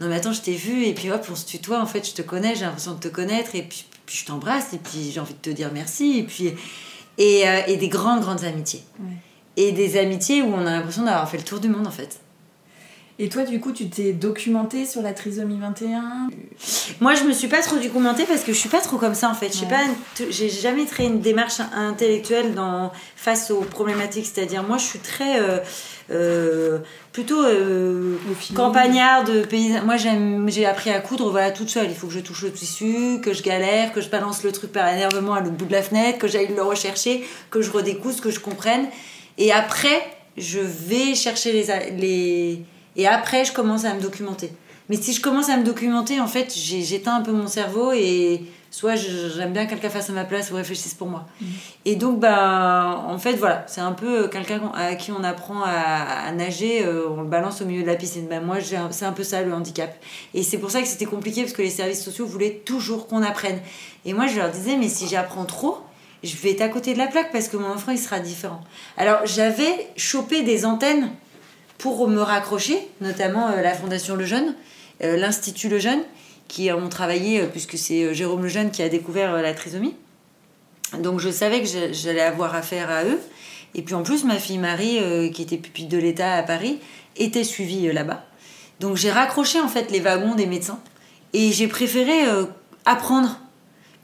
[0.00, 2.12] non, mais attends, je t'ai vu, et puis hop, on se tutoie, en fait, je
[2.12, 5.20] te connais, j'ai l'impression de te connaître, et puis, puis je t'embrasse, et puis j'ai
[5.20, 6.52] envie de te dire merci, et puis.
[7.16, 8.82] Et, et des grandes, grandes amitiés.
[9.56, 12.20] Et des amitiés où on a l'impression d'avoir fait le tour du monde, en fait.
[13.20, 16.30] Et toi, du coup, tu t'es documentée sur la trisomie 21
[17.00, 19.30] Moi, je me suis pas trop documentée parce que je suis pas trop comme ça
[19.30, 19.52] en fait.
[19.52, 19.82] Je sais pas,
[20.30, 24.26] j'ai jamais créé une démarche intellectuelle dans, face aux problématiques.
[24.26, 25.40] C'est-à-dire, moi, je suis très.
[25.40, 25.58] Euh,
[26.10, 26.80] euh,
[27.12, 28.16] plutôt euh,
[28.54, 29.84] campagnarde, paysan.
[29.84, 31.86] Moi, j'ai appris à coudre voilà, toute seule.
[31.88, 34.72] Il faut que je touche le tissu, que je galère, que je balance le truc
[34.72, 38.20] par énervement à l'autre bout de la fenêtre, que j'aille le rechercher, que je redécouse,
[38.20, 38.88] que je comprenne.
[39.38, 40.02] Et après,
[40.36, 42.64] je vais chercher les, les
[42.96, 44.52] et après, je commence à me documenter.
[44.88, 48.42] Mais si je commence à me documenter, en fait, j'éteins un peu mon cerveau et
[48.70, 51.24] soit j'aime bien que quelqu'un fasse à ma place ou réfléchisse pour moi.
[51.40, 51.46] Mm.
[51.86, 56.30] Et donc, ben, en fait, voilà, c'est un peu quelqu'un à qui on apprend à,
[56.32, 58.26] nager, euh, on le balance au milieu de la piscine.
[58.28, 58.58] Ben, moi,
[58.90, 59.96] c'est un peu ça le handicap.
[60.34, 63.22] Et c'est pour ça que c'était compliqué parce que les services sociaux voulaient toujours qu'on
[63.22, 63.60] apprenne.
[64.04, 65.78] Et moi, je leur disais, mais si j'apprends trop,
[66.24, 68.60] je vais être à côté de la plaque parce que mon enfant, il sera différent.
[68.96, 71.10] Alors, j'avais chopé des antennes
[71.78, 74.54] pour me raccrocher, notamment euh, la Fondation Le Jeune,
[75.02, 76.00] euh, l'Institut Le Jeune,
[76.48, 79.94] qui ont travaillé, euh, puisque c'est Jérôme Le Jeune qui a découvert la trisomie.
[80.98, 83.20] Donc je savais que j'allais avoir affaire à eux.
[83.74, 86.78] Et puis en plus, ma fille Marie, qui était pupille de l'État à Paris,
[87.16, 88.24] était suivie là-bas.
[88.78, 90.78] Donc j'ai raccroché en fait les wagons des médecins
[91.32, 92.22] et j'ai préféré
[92.84, 93.40] apprendre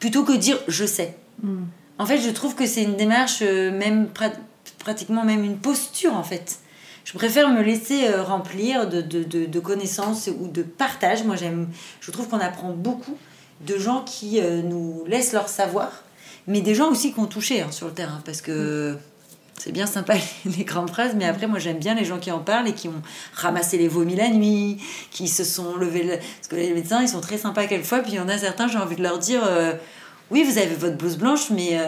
[0.01, 1.17] plutôt que dire je sais.
[1.43, 1.67] Hmm.
[2.01, 4.09] En fait, je trouve que c'est une démarche, même
[4.79, 6.59] pratiquement même une posture en fait
[7.05, 11.25] je préfère me laisser euh, remplir de, de, de, connaissances ou de partage.
[11.25, 11.69] Moi, j'aime,
[12.01, 13.17] je trouve qu'on apprend beaucoup
[13.67, 15.91] de gens qui euh, nous laissent leur savoir,
[16.47, 18.97] mais des gens aussi qui ont touché hein, sur le terrain, parce que
[19.59, 20.15] c'est bien sympa
[20.45, 22.89] les grandes phrases, mais après, moi, j'aime bien les gens qui en parlent et qui
[22.89, 23.03] ont
[23.35, 24.79] ramassé les vomis la nuit,
[25.11, 26.07] qui se sont levés.
[26.07, 28.69] Parce que les médecins, ils sont très sympas quelquefois, puis il y en a certains,
[28.69, 29.75] j'ai envie de leur dire euh,
[30.31, 31.79] oui, vous avez votre blouse blanche, mais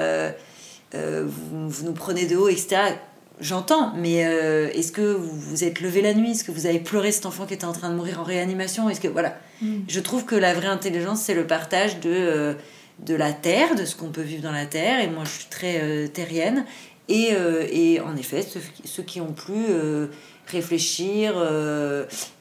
[0.92, 2.94] vous, vous, nous prenez de haut, etc
[3.42, 6.30] J'entends, mais euh, est-ce que vous vous êtes levé la nuit?
[6.30, 8.88] Est-ce que vous avez pleuré cet enfant qui était en train de mourir en réanimation?
[8.88, 9.78] Est-ce que voilà mm.
[9.88, 12.54] Je trouve que la vraie intelligence, c'est le partage de, euh,
[13.00, 15.00] de la terre, de ce qu'on peut vivre dans la terre.
[15.00, 16.64] Et moi, je suis très euh, terrienne.
[17.08, 17.32] Et,
[17.72, 18.46] et en effet,
[18.84, 19.52] ceux, qui ont pu
[20.46, 21.34] réfléchir.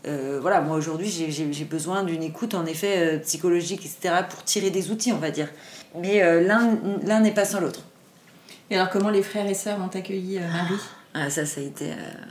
[0.04, 5.12] voilà, moi aujourd'hui, j'ai besoin d'une écoute, en effet, psychologique, etc., pour tirer des outils,
[5.12, 5.50] on va dire.
[5.96, 7.82] Mais l'un n'est pas sans l'autre.
[8.70, 10.76] Et alors, comment les frères et sœurs ont accueilli Marie?
[11.14, 11.88] Ah, ça, ça a été,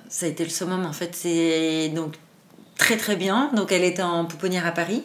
[0.08, 0.86] ça a été le summum.
[0.86, 2.14] En fait, c'est donc
[2.78, 3.50] très très bien.
[3.54, 5.02] Donc, elle était en pouponnière à Paris.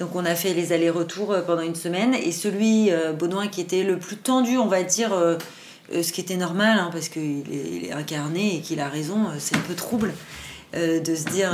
[0.00, 3.60] Donc on a fait les allers-retours euh, pendant une semaine et celui, euh, Baudouin, qui
[3.60, 5.36] était le plus tendu, on va dire, euh,
[5.90, 9.60] ce qui était normal, hein, parce qu'il est, incarné et qu'il a raison, c'est un
[9.60, 10.12] peu trouble
[10.72, 11.50] de se dire...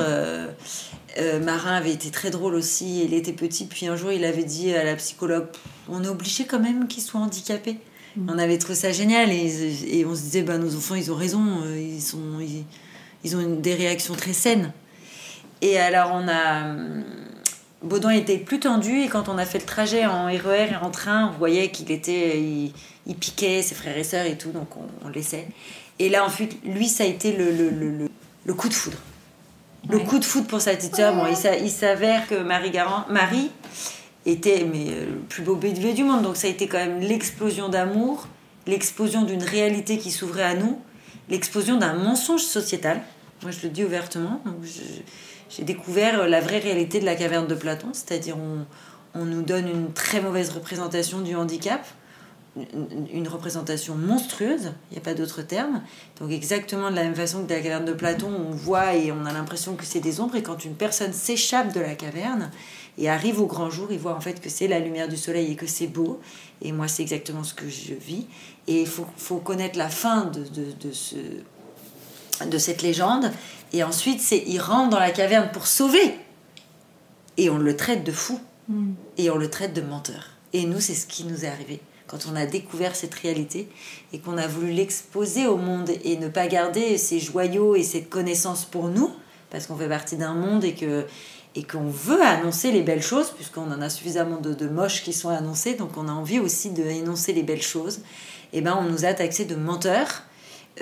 [1.43, 4.75] Marin avait été très drôle aussi, il était petit, puis un jour il avait dit
[4.75, 5.47] à la psychologue,
[5.89, 7.79] on est obligé quand même qu'il soit handicapé.
[8.17, 8.31] Mm.
[8.31, 11.43] On avait trouvé ça génial et, on se disait, bah, nos enfants, ils ont raison,
[11.75, 12.41] ils, sont,
[13.25, 14.73] ils, ont des réactions très saines.
[15.63, 16.77] Et alors on a
[17.83, 20.91] Baudouin était plus tendu et quand on a fait le trajet en RER et en
[20.91, 24.69] train, on voyait qu'il était, il, piquait ses frères et sœurs et tout, donc
[25.05, 25.47] on, laissait.
[25.99, 28.09] Et là, ensuite, lui, ça a été le, le,
[28.45, 28.99] le, coup de foudre.
[29.89, 31.15] Le coup de foudre pour sa petite sœur.
[31.15, 33.51] Bon, il, s'avère que Marie Garant, Marie
[34.25, 37.01] était mais, euh, le plus beau bébé du monde, donc ça a été quand même
[37.01, 38.27] l'explosion d'amour,
[38.67, 40.81] l'explosion d'une réalité qui s'ouvrait à nous,
[41.29, 43.01] l'explosion d'un mensonge sociétal.
[43.43, 44.43] Moi, je le dis ouvertement.
[45.49, 48.67] J'ai découvert la vraie réalité de la caverne de Platon, c'est-à-dire on,
[49.21, 51.87] on nous donne une très mauvaise représentation du handicap,
[53.13, 55.83] une représentation monstrueuse, il n'y a pas d'autre terme.
[56.21, 59.13] Donc exactement de la même façon que dans la caverne de Platon, on voit et
[59.13, 62.51] on a l'impression que c'est des ombres, et quand une personne s'échappe de la caverne
[62.99, 65.53] et arrive au grand jour, il voit en fait que c'est la lumière du soleil
[65.53, 66.21] et que c'est beau.
[66.63, 68.27] Et moi, c'est exactement ce que je vis.
[68.67, 71.17] Et il faut, faut, connaître la fin de, de, de, ce,
[72.47, 73.31] de cette légende
[73.73, 76.15] et ensuite, c'est il rentre dans la caverne pour sauver.
[77.37, 78.41] Et on le traite de fou.
[78.69, 78.95] Hmm.
[79.19, 80.31] Et on le traite de menteur.
[80.53, 81.81] Et nous, c'est ce qui nous est arrivé.
[82.07, 83.69] Quand on a découvert cette réalité
[84.13, 88.09] et qu'on a voulu l'exposer au monde et ne pas garder ces joyaux et cette
[88.09, 89.11] connaissance pour nous,
[89.51, 91.05] parce qu'on fait partie d'un monde et que
[91.59, 95.15] et qu'on veut annoncer les belles choses, puisqu'on en a suffisamment de, de, moches qui
[95.15, 98.01] sont annoncés, donc on a envie aussi d'énoncer les belles choses,
[98.53, 100.23] et eh ben on nous a taxé de menteurs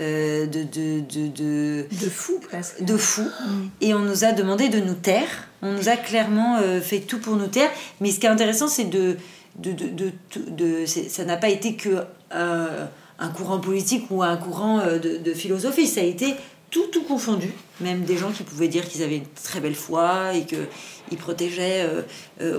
[0.00, 2.82] euh, de, de, de, de, fou presque.
[2.82, 3.22] De fou.
[3.22, 3.68] Mm.
[3.80, 5.28] Et on nous a demandé de nous taire.
[5.62, 7.70] On nous a clairement euh, fait tout pour nous taire.
[8.00, 9.16] Mais ce qui est intéressant, c'est de.
[9.56, 10.12] De, de,
[10.48, 12.04] de ça n'a pas été que
[12.34, 12.86] euh,
[13.18, 15.86] un courant politique ou un courant de, philosophie.
[15.86, 16.34] Ça a été
[16.70, 17.52] tout, tout confondu.
[17.80, 21.88] Même des gens qui pouvaient dire qu'ils avaient une très belle foi et qu'ils protégeaient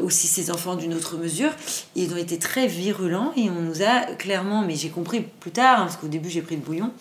[0.01, 1.51] aussi ses enfants d'une autre mesure.
[1.95, 5.81] Ils ont été très virulents et on nous a clairement, mais j'ai compris plus tard,
[5.81, 6.91] hein, parce qu'au début j'ai pris le bouillon,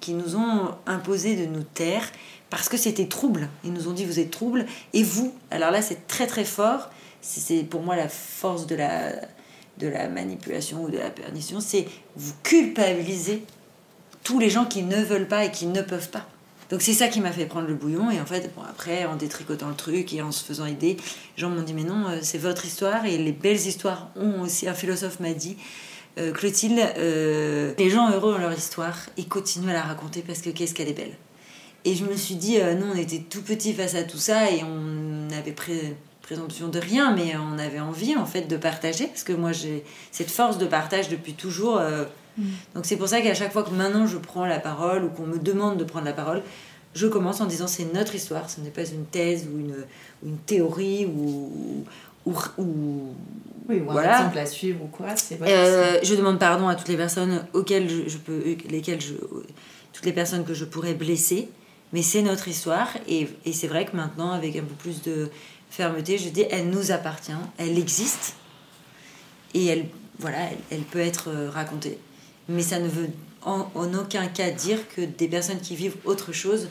[0.00, 2.10] qui nous ont imposé de nous taire
[2.50, 3.48] parce que c'était trouble.
[3.64, 5.34] Ils nous ont dit vous êtes trouble et vous.
[5.50, 6.90] Alors là c'est très très fort.
[7.20, 9.12] C'est pour moi la force de la,
[9.78, 11.86] de la manipulation ou de la perdition, c'est
[12.16, 13.42] vous culpabiliser
[14.22, 16.26] tous les gens qui ne veulent pas et qui ne peuvent pas.
[16.70, 19.68] Donc c'est ça qui m'a fait prendre le bouillon et en fait après en détricotant
[19.68, 20.96] le truc et en se faisant aider,
[21.36, 24.42] les gens m'ont dit mais non euh, c'est votre histoire et les belles histoires ont
[24.42, 25.56] aussi un philosophe m'a dit
[26.18, 30.40] euh, Clotilde, euh, les gens heureux ont leur histoire et continuent à la raconter parce
[30.40, 31.16] que qu'est-ce qu'elle est belle.
[31.84, 34.64] Et je me suis dit, nous on était tout petits face à tout ça et
[34.64, 35.52] on avait
[36.26, 39.84] présomption de rien, mais on avait envie en fait de partager parce que moi j'ai
[40.10, 41.80] cette force de partage depuis toujours.
[42.36, 42.42] Mm.
[42.74, 45.26] Donc c'est pour ça qu'à chaque fois que maintenant je prends la parole ou qu'on
[45.26, 46.42] me demande de prendre la parole,
[46.94, 49.76] je commence en disant c'est notre histoire, ce n'est pas une thèse ou une,
[50.24, 51.84] une théorie ou,
[52.26, 53.14] ou, ou
[53.68, 55.06] oui, ou un exemple à suivre ou quoi.
[55.42, 59.14] Euh, je demande pardon à toutes les personnes auxquelles je, peux, lesquelles je,
[59.92, 61.48] toutes les personnes que je pourrais blesser,
[61.96, 65.30] mais c'est notre histoire et, c'est vrai que maintenant, avec un peu plus de
[65.70, 68.34] fermeté, je dis, elle nous appartient, elle existe
[69.54, 69.86] et elle,
[70.90, 71.98] peut être euh, racontée.
[72.50, 73.08] Mais ça ne veut
[73.40, 76.68] en, aucun cas dire que des personnes qui vivent autre chose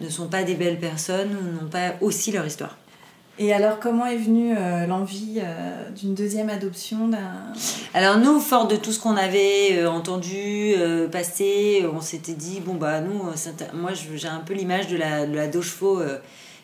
[0.00, 2.78] ne sont pas des belles personnes ou n'ont pas aussi leur histoire.
[3.38, 7.10] Et alors, comment est venue euh, l'envie euh, d'une deuxième adoption
[7.94, 10.74] Alors nous, fort de tout ce qu'on avait euh, entendu
[11.10, 13.22] passer, on s'était dit bon bah nous,
[13.74, 16.02] moi j'ai un peu l'image de la, de la chevaux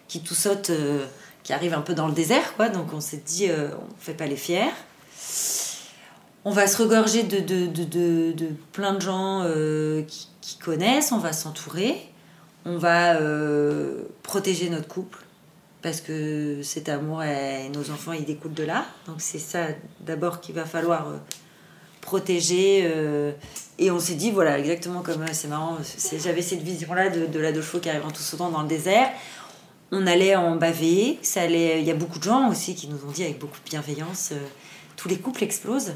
[0.09, 0.71] qui tout saute,
[1.43, 2.69] qui arrive un peu dans le désert quoi.
[2.69, 4.71] Donc on s'est dit on fait pas les fiers.
[6.45, 9.45] On va se regorger de, plein de gens
[10.07, 11.97] qui, connaissent, on va s'entourer,
[12.67, 13.19] on va
[14.23, 15.19] protéger notre couple
[15.83, 18.87] parce que cet amour et nos enfants ils découlent de là.
[19.07, 19.69] Donc c'est ça
[20.01, 21.17] d'abord qu'il va falloir euh,
[22.01, 23.33] protéger euh,
[23.79, 25.79] et on s'est dit voilà exactement comme euh, c'est marrant
[26.19, 28.69] j'avais cette vision là de, la deux chevaux qui arrive en tout sautant dans le
[28.69, 29.11] désert.
[29.91, 33.25] On allait en baver il y a beaucoup de gens aussi qui nous ont dit
[33.25, 34.33] avec beaucoup de bienveillance
[34.97, 35.95] tous les couples explosent.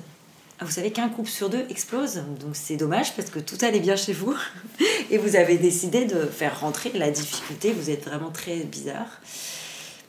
[0.60, 3.96] Vous savez qu'un couple sur deux explose, donc c'est dommage parce que tout allait bien
[3.96, 4.34] chez vous.
[5.10, 9.08] Et vous avez décidé de faire rentrer la difficulté, vous êtes vraiment très bizarre.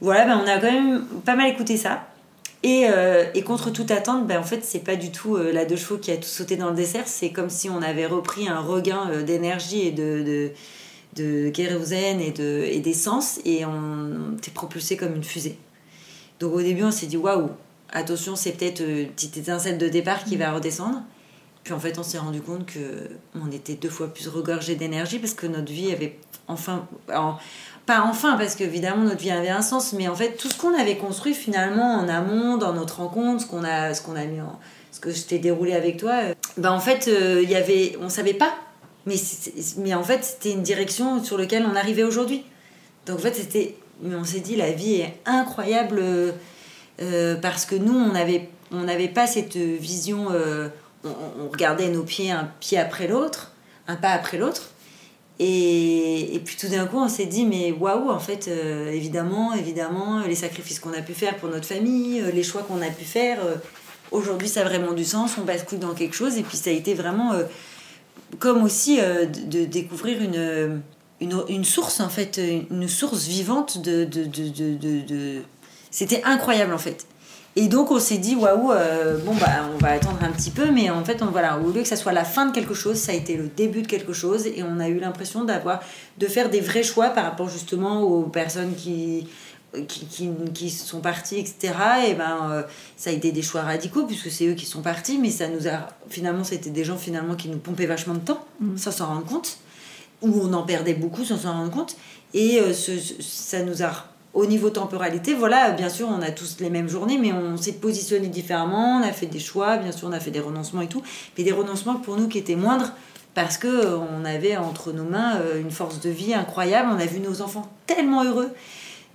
[0.03, 2.05] Voilà, ben on a quand même pas mal écouté ça.
[2.61, 5.63] Et, euh, et contre toute attente, ben en fait, c'est pas du tout euh, la
[5.63, 8.49] deux chevaux qui a tout sauté dans le dessert, c'est comme si on avait repris
[8.49, 10.51] un regain euh, d'énergie et de, de,
[11.15, 15.57] de kérosène et, de, et d'essence et on était propulsé comme une fusée.
[16.41, 17.51] Donc au début, on s'est dit waouh,
[17.93, 21.01] attention, c'est peut-être une petite étincelle de départ qui va redescendre.
[21.63, 23.09] Puis en fait, on s'est rendu compte que
[23.41, 26.17] on était deux fois plus regorgé d'énergie parce que notre vie avait
[26.47, 26.88] enfin,
[27.85, 30.73] pas enfin parce qu'évidemment notre vie avait un sens, mais en fait tout ce qu'on
[30.77, 34.41] avait construit finalement en amont, dans notre rencontre, ce qu'on a, ce qu'on a mis
[34.41, 34.60] en,
[34.91, 38.10] ce que je t'ai déroulé avec toi, euh, ben en fait euh, y avait, on
[38.10, 38.53] savait pas,
[39.05, 39.15] mais
[39.77, 42.43] mais en fait c'était une direction sur laquelle on arrivait aujourd'hui.
[43.05, 46.01] Donc en fait c'était, on s'est dit la vie est incroyable
[47.01, 50.30] euh, parce que nous on n'avait on n'avait pas cette vision,
[51.03, 53.51] on, on regardait nos pieds un pied après l'autre,
[53.88, 54.73] un pas après l'autre.
[55.39, 60.22] Et, puis tout d'un coup, on s'est dit, mais waouh, en fait, euh, évidemment, évidemment,
[60.22, 63.03] les sacrifices qu'on a pu faire pour notre famille, euh, les choix qu'on a pu
[63.03, 63.55] faire, euh,
[64.11, 66.38] aujourd'hui, ça a vraiment du sens, on bascule dans quelque chose.
[66.38, 67.34] Et puis ça a été vraiment
[68.39, 70.81] comme aussi de, de, découvrir une,
[71.19, 72.39] une, une, source, en fait,
[72.69, 74.05] une source vivante de.
[74.05, 75.41] de, de
[75.89, 77.07] C'était incroyable, en fait.
[77.55, 80.71] Et donc on s'est dit waouh, euh, bon bah on va attendre un petit peu,
[80.71, 82.97] mais en fait on voilà au lieu que ça soit la fin de quelque chose,
[82.97, 85.81] ça a été le début de quelque chose et on a eu l'impression d'avoir
[86.17, 89.27] de faire des vrais choix par rapport justement aux personnes qui
[89.88, 91.73] qui, qui, qui sont parties, etc.
[92.07, 92.63] Et ben euh,
[92.95, 95.67] ça a été des choix radicaux puisque c'est eux qui sont partis, mais ça nous
[95.67, 98.77] a finalement c'était des gens finalement qui nous pompaient vachement de temps mmh.
[98.77, 99.57] sans s'en rendre compte,
[100.21, 101.95] ou on en perdait beaucoup sans s'en rendre compte,
[102.34, 106.57] et euh, ce, ça nous a au niveau temporalité, voilà, bien sûr, on a tous
[106.60, 110.07] les mêmes journées, mais on s'est positionné différemment, on a fait des choix, bien sûr,
[110.07, 111.03] on a fait des renoncements et tout,
[111.38, 112.93] mais des renoncements pour nous qui étaient moindres
[113.34, 116.99] parce que euh, on avait entre nos mains euh, une force de vie incroyable, on
[116.99, 118.51] a vu nos enfants tellement heureux,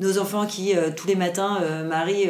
[0.00, 2.28] nos enfants qui euh, tous les matins, Marie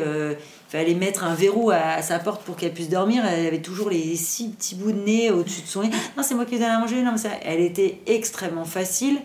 [0.69, 3.25] fallait mettre un verrou à, sa porte pour qu'elle puisse dormir.
[3.25, 5.91] Elle avait toujours les six petits bouts de nez au-dessus de son lit.
[6.17, 7.03] Non, c'est moi qui ai donne à manger.
[7.03, 9.19] Non, mais ça, elle était extrêmement facile.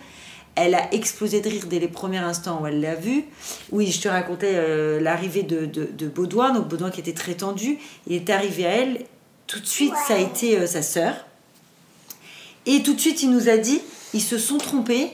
[0.56, 3.26] Elle a explosé de rire dès les premiers instants où elle l'a vu.
[3.72, 7.80] Oui, je te racontais euh, l'arrivée de, de, Baudouin, donc Baudouin qui était très tendu.
[8.08, 9.06] Il est arrivé à elle,
[9.48, 11.16] tout de suite, ça a été euh, sa sœur.
[12.66, 13.82] Et tout de suite, il nous a dit,
[14.14, 15.10] ils se sont trompés.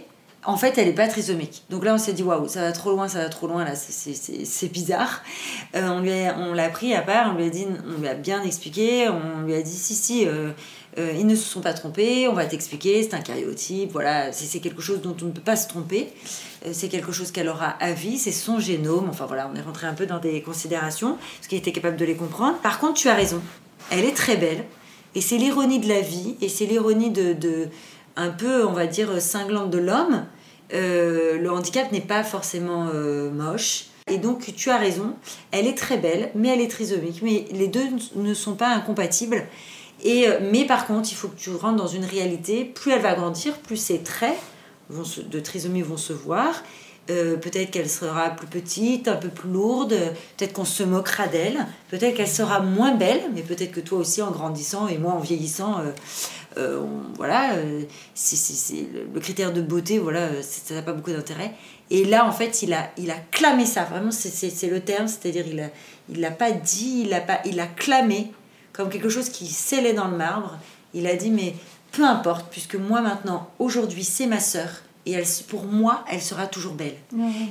[0.46, 1.64] En fait, elle n'est pas trisomique.
[1.70, 3.74] Donc là, on s'est dit, waouh, ça va trop loin, ça va trop loin, là,
[3.76, 5.22] c'est bizarre.
[5.76, 9.10] Euh, on l'a pris à part, on lui a dit, on lui a bien expliqué,
[9.10, 10.26] on lui a dit, si, si,
[10.98, 14.60] euh, ils ne se sont pas trompés, on va t'expliquer, c'est un cariotype, voilà, c'est
[14.60, 16.12] quelque chose dont on ne peut pas se tromper,
[16.66, 19.62] euh, c'est quelque chose qu'elle aura à vie, c'est son génome, enfin voilà, on est
[19.62, 22.58] rentré un peu dans des considérations, parce qu'il était capable de les comprendre.
[22.60, 23.42] Par contre, tu as raison,
[23.92, 24.66] elle est très belle,
[25.16, 27.68] et c'est l'ironie de la vie, et c'est l'ironie de, de,
[28.20, 30.26] un peu, on va dire, cinglante de l'homme.
[30.74, 32.86] Euh, le handicap n'est pas forcément
[33.34, 35.14] moche, et donc tu as raison,
[35.52, 37.86] elle est très belle, mais elle est trisomique, mais les deux
[38.16, 39.46] ne sont pas incompatibles.
[40.04, 42.66] Et, euh, mais par contre, il faut que tu rentres dans une réalité.
[42.66, 44.38] Plus elle va grandir, plus ses traits
[44.90, 46.64] vont de trisomie vont se voir.
[47.10, 49.96] Euh, peut-être qu'elle sera plus petite, un peu plus lourde,
[50.38, 54.22] peut-être qu'on se moquera d'elle, peut-être qu'elle sera moins belle, mais peut-être que toi aussi
[54.22, 55.92] en grandissant et moi en vieillissant, euh,
[57.16, 57.54] voilà,
[58.14, 61.54] c'est, le, critère de beauté, voilà, ça n'a pas beaucoup d'intérêt.
[61.92, 65.46] Et là, en fait, il a, il a clamé ça, vraiment, c'est, le terme, c'est-à-dire
[65.48, 65.70] il l'a
[66.10, 68.32] il l'a pas dit, il a, pas, il a clamé
[68.74, 70.58] comme quelque chose qui scellait dans le marbre.
[70.94, 71.54] Il a dit mais
[71.92, 74.70] peu importe, puisque moi maintenant, aujourd'hui, c'est ma sœur,
[75.06, 76.96] et elle, pour moi, elle sera toujours belle.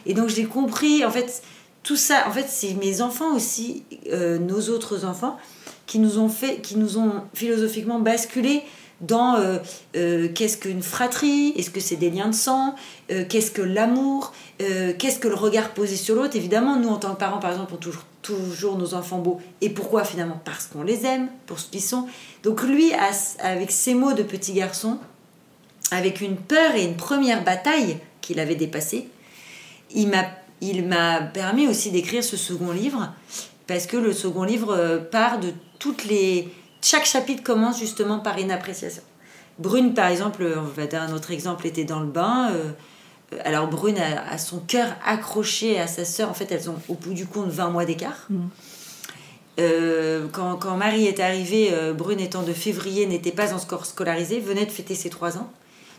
[0.07, 1.43] Et donc j'ai compris, en fait,
[1.83, 5.39] tout ça, en fait, c'est mes enfants aussi, euh, nos autres enfants,
[5.87, 8.63] qui nous ont fait, qui nous ont philosophiquement basculé
[9.01, 9.59] dans euh,
[9.97, 12.75] euh, qu'est-ce qu'une fratrie, est-ce que c'est des liens de sang,
[13.11, 16.35] euh, qu'est-ce que l'amour, qu'est-ce que le regard posé sur l'autre?
[16.35, 19.41] Évidemment, nous en tant que parents, par exemple, on toujours, toujours nos enfants beaux.
[19.61, 20.03] Et pourquoi?
[20.03, 22.09] Finalement Parce qu'on les aime, pour ce qu'ils sont.
[22.43, 22.93] Donc lui,
[23.41, 24.99] avec ses mots de petit garçon,
[25.93, 29.09] avec une peur et une première bataille qu'il avait dépassée,
[29.95, 30.25] il m'a
[30.61, 33.13] il m'a permis aussi d'écrire ce second livre
[33.69, 36.49] parce que le second livre part de toutes les
[36.83, 39.03] chaque chapitre commence justement par une appréciation.
[39.59, 42.51] Brune, par exemple, on va dire un autre exemple, était dans le bain.
[42.53, 42.71] Euh,
[43.45, 46.31] alors Brune a, son cœur accroché à sa sœur.
[46.31, 48.27] En fait, elles ont au bout du compte 20 mois d'écart.
[48.31, 48.47] Mm.
[49.61, 54.39] Euh, quand, quand, Marie est arrivée, euh, Brune étant de février, n'était pas encore scolarisée,
[54.39, 55.51] venait de fêter ses 3 ans.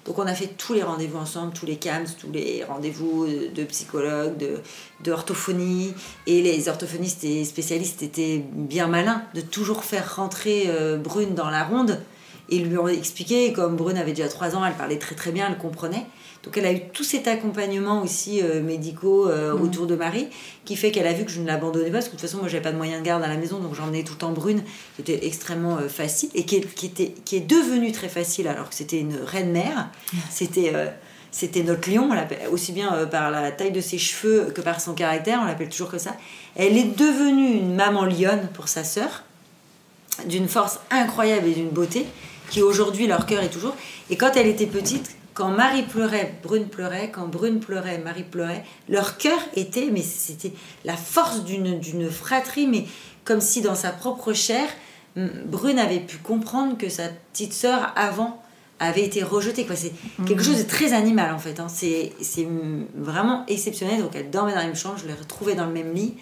[0.10, 3.64] Donc on a fait tous les rendez-vous ensemble, tous les CAMS, tous les rendez-vous de
[3.66, 5.94] psychologues, de, orthophonie.
[6.26, 11.52] Et les orthophonistes et spécialistes étaient bien malins de toujours faire rentrer euh, Brune dans
[11.52, 12.00] la ronde
[12.50, 15.48] et lui ont expliqué, comme Brune avait déjà 3 ans, elle parlait très très bien,
[15.48, 16.08] elle comprenait.
[16.44, 19.62] Donc elle a eu tout cet accompagnement aussi euh, médicaux euh, mm.
[19.62, 20.28] autour de Marie,
[20.66, 22.38] qui fait qu'elle a vu que je ne l'abandonnais pas, parce que de toute façon
[22.38, 24.32] moi j'avais pas de moyens de garde à la maison, donc j'emmenais tout le temps
[24.32, 24.64] Brune,
[24.96, 28.48] qui était extrêmement euh, facile, et qui est, qui, était, qui est devenue très facile
[28.48, 29.90] alors que c'était une reine-mère.
[30.30, 30.74] C'était
[31.32, 34.94] c'était notre lion, on aussi bien par la taille de ses cheveux que par son
[34.94, 36.16] caractère, on l'appelle toujours comme ça.
[36.56, 39.24] Elle est devenue une maman lionne pour sa sœur,
[40.26, 42.08] d'une force incroyable et d'une beauté,
[42.50, 43.76] qui aujourd'hui leur cœur est toujours.
[44.10, 48.66] Et quand elle était petite, quand Marie pleurait, Brune pleurait, quand Brune pleurait, Marie pleurait,
[48.90, 50.52] leur cœur était, mais c'était
[50.84, 52.84] la force d'une fratrie, mais
[53.24, 54.68] comme si dans sa propre chair,
[55.16, 58.44] Brune avait pu comprendre que sa petite sœur avant
[58.80, 59.66] avait été rejetée.
[59.76, 59.94] C'est
[60.28, 60.46] quelque mhm.
[60.46, 61.62] chose de très animal en fait.
[61.62, 61.68] Hein.
[61.70, 62.12] C'est
[62.94, 64.02] vraiment exceptionnel.
[64.02, 66.16] Donc elle dormait dans la même chambre, je l'ai retrouvée dans le même lit.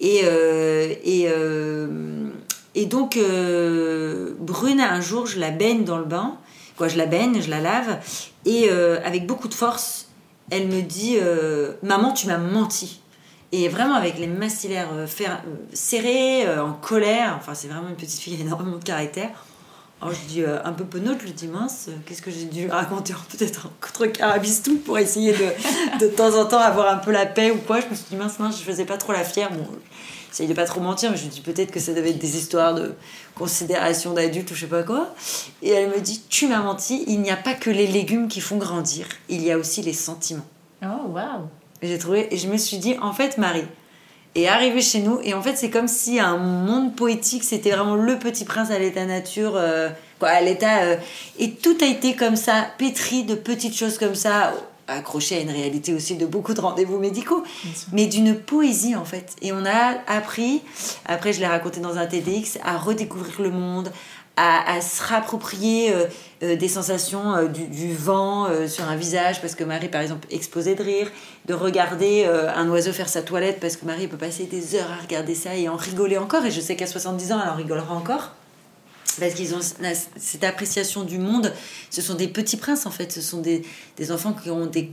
[0.00, 2.30] Et, euh, et, euh,
[2.74, 6.38] et donc euh, Brune, un jour, je la baigne dans le bain
[6.86, 7.98] je la baigne, je la lave,
[8.48, 10.06] et euh, avec beaucoup de force,
[10.50, 13.02] elle me dit euh, Maman, tu m'as menti.
[13.52, 15.06] Et vraiment avec les maxillaires euh,
[15.74, 19.44] serrés, en colère, enfin c'est vraiment une petite fille énormément de caractère.
[20.00, 23.12] Alors je dis un peu penaud, je lui dis mince, qu'est-ce que j'ai dû raconter
[23.36, 27.50] Peut-être contre carabistou pour essayer de, de temps en temps avoir un peu la paix
[27.50, 27.80] ou quoi.
[27.80, 29.50] Je me suis dit mince, mince, je faisais pas trop la fière.
[29.50, 29.66] Bon,
[30.28, 32.36] j'essaye de pas trop mentir, mais je me dis peut-être que ça devait être des
[32.36, 32.94] histoires de
[33.34, 35.14] considération d'adulte ou je sais pas quoi.
[35.62, 38.40] Et elle me dit Tu m'as menti, il n'y a pas que les légumes qui
[38.40, 40.46] font grandir, il y a aussi les sentiments.
[40.82, 41.48] Oh, waouh
[41.82, 43.66] Et j'ai trouvé, et je me suis dit En fait, Marie
[44.34, 47.96] est arrivée chez nous, et en fait, c'est comme si un monde poétique, c'était vraiment
[47.96, 49.54] le petit prince à l'état nature.
[49.56, 49.88] Euh,
[50.18, 50.82] quoi, à l'état.
[50.82, 50.96] Euh,
[51.38, 54.52] et tout a été comme ça, pétri de petites choses comme ça,
[54.88, 57.44] accroché à une réalité aussi de beaucoup de rendez-vous médicaux,
[57.92, 59.36] mais d'une poésie en fait.
[59.42, 60.62] Et on a appris,
[61.06, 63.92] après je l'ai raconté dans un TEDx, à redécouvrir le monde,
[64.38, 66.06] à, se rapproprier euh,
[66.42, 70.74] euh, des sensations euh, du, vent sur un visage, parce que Marie par exemple exposait
[70.74, 71.10] de rire,
[71.46, 75.02] de regarder un oiseau faire sa toilette, parce que Marie peut passer des heures à
[75.02, 77.94] regarder ça et en rigoler encore, et je sais qu'à 70 ans elle en rigolera
[77.94, 78.32] encore
[79.18, 81.52] parce qu'ils ont cette appréciation du monde.
[81.90, 83.12] Ce sont des petits princes en fait.
[83.12, 83.62] Ce sont des,
[84.10, 84.90] enfants qui ont des,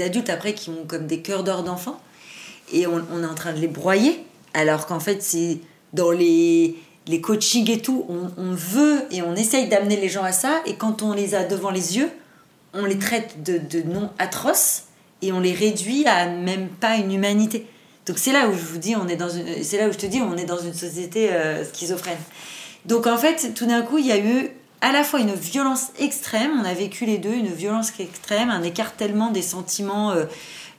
[0.00, 2.00] adultes après qui ont comme des cœurs d'or d'enfants.
[2.72, 4.24] Et on, est en train de les broyer.
[4.54, 5.58] Alors qu'en fait, c'est
[5.92, 6.76] dans les,
[7.06, 10.62] les coachings et tout, on, veut et on essaye d'amener les gens à ça.
[10.66, 12.10] Et quand on les a devant les yeux,
[12.74, 14.84] on les traite de, noms atroces
[15.22, 17.66] et on les réduit à même pas une humanité.
[18.06, 20.06] Donc c'est là où je vous dis, on est dans c'est là où je te
[20.06, 22.18] dis, on est dans une société euh, schizophrène.
[22.86, 24.50] Donc en fait, tout d'un coup, il y a eu
[24.80, 28.62] à la fois une violence extrême, on a vécu les deux, une violence extrême, un
[28.62, 30.26] écartèlement des sentiments euh,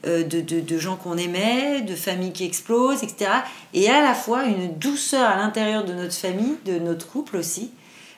[0.06, 3.30] euh, de, gens qu'on aimait, de familles qui explosent, etc.
[3.74, 7.70] Et à la fois une douceur à l'intérieur de notre famille, de notre couple aussi.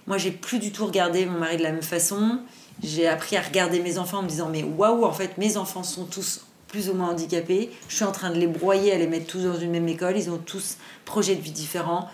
[0.06, 2.40] Moi, j'ai plus du tout regardé mon mari de la même façon.
[2.82, 5.82] J'ai appris à regarder mes enfants en me disant mais waouh, en fait, mes enfants
[5.82, 7.70] sont tous plus ou moins handicapés.
[7.88, 10.16] Je suis en train de les broyer, à les mettre tous dans une même école.
[10.16, 12.08] Ils ont tous projets de vie différents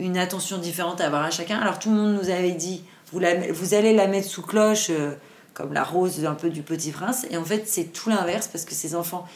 [0.00, 1.58] une attention différente à avoir à chacun.
[1.58, 2.82] Alors tout le monde nous avait dit,
[3.12, 3.20] vous,
[3.52, 5.12] vous allez la mettre sous cloche, euh,
[5.54, 7.26] comme la rose un peu du petit prince.
[7.30, 9.26] Et en fait, c'est tout l'inverse, parce que ces enfants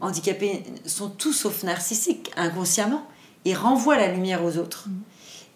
[0.00, 3.06] handicapés sont tous sauf narcissiques, inconsciemment,
[3.44, 4.88] et renvoient la lumière aux autres.
[4.88, 4.92] Mmh.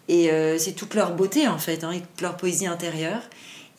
[0.09, 3.21] Et euh, c'est toute leur beauté, en fait, hein, toute leur poésie intérieure.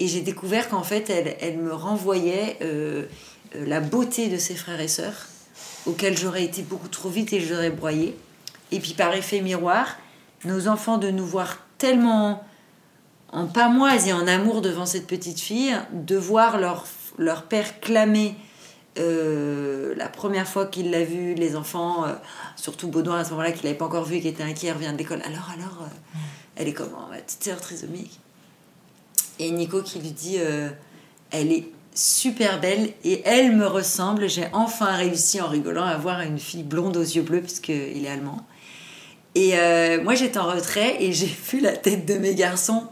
[0.00, 3.06] Et j'ai découvert qu'en fait, elle, elle, me renvoyait euh,
[3.54, 5.26] la beauté de ses frères et sœurs,
[5.86, 8.16] auxquels j'aurais été beaucoup trop vite et je broyé.
[8.72, 9.96] Et puis par effet miroir,
[10.44, 12.44] nos enfants de nous voir tellement
[13.32, 16.86] en pamoise et en amour devant cette petite fille, de voir leur,
[17.18, 18.36] leur père clamer
[18.96, 22.14] euh, la première fois qu'il l'a vu, les enfants, euh,
[22.56, 24.98] surtout Baudouin à ce moment-là, qu'il n'avait pas encore vu, qui était inquiet, revient de
[24.98, 25.20] l'école.
[25.22, 26.18] Alors, alors, euh,
[26.56, 28.20] elle est comment Ma petite sœur trisomique?
[29.40, 30.38] Et Nico qui lui dit
[31.32, 34.28] Elle est super belle et elle me ressemble.
[34.28, 38.08] J'ai enfin réussi en rigolant à voir une fille blonde aux yeux bleus, puisqu'il est
[38.08, 38.46] allemand.
[39.34, 42.84] Et euh, moi, j'étais en retrait et j'ai vu la tête de mes garçons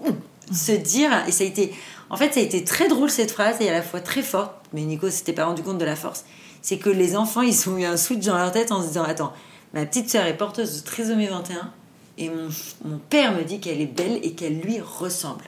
[0.53, 1.73] se dire, et ça a été,
[2.11, 4.53] en fait, ça a été très drôle cette phrase et à la fois très forte,
[4.73, 6.25] mais Nico s'était pas rendu compte de la force.
[6.61, 9.05] C'est que les enfants, ils ont eu un switch dans leur tête en se disant,
[9.05, 9.33] attends,
[9.73, 11.71] ma petite sœur est porteuse de trisomie 21
[12.19, 12.49] et mon,
[12.85, 15.45] mon père me dit qu'elle est belle et qu'elle lui ressemble.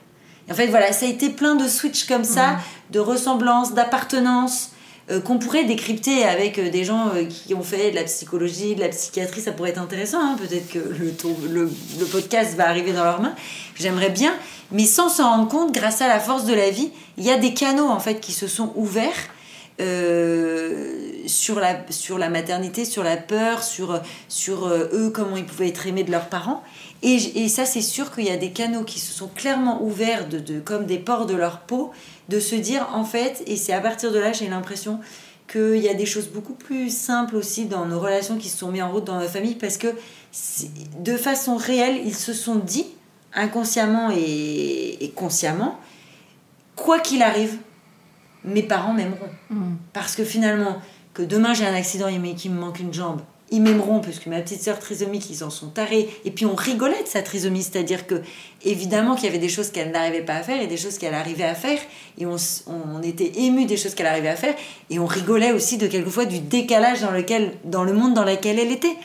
[0.48, 2.58] Et en fait, voilà, ça a été plein de switch comme ça,
[2.90, 4.70] de ressemblance, d'appartenance,
[5.10, 8.74] euh, qu'on pourrait décrypter avec euh, des gens euh, qui ont fait de la psychologie,
[8.74, 10.18] de la psychiatrie, ça pourrait être intéressant.
[10.18, 10.36] Hein.
[10.38, 11.68] Peut-être que le,
[12.06, 13.34] podcast va arriver dans leurs mains.
[13.76, 14.34] J'aimerais bien,
[14.72, 17.36] mais sans s'en rendre compte, grâce à la force de la vie, il y a
[17.36, 19.12] des canaux en fait qui se sont ouverts
[21.26, 24.00] sur, la, sur la maternité, sur la peur, sur
[24.68, 26.62] eux, comment ils pouvaient être aimés de leurs parents.
[27.04, 30.26] Et, et ça, c'est sûr qu'il y a des canaux qui se sont clairement ouverts
[30.26, 31.92] de, de, comme des ports de leur peau
[32.30, 35.00] de se dire en fait, et c'est à partir de là, j'ai l'impression
[35.46, 38.70] qu'il y a des choses beaucoup plus simples aussi dans nos relations qui se sont
[38.72, 39.88] mises en route dans notre famille parce que
[40.98, 42.86] de façon réelle, ils se sont dit,
[43.34, 45.78] inconsciemment et, consciemment,
[46.76, 47.58] quoi qu'il arrive,
[48.44, 49.28] mes parents m'aimeront.
[49.50, 49.74] Mm.
[49.92, 50.78] Parce que finalement,
[51.12, 53.20] que demain j'ai un accident et qu'il me manque une jambe,
[53.54, 56.08] ils m'aimeront parce que ma petite sœur trisomique, ils en sont tarés.
[56.24, 58.20] Et puis on rigolait de sa trisomie, c'est-à-dire que
[58.64, 61.14] évidemment qu'il y avait des choses qu'elle n'arrivait pas à faire et des choses qu'elle
[61.14, 61.78] arrivait à faire.
[62.18, 64.54] Et on, était ému des choses qu'elle arrivait à faire.
[64.90, 68.58] Et on rigolait aussi de quelquefois du décalage dans, lequel, dans le monde dans lequel
[68.58, 68.96] elle était.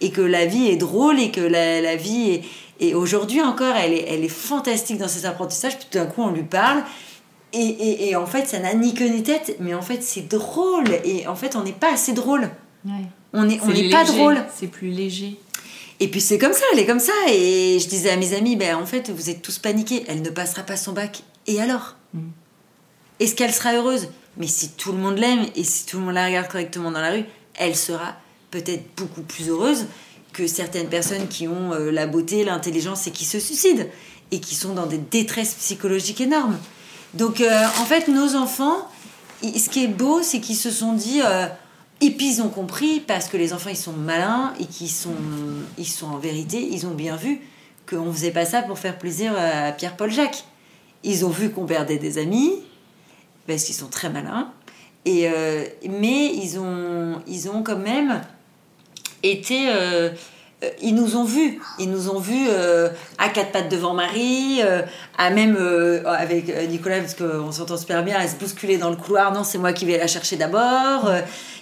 [0.00, 2.42] Et que la vie est drôle et que la, vie est...
[2.82, 5.76] Et aujourd'hui encore, elle est, fantastique dans ses apprentissages.
[5.76, 6.82] Puis tout d'un coup, on lui parle.
[7.52, 9.56] Et, et, et en fait, ça n'a ni queue ni tête.
[9.60, 10.88] Mais en fait, c'est drôle.
[11.04, 12.48] Et en fait, on n'est pas assez drôle.
[12.86, 13.04] Ouais.
[13.32, 14.44] On n'est on pas drôle.
[14.54, 15.38] C'est plus léger.
[16.00, 17.12] Et puis c'est comme ça, elle est comme ça.
[17.28, 20.04] Et je disais à mes amis, ben en fait, vous êtes tous paniqués.
[20.08, 21.22] Elle ne passera pas son bac.
[21.46, 22.20] Et alors mm.
[23.20, 24.08] Est-ce qu'elle sera heureuse?
[24.38, 27.02] Mais si tout le monde l'aime et si tout le monde la regarde correctement dans
[27.02, 27.24] la rue,
[27.54, 28.16] elle sera
[28.50, 29.86] peut-être beaucoup plus heureuse
[30.32, 33.84] que certaines personnes qui ont euh, la beauté, l'intelligence et qui se suicident
[34.30, 36.58] et qui sont dans des détresses psychologiques énormes.
[37.12, 38.88] Donc euh, en fait, nos enfants,
[39.42, 41.20] ce qui est beau, c'est qu'ils se sont dit...
[41.22, 41.46] Euh,
[42.00, 45.14] et puis ils ont compris parce que les enfants ils sont malins et qu'ils sont,
[45.76, 47.40] ils sont en vérité, ils ont bien vu
[47.88, 50.44] qu'on faisait pas ça pour faire plaisir à Pierre-Paul Jacques.
[51.02, 52.52] Ils ont vu qu'on perdait des amis
[53.46, 54.52] parce qu'ils sont très malins.
[55.04, 58.20] Et euh, mais ils ont, ils ont quand même
[59.22, 60.10] été euh,
[60.82, 62.88] ils nous ont vus, ils nous ont vus euh,
[63.18, 64.60] à quatre pattes devant Marie,
[65.16, 65.56] à même
[66.06, 69.32] avec Nicolas parce qu'on s'entend super bien, à se bousculer dans le couloir.
[69.32, 71.10] Non, c'est moi qui vais la chercher d'abord.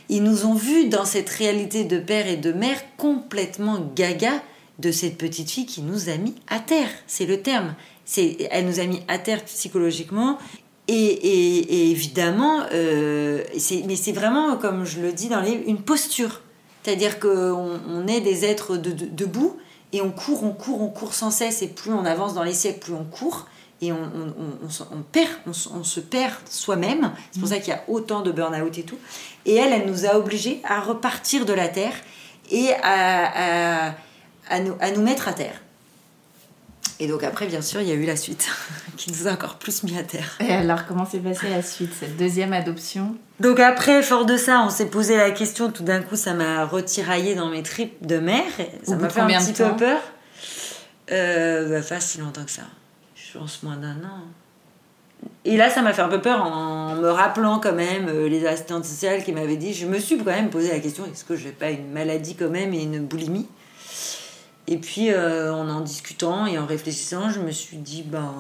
[0.09, 4.33] Ils nous ont vus dans cette réalité de père et de mère complètement gaga
[4.79, 6.89] de cette petite fille qui nous a mis à terre.
[7.07, 7.75] C'est le terme.
[8.05, 10.39] C'est, elle nous a mis à terre psychologiquement.
[10.91, 13.45] Et, évidemment, euh,
[13.87, 16.41] mais c'est vraiment, comme je le dis dans les une posture.
[16.89, 19.59] C'est-à-dire qu'on on est des êtres debout
[19.93, 21.61] et on court, on court, on court sans cesse.
[21.61, 23.47] Et plus on avance dans les siècles, plus on court
[23.83, 23.99] et on,
[25.13, 27.13] perd, on, se perd soi-même.
[27.31, 27.53] C'est pour mm.
[27.53, 28.97] ça qu'il y a autant de burn-out et tout.
[29.45, 31.93] Et elle, elle nous a obligés à repartir de la terre
[32.51, 33.95] et à,
[34.49, 35.61] à, nous, à nous mettre à terre.
[37.01, 38.49] Et donc après, bien sûr, il y a eu la suite,
[38.97, 40.37] qui nous a encore plus mis à terre.
[40.41, 43.15] Et alors, comment s'est passée la suite, cette deuxième adoption?
[43.41, 46.65] Donc après, fort de ça, on s'est posé la question, tout d'un coup, ça m'a
[46.65, 48.43] retiraillé dans mes tripes de mer.
[48.83, 50.01] Ça m'a fait un petit peu peur.
[51.11, 52.65] Euh, bah, pas si longtemps que ça
[53.33, 54.23] je pense moins d'un an.
[55.45, 58.47] Et là, ça m'a fait un peu peur en me rappelant quand même euh, les
[58.47, 61.37] assistantes sociales qui m'avaient dit, je me suis quand même posé la question, est-ce que
[61.37, 63.47] je n'ai pas une maladie quand même et une boulimie?
[64.69, 68.33] Et puis euh, en en discutant et en réfléchissant, je me suis dit, ben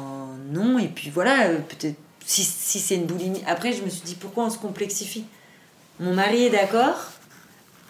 [0.52, 3.42] non, et puis voilà, euh, peut-être si, si c'est une boulimie.
[3.46, 5.24] Après, je me suis dit, pourquoi on se complexifie?
[5.98, 6.96] Mon mari est d'accord,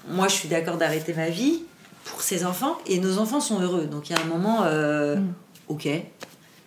[0.08, 1.64] moi je suis d'accord d'arrêter ma vie
[2.04, 3.86] pour ses enfants, et nos enfants sont heureux.
[3.86, 5.32] Donc il y a un moment, mm.
[5.68, 5.88] ok,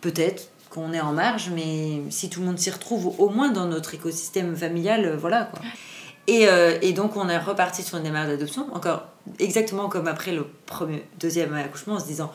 [0.01, 3.65] peut-être qu'on est en marge, mais si tout le monde s'y retrouve, au moins dans
[3.65, 5.59] notre écosystème familial, euh, voilà quoi.
[6.27, 9.03] Et, euh, et, donc on est reparti sur une démarche d'adoption, encore
[9.39, 10.45] exactement comme après le
[11.19, 12.31] deuxième accouchement, en se disant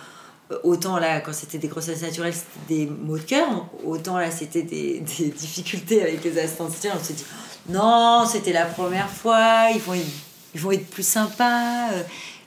[0.52, 3.48] euh, autant là quand c'était des grossesses naturelles c'était des maux de cœur,
[3.84, 7.24] autant là c'était des, difficultés avec les assistantes on se dit
[7.68, 9.94] non c'était la première fois, ils vont,
[10.54, 11.88] ils vont être plus sympas,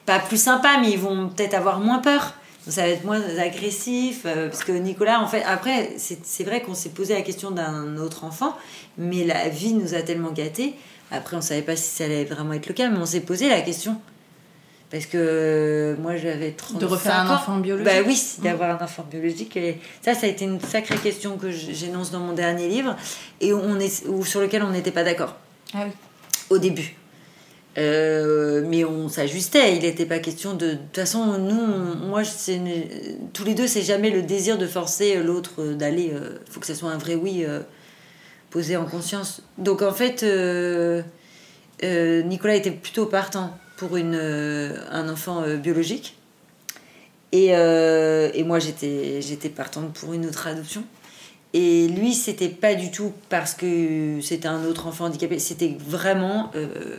[0.05, 2.33] pas plus sympas mais ils vont peut-être avoir moins peur
[2.69, 4.21] ça va être moins agressif.
[4.25, 7.97] Euh, parce que Nicolas, en fait, après, c'est vrai qu'on s'est posé la question d'un
[7.97, 8.55] autre enfant,
[8.97, 10.75] mais la vie nous a tellement gâtés.
[11.11, 13.49] Après, on savait pas si ça allait vraiment être le cas, mais on s'est posé
[13.49, 13.99] la question.
[14.91, 19.05] Parce que moi, j'avais 35 De refaire un enfant biologique Bah oui, d'avoir un enfant
[19.09, 19.55] biologique.
[19.55, 22.95] Et ça, ça a été une sacrée question que j'énonce dans mon dernier livre,
[23.39, 25.35] et on est, ou sur lequel on n'était pas d'accord.
[25.75, 25.91] Ah oui.
[26.49, 26.95] Au début.
[27.77, 29.75] Euh, mais on s'ajustait.
[29.75, 30.71] Il n'était pas question de.
[30.71, 32.23] De toute façon, nous, moi,
[33.33, 36.09] tous les deux, c'est jamais le désir de forcer l'autre d'aller.
[36.11, 37.61] Il euh, faut que ce soit un vrai oui euh,
[38.49, 39.43] posé en conscience.
[39.59, 40.23] Donc en fait,
[41.83, 46.15] Nicolas était plutôt partant pour une, un enfant biologique.
[47.31, 50.83] Et, et moi, j'étais partante pour une autre adoption.
[51.53, 56.51] Et lui, c'était pas du tout parce que c'était un autre enfant handicapé, c'était vraiment
[56.53, 56.97] euh,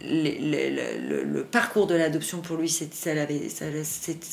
[0.00, 3.66] le, parcours de l'adoption pour lui, ça, avait, ça,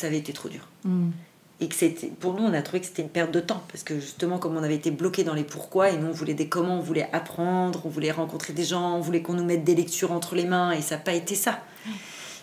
[0.08, 0.68] avait été trop dur.
[0.86, 1.10] Mm.
[1.60, 3.84] Et que c'était, pour nous, on a trouvé que c'était une perte de temps parce
[3.84, 6.48] que justement, comme on avait été bloqué dans les pourquoi et nous, on voulait des
[6.48, 9.74] comment, on voulait apprendre, on voulait rencontrer des gens, on voulait qu'on nous mette des
[9.74, 11.60] lectures entre les mains et ça n'a pas été ça.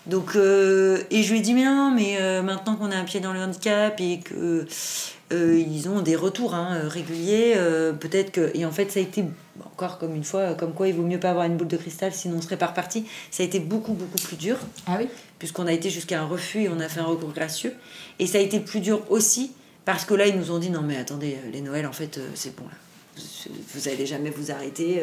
[0.07, 3.05] Donc, euh, et je lui ai dit, mais non, mais euh, maintenant qu'on a un
[3.05, 4.66] pied dans le handicap et que
[5.35, 7.55] euh, ils ont des retours hein, réguliers.
[7.56, 8.51] Euh, peut-être que.
[8.55, 9.24] Et en fait, ça a été,
[9.65, 12.12] encore comme une fois, comme quoi il vaut mieux pas avoir une boule de cristal,
[12.12, 13.05] sinon on serait pas reparti.
[13.31, 14.56] Ça a été beaucoup, beaucoup plus dur.
[14.86, 15.09] Ah oui
[15.39, 17.74] Puisqu'on a été jusqu'à un refus et on a fait un recours gracieux.
[18.19, 19.52] Et ça a été plus dur aussi
[19.85, 22.28] parce que là, ils nous ont dit non, mais attendez, les Noëls, en fait, euh,
[22.35, 22.77] c'est bon, là.
[23.74, 25.01] Vous allez jamais vous arrêter.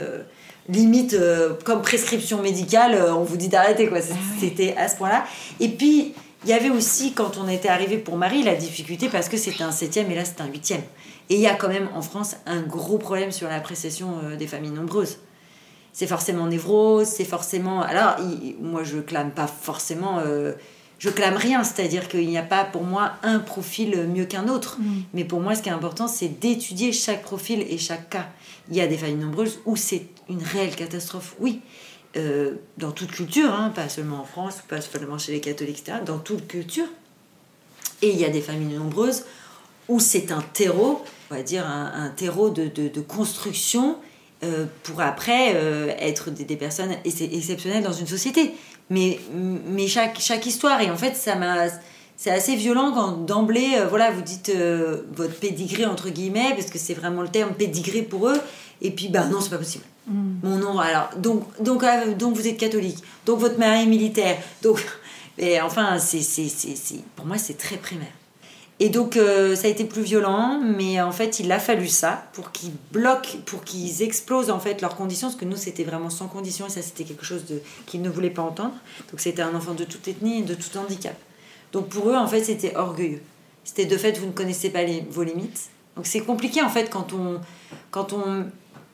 [0.67, 1.15] limite,
[1.63, 3.99] comme prescription médicale, on vous dit d'arrêter, quoi.
[4.01, 5.23] Ah c'était à ce point-là.
[5.61, 6.13] Et puis
[6.43, 9.63] il y avait aussi, quand on était arrivé pour Marie, la difficulté parce que c'était
[9.63, 10.81] un septième et là c'est un huitième.
[11.29, 14.47] Et il y a quand même en France un gros problème sur l'appréciation euh, des
[14.47, 15.19] familles nombreuses.
[15.93, 17.81] C'est forcément névrose, c'est forcément.
[17.81, 18.15] Alors,
[18.59, 20.19] moi je clame pas forcément.
[20.19, 20.53] Euh,
[20.99, 24.77] je clame rien, c'est-à-dire qu'il n'y a pas pour moi un profil mieux qu'un autre.
[24.79, 25.01] Mm.
[25.13, 28.27] Mais pour moi, ce qui est important, c'est d'étudier chaque profil et chaque cas.
[28.69, 31.61] Il y a des familles nombreuses où c'est une réelle catastrophe, oui.
[32.17, 35.99] Euh, dans toute culture, hein, pas seulement en France, pas seulement chez les catholiques, etc.,
[36.05, 36.87] dans toute culture.
[38.01, 39.23] Et il y a des familles nombreuses
[39.87, 43.95] où c'est un terreau, on va dire un, terreau de, de, construction
[44.43, 48.55] euh, pour après euh, être des, des, personnes exceptionnelles dans une société.
[48.89, 54.21] Mais, mais chaque, chaque histoire, et en fait, c'est assez violent quand d'emblée, voilà, vous
[54.21, 54.51] dites
[55.13, 58.41] votre pédigré entre guillemets, parce que c'est vraiment le terme pédigré pour eux,
[58.81, 59.85] et puis bah non, c'est pas possible.
[60.07, 60.33] Mm.
[60.43, 64.37] Mon nom, alors, donc, donc, euh, donc vous êtes catholique, donc votre mari est militaire,
[64.61, 64.83] donc,
[65.37, 68.11] et enfin, c'est, c'est, c'est, pour moi, c'est très primaire.
[68.83, 72.25] Et donc, euh, ça a été plus violent, mais en fait, il a fallu ça
[72.33, 76.09] pour qu'ils bloquent, pour qu'ils explosent en fait leurs conditions, parce que nous, c'était vraiment
[76.09, 78.73] sans conditions, et ça, c'était quelque chose de, qu'ils ne voulaient pas entendre.
[79.11, 81.15] Donc, c'était un enfant de toute ethnie et de tout handicap.
[81.73, 83.21] Donc, pour eux, en fait, c'était orgueilleux.
[83.63, 85.69] C'était de fait, vous ne connaissez pas les, vos limites.
[85.95, 87.39] Donc, c'est compliqué, en fait, quand on,
[87.91, 88.47] quand on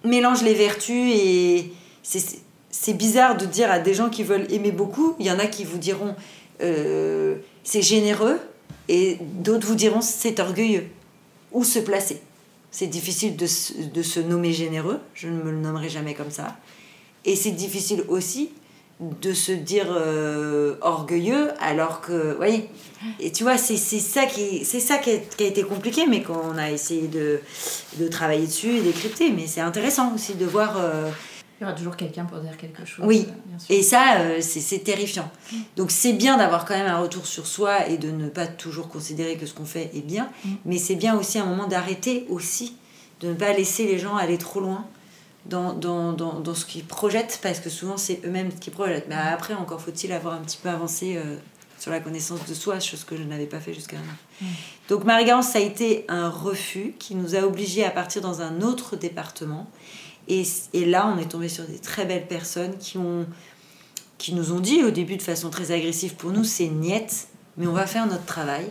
[0.08, 1.72] mélange les vertus et
[2.04, 5.48] c'est bizarre de dire à des gens qui veulent aimer beaucoup, il y en a
[5.48, 6.16] qui vous diront
[6.62, 8.40] euh, c'est généreux
[8.90, 10.88] et d'autres vous diront c'est orgueilleux.
[11.52, 12.22] Où se placer
[12.72, 13.48] C'est difficile de,
[13.94, 16.58] de, se nommer généreux, je ne me le nommerai jamais comme ça.
[17.26, 18.52] Et c'est difficile aussi
[19.00, 22.68] de se dire euh, orgueilleux alors que voyez
[23.20, 26.24] et tu vois c'est ça qui c'est ça qui a, qui a, été compliqué mais
[26.24, 27.40] qu'on a essayé de,
[27.98, 29.32] de travailler dessus et d'écrypter.
[29.32, 31.12] Mais c'est intéressant aussi de voir euh,
[31.60, 33.28] il y aura toujours quelqu'un pour dire quelque chose oui.
[33.70, 35.30] et ça euh, c'est terrifiant.
[35.76, 38.90] Donc c'est bien d'avoir quand même un retour sur soi et de ne pas toujours
[38.90, 40.30] considérer que ce qu'on fait est bien.
[40.44, 40.50] Mm.
[40.66, 42.78] mais c'est bien aussi un moment d'arrêter aussi
[43.20, 44.86] de ne pas laisser les gens aller trop loin
[45.50, 49.08] dans, dans, dans, dans ce qu'ils projettent, parce que souvent c'est eux-mêmes qui projettent.
[49.08, 51.38] Mais après, encore faut-il avoir un petit peu avancé euh,
[51.80, 54.14] sur la connaissance de soi, chose que je n'avais pas fait jusqu'à maintenant.
[54.42, 54.46] Mm.
[54.90, 58.62] Donc Marie-Garance, ça a été un refus qui nous a obligés à partir dans un
[58.62, 59.68] autre département.
[60.28, 60.44] Et,
[60.74, 63.26] et là, on est tombé sur des très belles personnes qui, ont,
[64.18, 67.68] qui nous ont dit au début de façon très agressive, pour nous c'est niette, mais
[67.68, 68.70] on va faire notre travail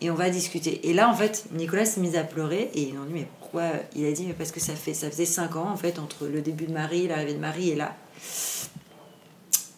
[0.00, 0.88] et on va discuter.
[0.88, 4.06] Et là, en fait, Nicolas s'est mis à pleurer et ils ont dit, mais il
[4.06, 7.08] a dit parce que ça, faisait 5 ans en fait entre le début de Marie,
[7.08, 7.96] l'arrivée de Marie et là.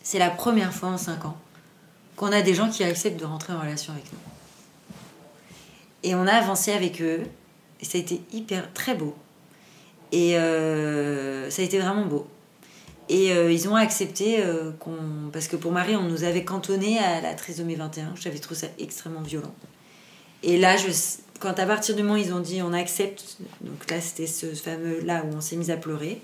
[0.03, 1.37] C'est la première fois en 5 ans
[2.17, 4.19] qu'on a des gens qui acceptent de rentrer en relation avec nous.
[6.05, 7.23] Et on a avancé avec eux
[7.81, 9.15] et ça a été hyper très beau.
[10.13, 12.29] Et euh, ça a été vraiment beau.
[13.09, 14.97] Et euh, ils ont accepté euh, qu'on.
[15.33, 18.15] Parce que pour Marie, on nous avait cantonné à la trisomie 21.
[18.15, 19.55] J'avais trouvé ça extrêmement violent.
[20.43, 20.89] Et là, je,
[21.41, 24.47] quand à partir du moment où ils ont dit on accepte, donc là c'était ce
[24.55, 26.21] fameux là où on s'est mis à pleurer.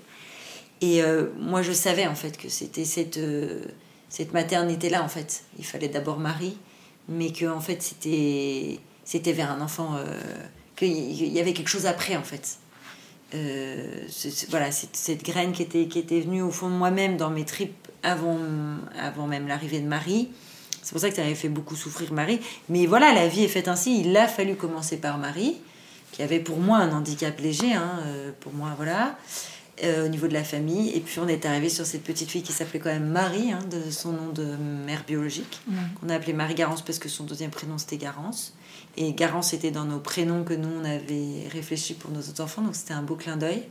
[0.81, 3.61] Et euh, moi je savais en fait que c'était cette, euh,
[4.09, 5.43] cette maternité là en fait.
[5.59, 6.57] Il fallait d'abord Marie,
[7.07, 10.05] mais que en fait c'était c'était vers un enfant, euh,
[10.75, 12.57] qu'il y avait quelque chose après en fait.
[14.49, 17.45] voilà, cette, cette graine qui était, qui était venue au fond de moi-même dans mes
[17.45, 18.39] tripes avant,
[18.99, 20.29] avant même l'arrivée de Marie
[20.81, 22.39] c'est pour ça que ça avait fait beaucoup souffrir Marie.
[22.69, 24.01] Mais voilà, la vie est faite ainsi.
[24.01, 25.55] Il a fallu commencer par Marie,
[26.11, 29.17] qui avait pour moi un handicap léger, hein, euh, pour moi, voilà,
[29.83, 30.89] euh, au niveau de la famille.
[30.95, 33.59] Et puis on est arrivé sur cette petite fille qui s'appelait quand même Marie, hein,
[33.69, 34.55] de son nom de
[34.85, 35.61] mère biologique,
[35.99, 38.53] qu'on a appelé Marie Garance parce que son deuxième prénom c'était Garance.
[38.97, 42.61] Et Garance était dans nos prénoms que nous on avait réfléchi pour nos autres enfants,
[42.61, 43.63] donc c'était un beau clin d'œil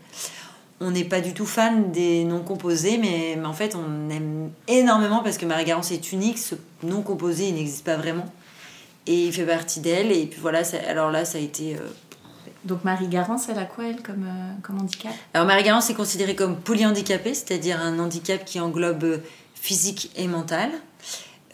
[0.81, 5.23] on n'est pas du tout fan des noms composés, mais, en fait, on aime énormément
[5.23, 6.39] parce que Marie Garance est unique.
[6.39, 8.27] Ce nom composé, il n'existe pas vraiment.
[9.07, 10.11] Et il fait partie d'elle.
[10.11, 11.81] Et puis voilà, alors là, ça a été euh,
[12.65, 15.13] Donc Marie-Garance, elle a quoi, elle, comme, euh, comme handicap?
[15.35, 19.21] Alors Marie-Garance est considérée comme polyhandicapée, c'est-à-dire un handicap qui englobe
[19.55, 20.71] physique et mental.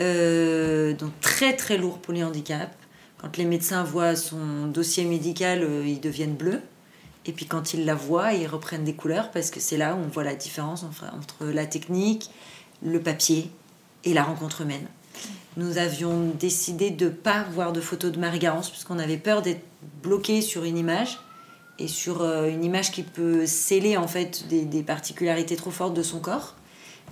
[0.00, 2.74] Euh, donc très très lourd polyhandicap.
[3.18, 6.60] Quand les médecins voient son dossier médical, euh, ils deviennent bleus.
[7.26, 9.98] Et puis quand ils la voient, ils reprennent des couleurs parce que c'est là où
[9.98, 12.30] on voit la différence entre la technique,
[12.82, 13.50] le papier
[14.04, 14.86] et la rencontre humaine.
[15.56, 19.64] Nous avions décidé de ne pas voir de photos de Marie-Garance puisqu'on avait peur d'être
[20.02, 21.18] bloqué sur une image
[21.78, 26.02] et sur euh, une image qui peut sceller en fait des, particularités trop fortes de
[26.02, 26.54] son corps.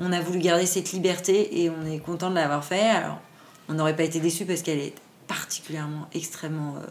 [0.00, 2.82] On a voulu garder cette liberté et on est content de l'avoir fait.
[2.82, 3.20] Alors,
[3.68, 4.94] on n'aurait pas été déçu parce qu'elle est
[5.26, 6.86] particulièrement extrêmement euh,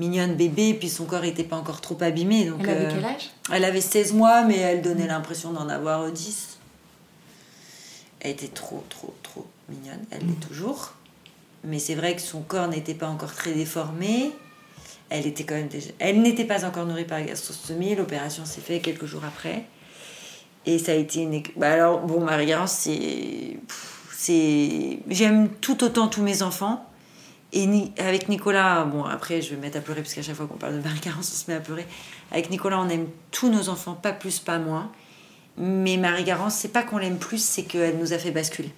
[0.00, 2.46] mignonne bébé, puis son corps n'était pas encore trop abîmé.
[2.46, 3.30] Donc, elle avait euh, quel âge?
[3.52, 6.58] Elle avait 16 mois, mais elle donnait l'impression d'en avoir 10.
[8.20, 10.00] Elle était trop, trop, trop mignonne.
[10.10, 10.94] Elle l'est toujours.
[11.64, 14.32] Mais c'est vrai que son corps n'était pas encore très déformé.
[15.10, 15.90] Elle était quand même déjà...
[15.98, 17.94] Elle n'était pas encore nourrie par gastrostomie.
[17.94, 19.64] L'opération s'est faite quelques jours après.
[20.64, 21.42] Et ça a été une...
[21.56, 23.58] Bah alors, bon, Marie-Garance, c'est...
[24.12, 24.98] c'est...
[25.08, 26.89] J'aime tout autant tous mes enfants.
[27.52, 27.68] Et
[27.98, 30.56] avec Nicolas, bon après je vais me mettre à pleurer parce qu'à chaque fois qu'on
[30.56, 31.86] parle de Marie-Garance, on se met à pleurer.
[32.30, 34.90] Avec Nicolas, on aime tous nos enfants, pas plus, pas moins.
[35.56, 38.72] Mais Marie-Garance, c'est pas qu'on l'aime plus, c'est qu'elle nous a fait basculer.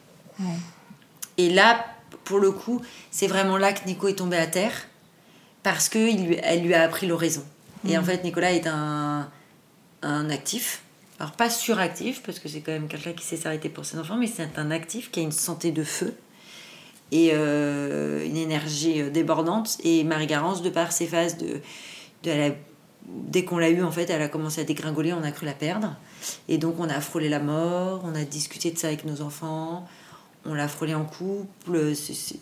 [1.36, 1.84] Et là,
[2.24, 2.80] pour le coup,
[3.10, 4.72] c'est vraiment là que Nico est tombé à terre
[5.62, 7.44] parce qu'elle lui a appris l'oraison.
[7.86, 9.28] Et en fait, Nicolas est un,
[10.02, 10.82] un actif.
[11.18, 14.16] Alors, pas suractif, parce que c'est quand même quelqu'un qui sait s'arrêter pour ses enfants,
[14.16, 16.16] mais c'est un actif qui a une santé de feu
[17.12, 19.78] et euh, une énergie euh, débordante.
[19.84, 21.60] Et Marie-Garance, de par ses phases de,
[22.24, 22.52] de
[23.06, 25.52] dès qu'on l'a eu, en fait, elle a commencé à dégringoler, on a cru la
[25.52, 25.94] perdre.
[26.48, 29.86] Et donc, on a frôlé la mort, on a discuté de ça avec nos enfants,
[30.46, 31.92] on l'a frôlé en couple,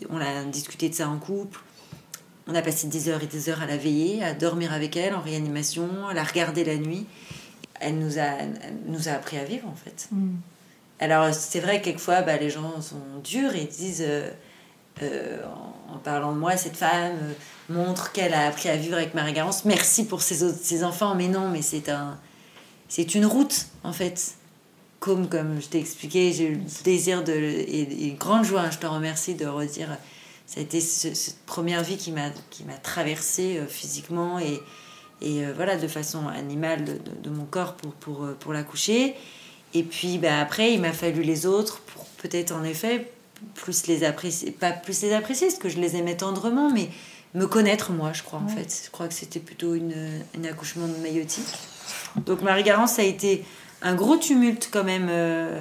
[0.09, 1.59] on a discuté de ça en couple.
[2.47, 5.13] On a passé des heures et des heures à la veiller, à dormir avec elle
[5.13, 7.05] en réanimation, à la regarder la nuit.
[7.79, 8.31] Elle nous a,
[8.87, 10.07] nous a appris à vivre, en fait.
[10.11, 10.35] Mm.
[10.99, 14.05] Alors, c'est vrai, quelquefois, bah, les gens sont durs et disent...
[14.07, 14.31] Euh,
[15.01, 15.37] euh,
[15.89, 17.33] en, parlant de moi, cette femme euh,
[17.69, 19.65] montre qu'elle a appris à vivre avec Marie-Garance.
[19.65, 22.17] Merci pour ses, ses enfants, mais non, mais c'est un,
[22.87, 24.35] c'est une route en fait.
[24.99, 28.69] Comme, comme je t'ai expliqué, j'ai eu le désir de, et, une grande joie, hein,
[28.71, 29.97] je te remercie de redire,
[30.45, 34.61] ça a été cette première vie qui m'a, qui m'a traversée euh, physiquement et,
[35.23, 39.15] et voilà, de façon animale de, de, mon corps pour, pour, pour l'accoucher.
[39.73, 43.11] Et puis bah, après, il m'a fallu les autres pour peut-être en effet
[43.53, 46.89] plus les apprécier, pas plus les apprécier, parce que je les aimais tendrement, mais
[47.33, 48.83] me connaître moi, je crois, en fait.
[48.85, 49.93] Je crois que c'était plutôt une,
[50.37, 51.45] un accouchement de maïotique.
[52.25, 53.45] Donc Marie-Garance, ça a été
[53.81, 55.07] un gros tumulte quand même.
[55.09, 55.59] Euh,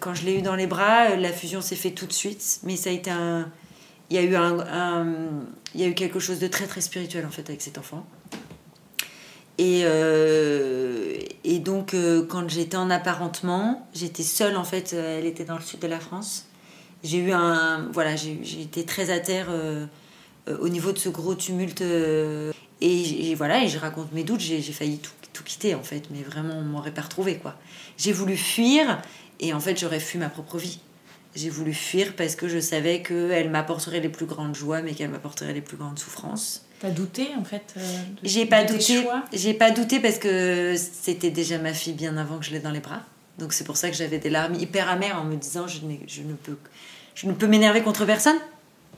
[0.00, 2.76] quand je l'ai eu dans les bras, la fusion s'est faite tout de suite, mais
[2.76, 3.50] ça a été un...
[4.10, 5.06] Il y a eu, un,
[5.74, 8.04] il y a eu quelque chose de très très spirituel en fait avec cet enfant.
[9.56, 14.92] Et, euh, et donc, euh, quand j'étais en apparentement, j'étais seule en fait.
[14.92, 16.46] Elle était dans le sud de la France
[17.02, 17.88] j'ai eu un.
[17.92, 19.86] Voilà, j'ai été très à terre euh,
[20.48, 21.82] euh, au niveau de ce gros tumulte.
[21.82, 26.02] Euh, et, voilà, et je raconte mes doutes, j'ai failli tout, tout, quitter en fait,
[26.10, 27.54] mais vraiment, on m'aurait pas retrouvé quoi.
[27.96, 29.00] J'ai voulu fuir
[29.38, 30.80] et en fait, j'aurais fui ma propre vie.
[31.36, 35.10] J'ai voulu fuir parce que je savais qu'elle m'apporterait les plus grandes joies, mais qu'elle
[35.10, 36.66] m'apporterait les plus grandes souffrances.
[36.80, 37.74] T'as douté en fait
[38.24, 39.06] J'ai pas douté.
[39.32, 42.72] J'ai pas douté parce que c'était déjà ma fille bien avant que je l'ai dans
[42.72, 43.02] les bras.
[43.38, 46.22] Donc c'est pour ça que j'avais des larmes hyper amères en me disant je, je
[46.22, 46.56] ne peux
[47.14, 48.38] je ne peux m'énerver contre personne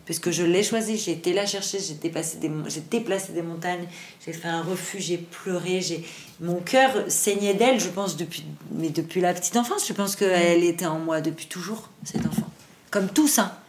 [0.04, 3.86] puisque je l'ai choisi, j'ai été la chercher, j'ai déplacé des, j'ai déplacé des montagnes,
[4.24, 6.04] j'ai fait un refus, j'ai pleuré, j'ai
[6.40, 10.64] mon cœur saignait d'elle, je pense depuis mais depuis la petite enfance, je pense qu'elle
[10.64, 12.50] était en moi depuis toujours cet enfant,
[12.90, 13.60] comme tout ça.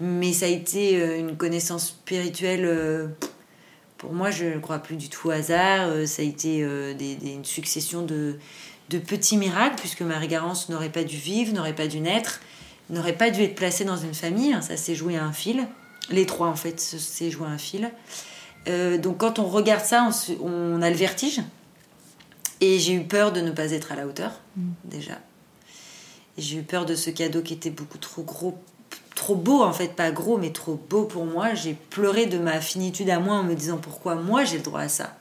[0.00, 2.64] Mais ça a été euh, une connaissance spirituelle.
[2.64, 3.06] Euh,
[3.98, 5.86] pour moi, je ne crois plus du tout au hasard.
[5.90, 8.36] Euh, ça a été une succession de,
[8.88, 12.40] de petits miracles, puisque Marie-Garance n'aurait pas dû vivre, n'aurait pas dû naître
[12.90, 14.52] n'aurait pas dû être placé dans une famille.
[14.52, 15.66] Hein, ça s'est joué à un fil.
[16.10, 17.90] Les trois, en fait, s'est joué à un fil.
[18.68, 20.08] Euh, donc quand on regarde ça,
[20.40, 21.40] on, a le vertige.
[22.60, 24.70] Et j'ai eu peur de ne pas être à la hauteur, mm.
[24.84, 25.18] déjà.
[26.38, 28.58] J'ai eu peur de ce cadeau qui était beaucoup trop gros,
[29.14, 31.54] trop beau en fait, pas gros, mais trop beau pour moi.
[31.54, 34.80] J'ai pleuré de ma finitude à moi en me disant pourquoi moi j'ai le droit
[34.80, 35.16] à ça.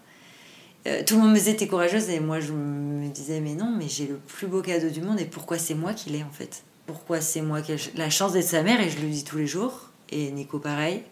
[0.87, 3.73] Euh, tout le monde me disait t'es courageuse et moi je me disais mais non,
[3.77, 6.31] mais j'ai le plus beau cadeau du monde et pourquoi c'est moi qui l'ai en
[6.31, 6.63] fait?
[6.91, 9.37] Pourquoi c'est moi qui ai la chance d'être sa mère et je le dis tous
[9.37, 9.89] les jours.
[10.09, 11.03] Et Nico pareil.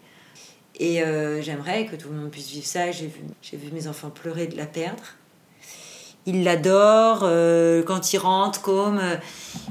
[0.78, 2.90] Et euh, j'aimerais que tout le monde puisse vivre ça.
[2.90, 5.02] J'ai vu, j'ai vu mes enfants pleurer de la perdre.
[6.30, 7.24] Ils l'adorent.
[7.24, 8.98] Euh, quand ils rentrent, comme.
[8.98, 9.16] Euh,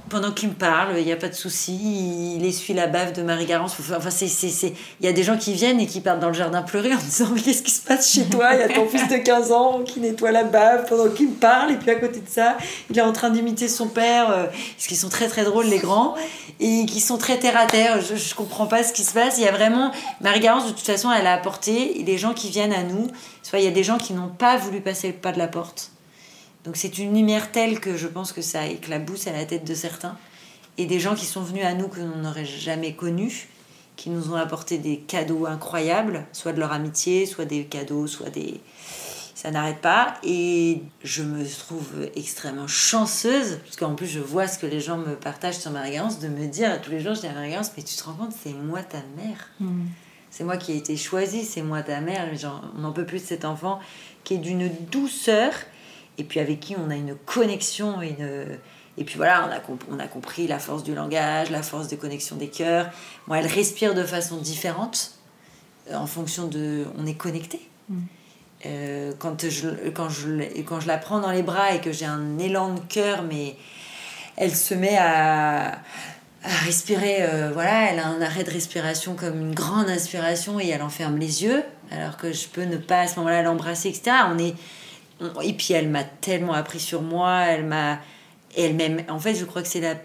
[0.10, 3.22] pendant qu'il me parle, il n'y a pas de souci, il essuie la bave de
[3.22, 3.78] Marie-Garance.
[3.96, 6.62] Enfin, c'est, il y a des gens qui viennent et qui partent dans le jardin
[6.64, 8.54] pleurer en disant Mais qu'est-ce qui se passe chez toi?
[8.54, 11.36] Il y a ton fils de 15 ans qui nettoie la bave pendant qu'il me
[11.36, 12.58] parle, et puis à côté de ça,
[12.90, 15.80] il est en train d'imiter son père, euh, parce qu'ils sont très très drôles, les
[15.80, 16.16] grands,
[16.60, 18.02] et qui sont très terre à terre.
[18.02, 19.38] Je, ne comprends pas ce qui se passe.
[19.38, 19.92] Il y a vraiment.
[20.22, 23.08] Marie-Garance, de toute façon, elle a apporté les gens qui viennent à nous.
[23.44, 25.48] Soit il y a des gens qui n'ont pas voulu passer le pas de la
[25.48, 25.92] porte
[26.66, 29.74] donc c'est une lumière telle que je pense que ça éclabousse à la tête de
[29.74, 30.18] certains.
[30.78, 33.48] Et des gens qui sont venus à nous que l'on n'aurait jamais connus,
[33.96, 38.30] qui nous ont apporté des cadeaux incroyables, soit de leur amitié, soit des cadeaux, soit
[38.30, 38.60] des...
[39.36, 40.16] Ça n'arrête pas.
[40.24, 44.98] Et je me trouve extrêmement chanceuse, parce qu'en plus je vois ce que les gens
[44.98, 47.96] me partagent sur ma de me dire tous les jours, je dis à mais tu
[47.96, 49.50] te rends compte, c'est moi ta mère.
[49.62, 49.86] Hmm.
[50.30, 52.30] C'est moi qui ai été choisie, c'est moi ta mère.
[52.78, 53.80] on n'en peut plus de cet enfant
[54.24, 55.52] qui est d'une douceur
[56.20, 58.58] et puis avec qui on a une connexion, une...
[58.98, 61.96] et puis voilà, on a, on a compris la force du langage, la force de
[61.96, 62.90] connexion des cœurs.
[63.28, 65.12] Moi, elle respire de façon différente
[65.90, 66.86] euh, en fonction de...
[66.98, 67.62] On est connecté.
[67.90, 68.00] Mm.
[68.66, 72.06] Euh, quand, je, quand, je, quand je la prends dans les bras et que j'ai
[72.06, 73.56] un élan de cœur, mais
[74.36, 75.80] elle se met à,
[76.44, 80.68] à respirer, euh, voilà, elle a un arrêt de respiration comme une grande inspiration et
[80.68, 84.12] elle enferme les yeux, alors que je peux ne pas à ce moment-là l'embrasser, etc.
[84.30, 84.56] On est,
[85.44, 88.00] et puis elle m'a tellement appris sur moi, elle m'a.
[88.58, 89.04] Elle m'aime.
[89.10, 89.96] En fait, je crois que c'est la.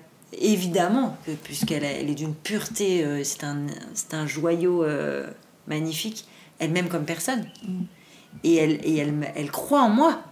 [0.41, 3.67] Évidemment, que, puisqu'elle elle est d'une pureté, euh, c'est un,
[4.13, 5.29] un joyau euh,
[5.69, 6.27] magnifique,
[6.59, 7.49] elle m'aime comme personne.
[7.63, 7.83] Mm.
[8.43, 10.23] Et, elle, et elle, elle croit en moi.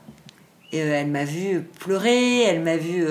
[0.73, 3.07] Et, euh, elle m'a vu pleurer, elle m'a vu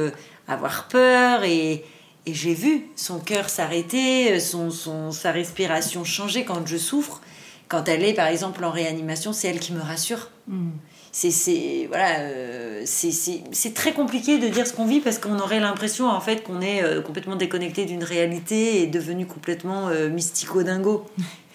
[0.49, 1.85] avoir peur, et,
[2.25, 7.21] et j'ai vu son cœur s'arrêter, son, son, sa respiration changer quand je souffre.
[7.69, 10.29] Quand elle est, par exemple, en réanimation, c'est elle qui me rassure.
[10.49, 10.71] Mm
[11.11, 16.07] c'est voilà euh, c'est très compliqué de dire ce qu'on vit parce qu'on aurait l'impression
[16.09, 21.05] en fait qu'on est euh, complètement déconnecté d'une réalité et devenu complètement euh, mystico-dingo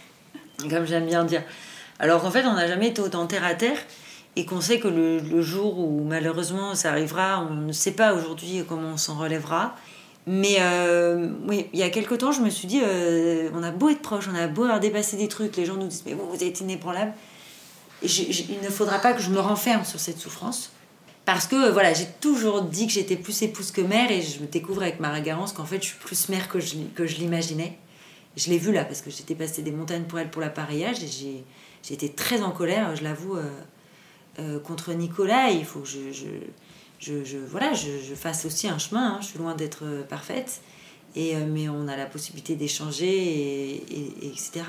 [0.71, 1.43] comme j'aime bien dire.
[1.99, 3.79] Alors qu'en fait on n'a jamais été autant terre à terre
[4.37, 8.13] et qu'on sait que le, le, jour où malheureusement ça arrivera on ne sait pas
[8.13, 9.75] aujourd'hui comment on s'en relèvera.
[10.29, 10.59] Mais
[11.47, 12.81] oui, il y a quelques temps, je me suis dit,
[13.55, 15.87] on a beau être proche, on a beau avoir dépassé des trucs, les gens nous
[15.87, 17.13] disent, mais vous, vous êtes inébranlable
[18.03, 20.73] il ne faudra pas que je me renferme sur cette souffrance.
[21.27, 24.47] Parce que voilà, j'ai toujours dit que j'étais plus épouse que mère et je me
[24.47, 27.77] découvre avec Marie Garance qu'en fait je suis plus mère que je, que je l'imaginais.
[28.37, 31.09] Je l'ai vu là parce que j'étais passée des montagnes pour elle pour l'appareillage et
[31.09, 31.45] j'ai,
[31.83, 33.51] j'ai été très en colère, je l'avoue, euh,
[34.39, 35.51] euh, contre Nicolas.
[35.51, 39.15] il faut que je, je, je, voilà, je, fasse aussi un chemin.
[39.15, 39.19] Hein.
[39.21, 40.61] Je suis loin d'être euh, parfaite.
[41.17, 44.65] Et, mais on a la possibilité d'échanger, et, etc.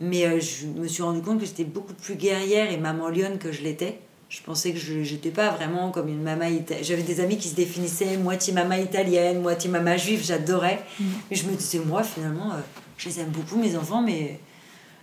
[0.00, 3.38] Mais euh, je me suis rendu compte que j'étais beaucoup plus guerrière et maman lionne
[3.38, 3.98] que je l'étais.
[4.30, 6.84] Je pensais que je n'étais pas vraiment comme une maman italienne.
[6.84, 10.82] J'avais des amis qui se définissaient moitié maman italienne, moitié maman juive, j'adorais.
[10.98, 11.04] Mm.
[11.30, 12.60] Mais je me disais, moi, finalement, euh,
[12.96, 14.38] je les aime beaucoup, mes enfants, mais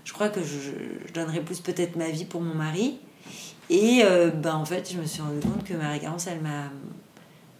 [0.03, 0.71] je crois que je,
[1.07, 2.99] je donnerais plus peut-être ma vie pour mon mari.
[3.69, 6.71] Et euh, ben, en fait, je me suis rendu compte que Marie-Garance, elle m'a,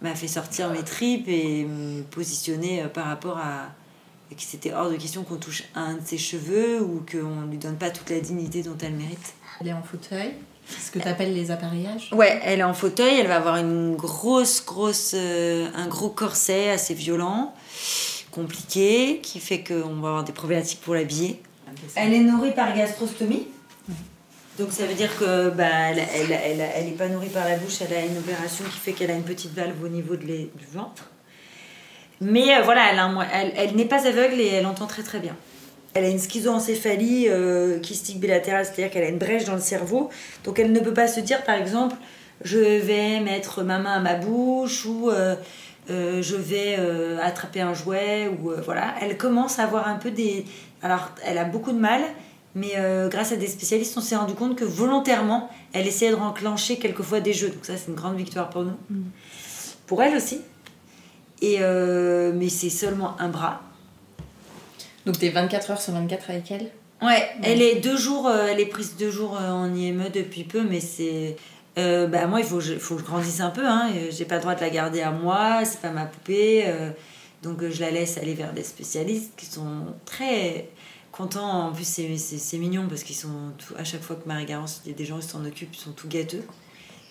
[0.00, 3.68] m'a fait sortir mes tripes et me positionner par rapport à,
[4.30, 7.50] et que c'était hors de question qu'on touche un de ses cheveux ou qu'on ne
[7.50, 9.34] lui donne pas toute la dignité dont elle mérite.
[9.60, 10.34] Elle est en fauteuil
[10.68, 13.96] ce que tu appelles les appareillages Ouais, elle est en fauteuil, elle va avoir une
[13.96, 17.54] grosse, grosse, euh, un gros corset assez violent,
[18.30, 21.40] compliqué, qui fait qu'on va avoir des problématiques pour l'habiller.
[21.94, 23.46] Elle est nourrie par gastrostomie.
[24.58, 27.80] Donc ça veut dire que bah, elle, elle, elle, est pas nourrie par la bouche,
[27.80, 30.66] elle a une opération qui fait qu'elle a une petite valve au niveau de du
[30.72, 31.10] ventre.
[32.20, 32.82] Mais euh, voilà,
[33.32, 35.36] elle, elle, n'est pas aveugle et elle entend très très bien.
[35.94, 40.10] Elle a une schizoencéphalie euh, kystique bilatérale, c'est-à-dire qu'elle a une brèche dans le cerveau.
[40.44, 41.96] Donc elle ne peut pas se dire, par exemple,
[42.42, 45.36] je vais mettre ma main à ma bouche ou euh,
[45.88, 46.76] je vais
[47.22, 48.28] attraper un jouet.
[48.28, 48.94] ou voilà.
[49.00, 50.44] Elle commence à avoir un peu des...
[50.82, 52.02] Alors, elle a beaucoup de mal,
[52.54, 52.74] mais
[53.08, 57.20] grâce à des spécialistes, on s'est rendu compte que volontairement, elle essayait de renclencher quelquefois
[57.20, 57.48] des jeux.
[57.48, 58.76] Donc ça, c'est une grande victoire pour nous.
[58.90, 59.04] Mm.
[59.86, 60.42] Pour elle aussi.
[61.40, 63.62] Et euh, mais c'est seulement un bras.
[65.06, 66.70] Donc t'es 24 heures sur 24 avec elle?
[67.00, 70.44] Ouais, elle est deux jours, euh, elle est prise deux jours euh, en IME depuis
[70.44, 71.36] peu, mais c'est.
[71.76, 73.64] bah moi, il faut, faut que je grandisse un peu.
[73.64, 76.66] Hein, J'ai pas le droit de la garder à moi, c'est pas ma poupée.
[77.42, 80.68] donc je la laisse aller vers des spécialistes qui sont très
[81.12, 81.68] contents.
[81.68, 83.52] En plus, c'est mignon parce qu'ils sont.
[83.78, 85.92] à chaque fois que Marie-Garance, il y a des gens qui s'en occupent, ils sont
[85.92, 86.42] tout gâteux.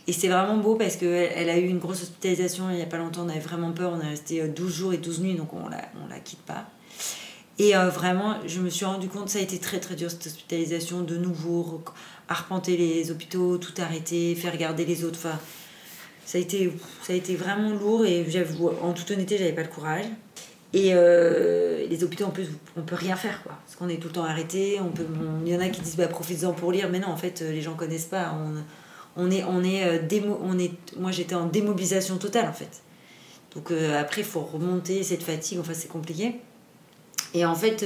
[0.08, 2.86] Et c'est vraiment beau parce qu'elle elle a eu une grosse hospitalisation il n'y a
[2.86, 5.36] pas longtemps, on avait vraiment peur, on est resté 12 euh, jours et 12 nuits,
[5.36, 6.66] donc on la, la quitte pas.
[7.60, 10.28] Et euh, vraiment, je me suis rendu compte, ça a été très très dur cette
[10.28, 11.84] hospitalisation, de nouveau,
[12.30, 15.18] arpenter les hôpitaux, tout arrêter, faire garder les autres.
[15.18, 15.40] Enfin,
[16.26, 16.72] Ça a été,
[17.02, 18.26] ça a été vraiment lourd et
[18.82, 20.06] en toute honnêteté, j'avais pas le courage.
[20.74, 23.54] Et euh, les hôpitaux, en plus, on peut rien faire, quoi.
[23.66, 24.80] Parce qu'on est tout le temps arrêté.
[25.46, 26.90] Il y en a qui disent, bah, profitez-en pour lire.
[26.92, 28.36] Mais non, en fait, les gens connaissent pas.
[29.18, 32.82] On est, on est, euh, démo, on est, moi, j'étais en démobilisation totale, en fait.
[33.56, 35.60] Donc euh, après, il faut remonter cette fatigue.
[35.60, 36.36] Enfin, c'est compliqué.
[37.34, 37.86] Et en fait,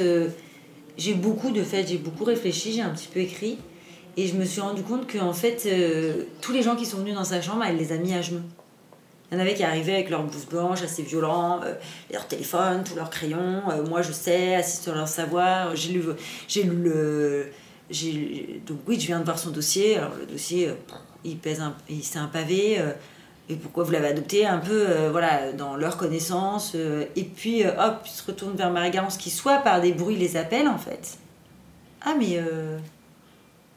[0.98, 3.58] j'ai beaucoup de fait, j'ai beaucoup réfléchi, j'ai un petit peu écrit.
[4.18, 5.68] Et je me suis rendu compte que, en fait,
[6.42, 8.42] tous les gens qui sont venus dans sa chambre, elle les a mis à genoux.
[9.32, 11.76] Il y en avait qui arrivaient avec leur blouse blanche assez violent, euh,
[12.12, 13.62] leur téléphone, tous leurs crayons.
[13.70, 15.74] Euh, moi, je sais, assis sur leur savoir.
[15.74, 16.04] J'ai lu,
[16.50, 17.46] j'ai lu le.
[18.68, 19.98] donc, oui, je viens de voir son dossier.
[19.98, 20.74] Alors, le dossier, euh,
[21.24, 22.80] il pèse un, c'est un pavé.
[23.50, 26.76] et pourquoi vous l'avez adopté Un peu, voilà, dans leur connaissance.
[26.76, 30.68] et puis, hop, ils se retournent vers Marie-Garance qui, soit par des bruits, les appelle,
[30.68, 31.18] en fait.
[32.04, 32.40] Ah, mais.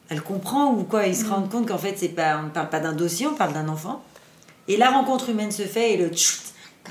[0.09, 1.07] elle comprend ou quoi?
[1.07, 1.29] Ils se mm.
[1.29, 3.67] rendent compte qu'en fait, c'est pas, on ne parle pas d'un dossier, on parle d'un
[3.67, 4.01] enfant.
[4.67, 6.11] Et la rencontre humaine se fait et le,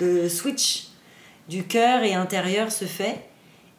[0.00, 0.88] le switch
[1.48, 3.26] du cœur et intérieur se fait.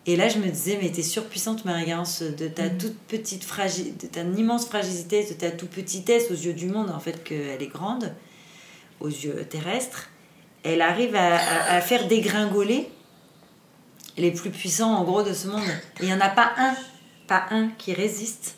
[0.08, 2.78] Et là, je me disais, mais t'es surpuissante, Marie-Garance, de ta mm.
[2.78, 6.92] toute petite fragilité, de ta immense fragilité, de ta toute petitesse aux yeux du monde,
[6.92, 8.14] en fait, qu'elle est grande,
[9.00, 10.10] aux yeux terrestres.
[10.64, 12.90] Elle arrive à, faire dégringoler
[14.18, 15.68] les plus puissants, en gros, de ce monde.
[16.00, 16.76] Et il n'y en a pas un,
[17.28, 18.56] pas un qui résiste,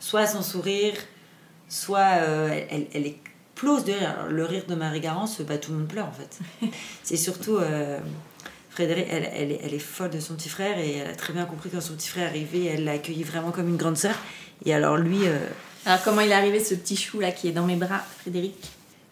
[0.00, 0.94] soit à son sourire,
[1.68, 3.18] soit euh, elle, elle, est
[3.62, 4.26] de rire.
[4.28, 6.38] Le rire de Marie Garance, bah, tout le monde pleure en fait.
[7.02, 7.56] C'est surtout.
[7.56, 7.98] Euh,
[8.74, 11.44] Frédéric, elle, elle, elle, est folle de son petit frère et elle a très bien
[11.44, 14.16] compris quand son petit frère est arrivé, elle l'a accueilli vraiment comme une grande sœur.
[14.66, 15.28] Et alors lui.
[15.28, 15.38] Euh,
[15.86, 18.56] alors comment il est arrivé ce petit chou là qui est dans mes bras, Frédéric?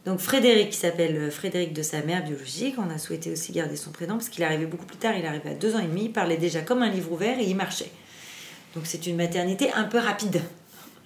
[0.05, 3.76] Donc Frédéric, qui s'appelle euh, Frédéric de sa mère biologique, on a souhaité aussi garder
[3.76, 5.86] son prénom parce qu'il est arrivé beaucoup plus tard, il arrivé à deux ans et
[5.86, 7.93] demi, il parlait déjà comme un livre ouvert et il marchait.
[8.74, 10.40] Donc c'est une maternité un peu rapide.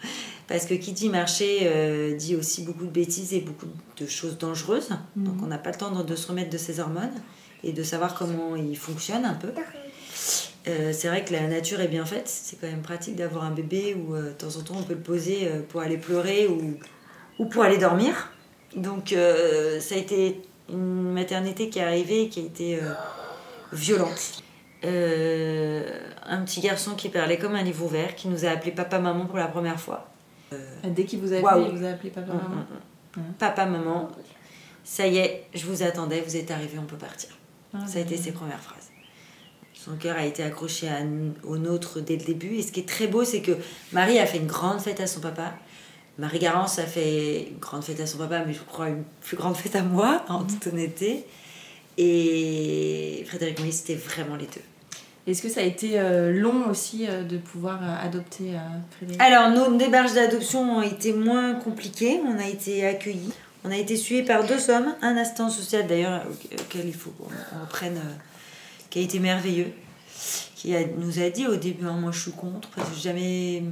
[0.48, 3.66] Parce que qui dit marcher euh, dit aussi beaucoup de bêtises et beaucoup
[3.98, 4.90] de choses dangereuses.
[5.14, 5.24] Mhm.
[5.24, 7.12] Donc on n'a pas le temps de, se remettre de ses hormones
[7.64, 9.48] et de savoir comment il fonctionne un peu.
[10.68, 12.28] Euh, c'est vrai que la nature est bien faite.
[12.28, 14.94] C'est quand même pratique d'avoir un bébé où euh, de temps en temps on peut
[14.94, 16.78] le poser pour aller pleurer ou,
[17.38, 18.30] ou pour aller dormir.
[18.76, 22.78] Donc ça a été une maternité qui est arrivée et qui a été
[23.72, 24.42] violente.
[24.82, 29.38] un petit garçon qui parlait comme un livre ouvert, qui nous a appelé papa-maman pour
[29.38, 30.08] la première fois.
[30.52, 32.64] Euh, Dès qu'il vous a appelé, il vous a appelé papa, maman.
[33.16, 33.32] Mm, mm, mm.
[33.38, 34.08] Papa, maman,
[34.84, 37.30] ça y est, je vous attendais, vous êtes arrivé, on peut partir.
[37.74, 38.90] Ah, ça a été ses premières phrases.
[39.74, 40.88] Son cœur a été accroché
[41.44, 42.56] au nôtre dès le début.
[42.56, 43.52] Et ce qui est très beau, c'est que
[43.92, 45.54] Marie a fait une grande fête à son papa.
[46.18, 49.36] Marie Garance a fait une grande fête à son papa, mais je crois une plus
[49.36, 51.24] grande fête à moi, en toute honnêteté.
[51.98, 54.62] Et Frédéric Moïse, c'était vraiment les deux.
[55.26, 58.52] Est-ce que ça a été euh, long aussi euh, de pouvoir euh, adopter
[58.96, 59.20] Frédéric?
[59.20, 62.20] Alors, nos démarches d'adoption ont été moins compliquées.
[62.26, 63.32] On a été accueillis.
[63.66, 66.22] On a été suivis par deux hommes, un assistant social d'ailleurs,
[66.60, 68.00] auquel il faut qu'on reprenne,
[68.90, 69.72] qui a été merveilleux,
[70.54, 73.64] qui nous a dit au début hein, Moi je suis contre, parce que jamais,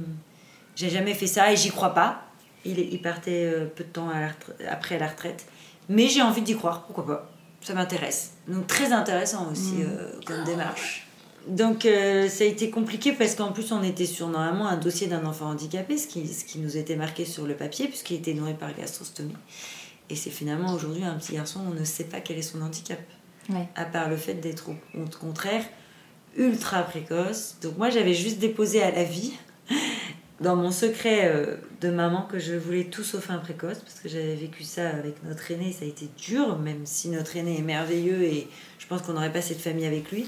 [0.75, 2.23] j'ai jamais fait ça et j'y crois pas.
[2.65, 4.09] Il, il partait peu de temps
[4.69, 5.45] après à la retraite.
[5.87, 7.31] Mais j'ai envie d'y croire, pourquoi pas
[7.61, 8.33] Ça m'intéresse.
[8.49, 10.25] Donc très intéressant aussi mmh.
[10.25, 11.07] comme démarche.
[11.47, 15.07] Donc euh, ça a été compliqué parce qu'en plus on était sur normalement un dossier
[15.07, 18.33] d'un enfant handicapé, ce qui, ce qui nous était marqué sur le papier puisqu'il était
[18.33, 19.35] nourri par gastrostomie.
[20.09, 22.99] Et c'est finalement aujourd'hui un petit garçon, on ne sait pas quel est son handicap.
[23.75, 24.75] À part le fait d'être au,
[25.19, 25.63] contraire
[26.35, 27.57] ultra précoce.
[27.61, 29.33] Donc moi j'avais juste déposé à la vie
[30.41, 34.09] dans mon secret euh, de maman que je voulais tout sauf un précoce parce que
[34.09, 37.63] j'avais vécu ça avec notre aîné, ça a été dur même si notre aîné est
[37.63, 38.47] merveilleux et
[38.79, 40.27] je pense qu'on n'aurait pas cette famille avec lui.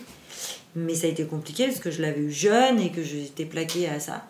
[0.76, 3.90] Mais ça a été compliqué parce que je l'avais eu jeune et que j'étais plaquée
[3.90, 4.28] à ça.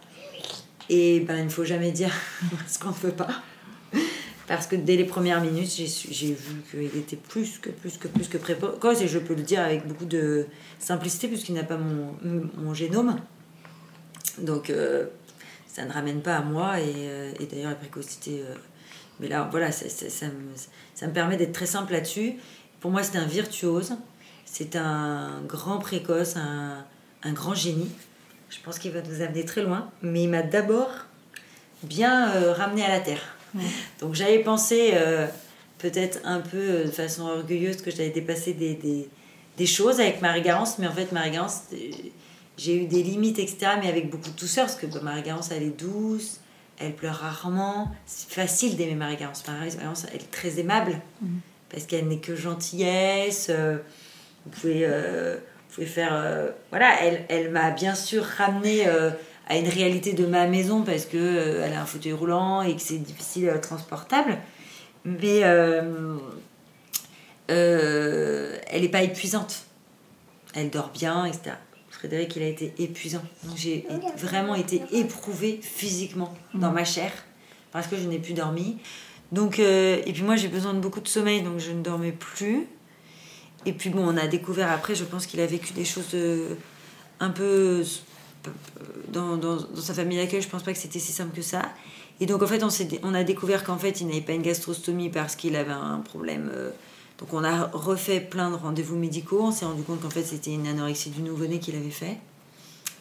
[0.89, 2.13] Et ben, il ne faut jamais dire
[2.67, 3.43] ce qu'on ne veut pas.
[4.47, 8.29] Parce que dès les premières minutes, j'ai vu qu'il était plus que plus que plus
[8.29, 9.01] que précoce.
[9.01, 10.47] Et je peux le dire avec beaucoup de
[10.79, 13.19] simplicité puisqu'il n'a pas mon, génome.
[14.39, 15.07] Donc euh,
[15.67, 16.79] ça ne ramène pas à moi.
[16.79, 18.41] Et, euh, d'ailleurs, la précocité.
[18.41, 18.55] Euh,
[19.19, 22.35] mais là, voilà, ça, me, permet d'être très simple là-dessus.
[22.79, 23.95] Pour moi, c'est un virtuose.
[24.45, 26.85] C'est un grand précoce, un,
[27.33, 27.91] grand génie.
[28.49, 29.91] Je pense qu'il va nous amener très loin.
[30.01, 30.89] Mais il m'a d'abord
[31.83, 33.36] bien ramené à la terre.
[33.99, 35.27] Donc j'avais pensé, euh,
[35.77, 39.09] peut-être un peu euh, de façon orgueilleuse, que j'avais dépassé des, des,
[39.57, 40.79] des, choses avec Marie-Garance.
[40.79, 41.63] Mais en fait, Marie-Garance,
[42.57, 43.71] j'ai eu des limites, etc.
[43.81, 44.65] Mais avec beaucoup de douceur.
[44.65, 46.39] Parce que bah, Marie-Garance, elle est douce.
[46.79, 47.91] Elle pleure rarement.
[48.05, 49.43] C'est facile d'aimer Marie-Garance.
[49.47, 51.01] Marie-Garance, elle est très aimable.
[51.21, 51.37] Mm.
[51.69, 53.51] Parce qu'elle n'est que gentillesse.
[54.47, 56.11] Vous pouvez, euh, vous pouvez faire.
[56.13, 59.11] Euh, voilà, elle, elle m'a bien sûr ramené euh,
[59.47, 62.81] à une réalité de ma maison parce que elle a un fauteuil roulant et que
[62.81, 64.37] c'est difficile transportable.
[65.05, 66.19] Mais elle
[67.47, 69.63] n'est pas épuisante.
[70.53, 71.51] Elle dort bien, etc.
[71.97, 73.23] Frédéric, il a été épuisant.
[73.43, 73.87] Donc j'ai
[74.17, 77.11] vraiment été éprouvée physiquement dans ma chair
[77.71, 78.77] parce que je n'ai plus dormi.
[79.31, 82.11] Donc, euh, et puis moi j'ai besoin de beaucoup de sommeil, donc je ne dormais
[82.11, 82.67] plus.
[83.65, 86.55] Et puis bon, on a découvert après, je pense qu'il a vécu des choses euh,
[87.19, 87.83] un peu
[89.09, 91.61] dans, dans, sa famille d'accueil, je pense pas que c'était si simple que ça.
[92.19, 92.69] Et donc en fait, on,
[93.03, 96.51] on a découvert qu'en fait, il n'avait pas une gastrostomie parce qu'il avait un problème.
[96.53, 96.71] Euh,
[97.19, 99.41] donc on a refait plein de rendez-vous médicaux.
[99.41, 102.17] On s'est rendu compte qu'en fait, c'était une anorexie du nouveau-né qu'il avait fait.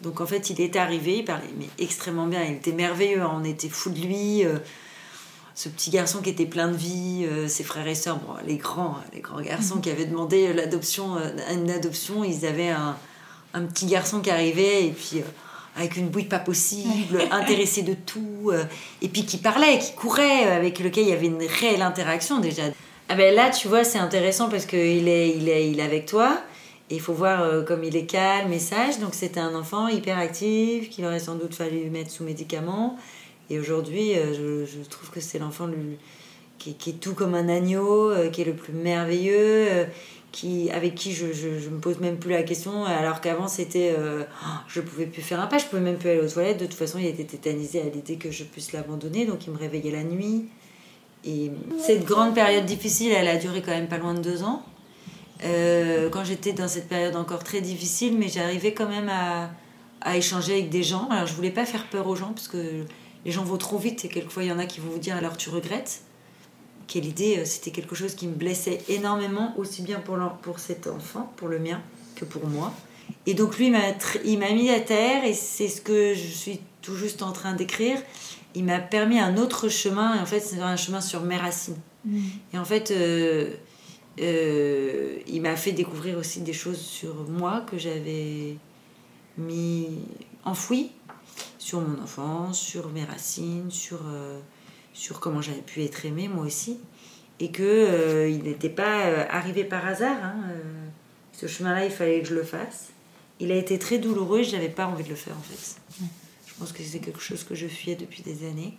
[0.02, 3.32] Donc en fait, il était arrivé, il parlait mais extrêmement bien, il était merveilleux, hein.
[3.34, 4.44] on était fous de lui.
[4.44, 4.58] Euh,
[5.54, 8.98] ce petit garçon qui était plein de vie, euh, ses frères et sœurs, les grands,
[9.14, 11.16] les grands garçons qui avaient demandé l'adoption,
[11.50, 12.94] une adoption, ils avaient un,
[13.56, 15.22] un petit garçon qui arrivait et puis euh,
[15.76, 18.64] avec une bouille pas possible, intéressé de tout, euh,
[19.02, 22.38] et puis qui parlait, qui courait, euh, avec lequel il y avait une réelle interaction
[22.38, 22.64] déjà.
[23.08, 26.06] Ah ben là, tu vois, c'est intéressant parce qu'il est, il est, il est avec
[26.06, 26.40] toi.
[26.88, 29.00] Et il faut voir comme il est calme et sage.
[29.00, 32.96] Donc c'était un enfant hyper actif qu'il aurait sans doute fallu mettre sous médicaments.
[33.50, 35.68] Et aujourd'hui, je, je, trouve que c'est l'enfant
[36.58, 39.86] qui, qui, est tout comme un agneau, qui est le plus merveilleux,
[40.72, 43.94] avec qui je, je, me pose même plus la question, alors qu'avant c'était.
[43.98, 44.24] Euh,
[44.68, 46.58] je pouvais plus faire un pas, je pouvais même plus aller aux toilettes.
[46.58, 49.58] De toute façon, il était tétanisé à l'idée que je puisse l'abandonner, donc il me
[49.58, 50.46] réveillait la nuit.
[51.24, 54.62] Et cette grande période difficile, elle a duré quand même pas loin de deux ans.
[55.44, 59.50] Euh, quand j'étais dans cette période encore très difficile, mais j'arrivais quand même à,
[60.00, 61.08] à, échanger avec des gens.
[61.10, 62.84] Alors je voulais pas faire peur aux gens parce que
[63.24, 65.16] les gens vont trop vite et quelquefois il y en a qui vont vous dire
[65.16, 66.02] alors tu regrettes
[66.86, 70.86] quelle idée, euh, c'était quelque chose qui me blessait énormément, aussi bien pour, pour cet
[70.86, 71.80] enfant, pour le mien,
[72.14, 72.72] que pour moi.
[73.26, 73.72] Et donc lui,
[74.24, 77.54] il m'a mis à terre, et c'est ce que je suis tout juste en train
[77.54, 77.98] d'écrire.
[78.54, 81.78] Il m'a permis un autre chemin, et en fait, c'est un chemin sur mes racines.
[82.04, 82.20] Mm.
[82.54, 83.50] Et en fait, euh,
[84.20, 88.56] euh, il m'a fait découvrir aussi des choses sur moi que j'avais
[89.36, 89.98] mis
[90.44, 90.90] enfouies,
[91.58, 94.00] sur mon enfance, sur mes racines, sur
[94.96, 96.78] sur comment j'avais pu être aimée moi aussi
[97.38, 100.16] et que euh, il n'était pas euh, arrivé par hasard.
[100.24, 100.62] Hein, euh,
[101.32, 102.88] ce chemin-là, il fallait que je le fasse.
[103.38, 105.76] Il a été très douloureux je n'avais pas envie de le faire en fait.
[106.46, 108.74] Je pense que c'est quelque chose que je fuyais depuis des années.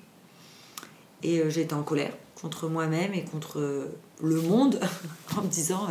[1.22, 3.89] Et j'étais en colère contre moi-même et contre
[4.22, 4.80] le monde
[5.38, 5.88] en me disant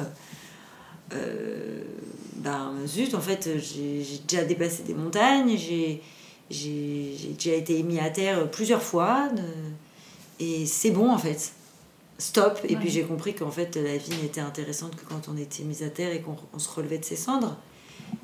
[1.11, 6.03] ben zut, en fait, j'ai déjà dépassé des montagnes, j'ai
[6.51, 9.29] déjà été mis à terre plusieurs fois.
[10.41, 11.53] Et c'est bon en fait.
[12.19, 12.61] Stop.
[12.69, 15.83] Et puis j'ai compris qu'en fait la vie n'était intéressante que quand on était mis
[15.83, 17.57] à terre et qu'on se relevait de ses cendres.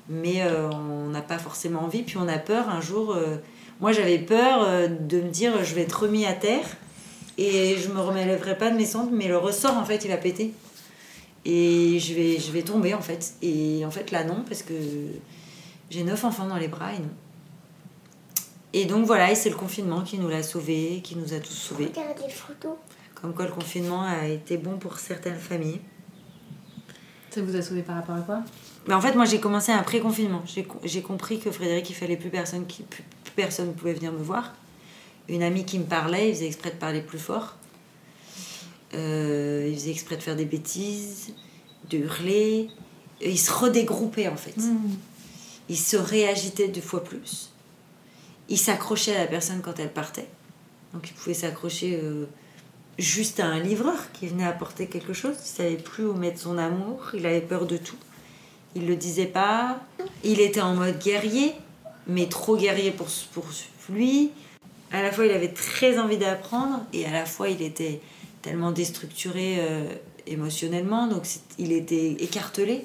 [0.08, 2.02] Mais euh, on n'a pas forcément envie.
[2.02, 3.14] Puis on a peur un jour.
[3.14, 3.36] Euh,
[3.80, 6.64] moi j'avais peur euh, de me dire je vais être remis à terre
[7.38, 10.16] et je me relèverai pas de mes cendres, mais le ressort en fait il va
[10.16, 10.52] péter.
[11.44, 13.34] Et je vais, je vais tomber en fait.
[13.42, 14.74] Et en fait là non, parce que
[15.90, 17.10] j'ai neuf enfants dans les bras et non.
[18.72, 21.52] Et donc voilà, et c'est le confinement qui nous l'a sauvé, qui nous a tous
[21.52, 21.86] sauvés.
[21.86, 22.76] Regardez des photos.
[23.14, 25.80] Comme quoi le confinement a été bon pour certaines familles.
[27.30, 28.42] Ça vous a sauvé par rapport à quoi?
[28.88, 30.42] Mais En fait, moi j'ai commencé un pré-confinement.
[30.84, 33.04] J'ai compris que Frédéric, il fallait plus personne, qui, plus,
[33.36, 34.54] personne pouvait venir me voir.
[35.28, 37.56] Une amie qui me parlait, il faisait exprès de parler plus fort.
[38.94, 41.32] Euh, il faisait exprès de faire des bêtises,
[41.90, 42.68] de hurler.
[43.20, 44.56] il se redégroupait en fait.
[44.56, 44.90] Hmm.
[45.68, 47.51] Il se réagitait deux fois plus
[48.48, 50.28] il s'accrochait à la personne quand elle partait.
[50.92, 52.26] Donc il pouvait s'accrocher euh,
[52.98, 55.34] juste à un livreur qui venait apporter quelque chose.
[55.44, 57.10] Il savait plus où mettre son amour.
[57.14, 57.96] Il avait peur de tout.
[58.74, 59.80] Il le disait pas.
[60.24, 61.54] Il était en mode guerrier,
[62.06, 63.44] mais trop guerrier pour, pour
[63.90, 64.30] lui.
[64.90, 68.00] À la fois, il avait très envie d'apprendre et à la fois, il était
[68.42, 69.86] tellement déstructuré euh,
[70.26, 71.26] émotionnellement, donc
[71.58, 72.84] il était écartelé.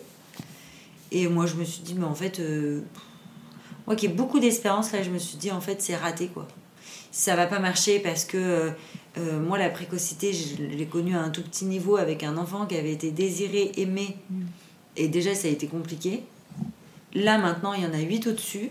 [1.11, 2.81] Et moi, je me suis dit, mais en fait, euh,
[3.87, 6.45] moi qui ai beaucoup d'espérance, là, je me suis dit, en fait, c'est raté, quoi.
[7.09, 8.69] Ça va pas marcher parce que euh,
[9.17, 12.65] euh, moi, la précocité, je l'ai connue à un tout petit niveau avec un enfant
[12.65, 14.17] qui avait été désiré, aimé.
[14.29, 14.41] Mm.
[14.97, 16.23] Et déjà, ça a été compliqué.
[17.13, 18.69] Là, maintenant, il y en a huit au-dessus.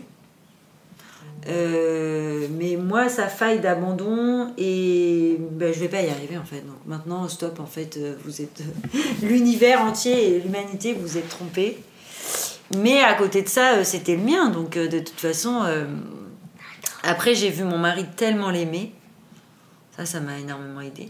[1.47, 6.61] Euh, mais moi, ça faille d'abandon et ben, je vais pas y arriver en fait.
[6.61, 8.63] Donc maintenant, stop, en fait, vous êtes
[9.21, 11.77] l'univers entier et l'humanité, vous êtes trompés.
[12.75, 14.49] Mais à côté de ça, euh, c'était le mien.
[14.49, 15.85] Donc euh, de toute façon, euh,
[17.03, 18.93] après j'ai vu mon mari tellement l'aimer.
[19.95, 21.09] Ça, ça m'a énormément aidé.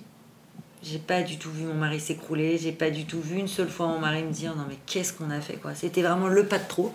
[0.84, 2.57] J'ai pas du tout vu mon mari s'écrouler.
[2.57, 5.13] J'ai pas du tout vu une seule fois mon mari me dire non mais qu'est-ce
[5.13, 5.73] qu'on a fait quoi.
[5.75, 6.93] C'était vraiment le pas de trop.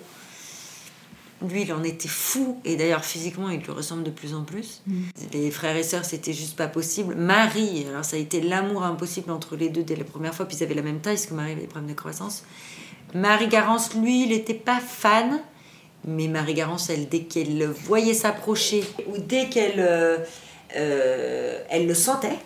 [1.42, 2.60] lui, il en était fou.
[2.64, 4.82] Et d'ailleurs, physiquement, il lui ressemble de plus en plus.
[4.86, 5.02] Mm.
[5.32, 7.16] Les frères et sœurs, c'était juste pas possible.
[7.16, 10.46] Marie, alors ça a été l'amour impossible entre les deux dès la première fois.
[10.46, 12.44] Puis ils avaient la même taille, parce que Marie avait des problèmes de croissance.
[13.14, 15.40] Marie Garance, lui, il n'était pas fan.
[16.04, 20.18] Mais Marie Garance, elle, dès qu'elle le voyait s'approcher, ou dès qu'elle euh,
[20.76, 22.38] euh, elle le sentait,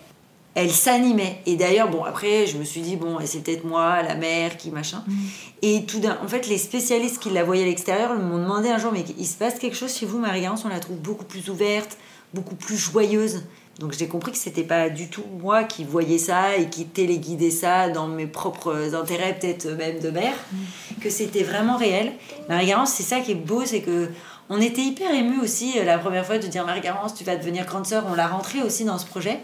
[0.55, 1.41] elle s'animait.
[1.47, 4.71] Et d'ailleurs, bon, après, je me suis dit, bon, c'est peut-être moi, la mère, qui
[4.71, 5.05] machin.
[5.07, 5.15] Mm.
[5.63, 6.19] Et tout d'un.
[6.23, 9.27] En fait, les spécialistes qui la voyaient à l'extérieur m'ont demandé un jour, mais il
[9.27, 11.97] se passe quelque chose chez vous, Marie-Garance On la trouve beaucoup plus ouverte,
[12.35, 13.43] beaucoup plus joyeuse.
[13.79, 17.51] Donc j'ai compris que c'était pas du tout moi qui voyais ça et qui téléguidais
[17.51, 20.57] ça dans mes propres intérêts, peut-être même de mère, mm.
[21.03, 22.13] que c'était vraiment réel.
[22.49, 24.09] Marie-Garance, c'est ça qui est beau, c'est que
[24.49, 27.67] on était hyper émus aussi euh, la première fois de dire Marie-Garance, tu vas devenir
[27.67, 28.05] grande sœur.
[28.09, 29.41] On l'a rentrée aussi dans ce projet.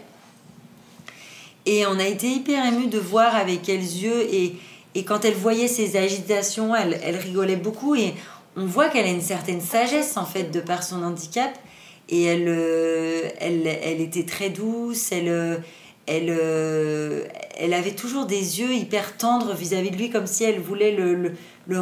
[1.65, 4.55] Et on a été hyper émus de voir avec quels yeux et,
[4.95, 8.13] et quand elle voyait ses agitations, elle, elle rigolait beaucoup et
[8.55, 11.51] on voit qu'elle a une certaine sagesse en fait de par son handicap
[12.09, 15.57] et elle, euh, elle, elle était très douce, elle, euh,
[16.05, 17.25] elle, euh,
[17.57, 21.15] elle avait toujours des yeux hyper tendres vis-à-vis de lui comme si elle voulait le,
[21.67, 21.81] le,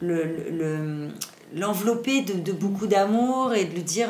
[0.00, 1.08] le,
[1.54, 4.08] l'envelopper de, beaucoup d'amour et de lui dire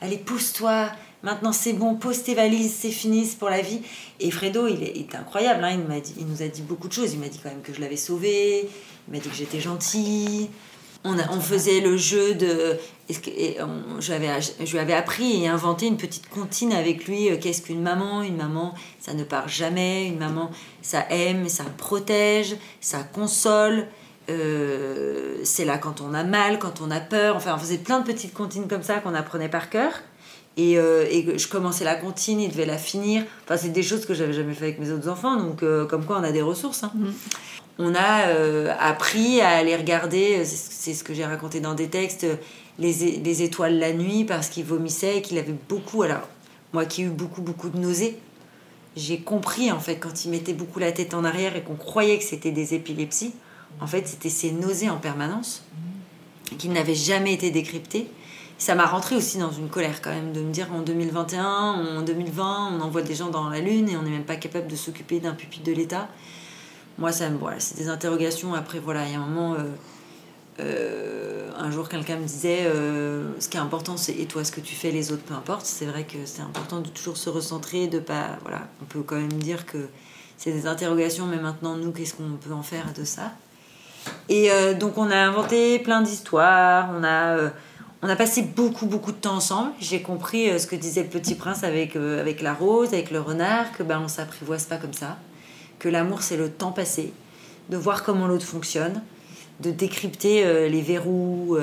[0.00, 0.90] allez pousse-toi
[1.24, 3.80] Maintenant, c'est bon, pose tes valises, c'est fini, c'est pour la vie.
[4.20, 5.64] Et Fredo, il est, incroyable.
[5.64, 5.76] Hein.
[5.92, 7.12] il, dit, il nous a dit beaucoup de choses.
[7.12, 8.68] Il m'a dit quand même que je l'avais sauvé.
[9.08, 10.48] Il m'a dit que j'étais gentille.
[11.04, 12.76] On, faisait le jeu de.
[13.08, 17.30] Je lui avais appris et inventé une petite comptine avec lui.
[17.30, 18.22] Euh, qu'est-ce qu'une maman?
[18.22, 20.06] Une maman, ça ne part jamais.
[20.06, 20.50] Une maman,
[20.82, 23.86] ça aime, ça protège, ça console.
[24.28, 27.36] Euh, c'est là quand on a mal, quand on a peur.
[27.36, 29.92] Enfin, on faisait plein de petites comptines comme ça qu'on apprenait par cœur.
[30.56, 33.24] Et, euh, je commençais la comptine, il devait la finir.
[33.44, 36.18] Enfin, c'est des choses que j'avais jamais fait avec mes autres enfants, donc comme quoi
[36.18, 36.82] on a des ressources.
[36.82, 36.90] Hein.
[36.94, 37.10] Mm.
[37.78, 42.26] On a euh, appris à aller regarder, c'est ce que j'ai raconté dans des textes,
[42.78, 46.02] les, les étoiles la nuit parce qu'il vomissait et qu'il avait beaucoup.
[46.02, 46.28] Alors,
[46.72, 48.18] moi qui ai eu beaucoup, beaucoup de nausées,
[48.96, 52.18] j'ai compris en fait quand il mettait beaucoup la tête en arrière et qu'on croyait
[52.18, 53.32] que c'était des épilepsies,
[53.80, 55.62] en fait c'était ces nausées en permanence
[56.58, 58.08] qui n'avaient jamais été décryptées
[58.58, 61.44] ça m'a rentré aussi dans une colère quand même de me dire en 2021,
[61.98, 64.66] en 2020, on envoie des gens dans la Lune et on n'est même pas capable
[64.66, 66.08] de s'occuper d'un pupitre de l'État.
[66.98, 68.54] Moi, ça me, voilà, c'est des interrogations.
[68.54, 69.58] Après, voilà, il y a un moment, euh,
[70.58, 74.50] euh, un jour, quelqu'un me disait euh, ce qui est important, c'est et toi, ce
[74.50, 75.64] que tu fais, les autres, peu importe.
[75.64, 78.36] C'est vrai que c'est important de toujours se recentrer, de pas.
[78.42, 79.88] Voilà, on peut quand même dire que
[80.36, 83.32] c'est des interrogations, mais maintenant, nous, qu'est-ce qu'on peut en faire de ça?
[84.28, 84.50] Et
[84.80, 87.04] donc, on a inventé plein d'histoires, on
[88.08, 89.72] a passé beaucoup, beaucoup de temps ensemble.
[89.80, 93.72] J'ai compris ce que disait le petit prince avec, avec la rose, avec le renard,
[93.76, 95.18] que ben, on s'apprivoise pas comme ça.
[95.78, 97.12] Que l'amour, c'est le temps passé,
[97.70, 99.02] de voir comment l'autre fonctionne,
[99.60, 101.56] de décrypter euh, les verrous,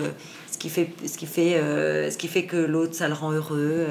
[0.51, 1.59] ce, qui fait, ce, qui fait,
[2.11, 3.87] ce qui fait que l'autre, ça le rend heureux.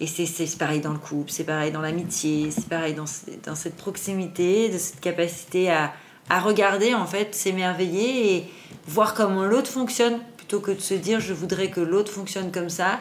[0.00, 3.06] et c'est pareil dans le couple, c'est pareil dans l'amitié, c'est pareil dans,
[3.44, 5.92] dans cette proximité, de cette capacité à,
[6.30, 8.50] à regarder, en fait, s'émerveiller et
[8.86, 12.68] voir comment l'autre fonctionne plutôt que de se dire je voudrais que l'autre fonctionne comme
[12.68, 13.00] ça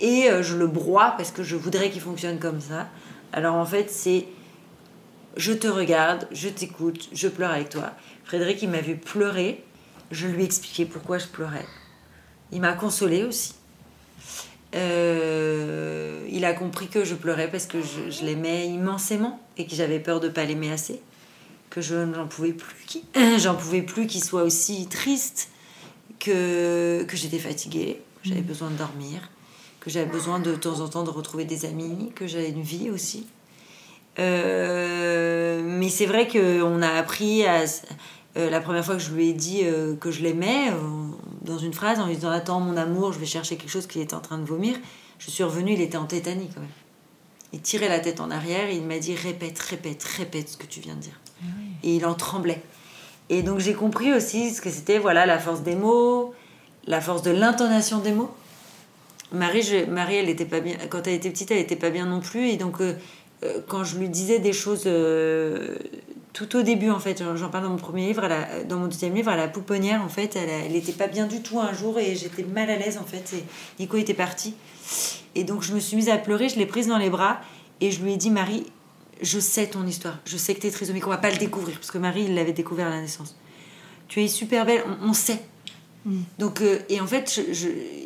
[0.00, 2.88] et euh, je le broie parce que je voudrais qu'il fonctionne comme ça.
[3.32, 4.26] Alors en fait, c'est
[5.36, 7.92] je te regarde, je t'écoute, je pleure avec toi.
[8.24, 9.62] Frédéric, il m'a vu pleurer,
[10.10, 11.66] je lui ai expliqué pourquoi je pleurais.
[12.52, 13.54] Il m'a consolé aussi.
[14.74, 20.00] Euh, il a compris que je pleurais parce que je, l'aimais immensément et que j'avais
[20.00, 21.00] peur de pas l'aimer assez,
[21.70, 23.02] que je n'en pouvais plus,
[23.38, 25.48] j'en pouvais plus qu'il soit aussi triste
[26.18, 28.46] que, que j'étais fatiguée, que j'avais mm.
[28.46, 29.30] besoin de dormir,
[29.80, 32.90] que j'avais besoin de, temps en temps de retrouver des amis, que j'avais une vie
[32.90, 33.26] aussi.
[34.18, 37.64] Euh, mais c'est vrai qu'on a appris à.
[38.36, 40.72] Euh, la première fois que je lui ai dit euh, que je l'aimais,
[41.42, 44.00] dans une phrase, en lui disant Attends, mon amour, je vais chercher quelque chose qui
[44.00, 44.76] était en train de vomir,
[45.18, 46.70] je suis revenue, il était en tétanie quand même.
[47.52, 50.66] Il tirait la tête en arrière et il m'a dit Répète, répète, répète ce que
[50.66, 51.20] tu viens de dire.
[51.40, 51.46] Ah
[51.84, 52.62] et il en tremblait.
[53.30, 56.34] Et donc j'ai compris aussi ce que c'était, voilà, la force des mots,
[56.86, 58.34] la force de l'intonation des mots.
[59.32, 60.76] Marie, je, Marie, elle était pas bien.
[60.88, 62.48] Quand elle était petite, elle était pas bien non plus.
[62.48, 62.94] Et donc, euh,
[63.68, 65.76] quand je lui disais des choses euh,
[66.32, 68.28] tout au début, en fait, j'en parle dans mon premier livre,
[68.68, 71.42] dans mon deuxième livre, à la pouponnière, en fait, elle, elle était pas bien du
[71.42, 73.34] tout un jour et j'étais mal à l'aise, en fait.
[73.34, 73.44] Et
[73.78, 74.54] Nico était parti.
[75.34, 77.40] Et donc, je me suis mise à pleurer, je l'ai prise dans les bras
[77.80, 78.64] et je lui ai dit, Marie,
[79.22, 81.76] je sais ton histoire, je sais que tu es trisomique, on va pas le découvrir,
[81.76, 83.36] parce que Marie, il l'avait découvert à la naissance.
[84.08, 85.40] Tu es super belle, on, sait.
[86.04, 86.20] Mm.
[86.38, 87.40] Donc, euh, et en fait,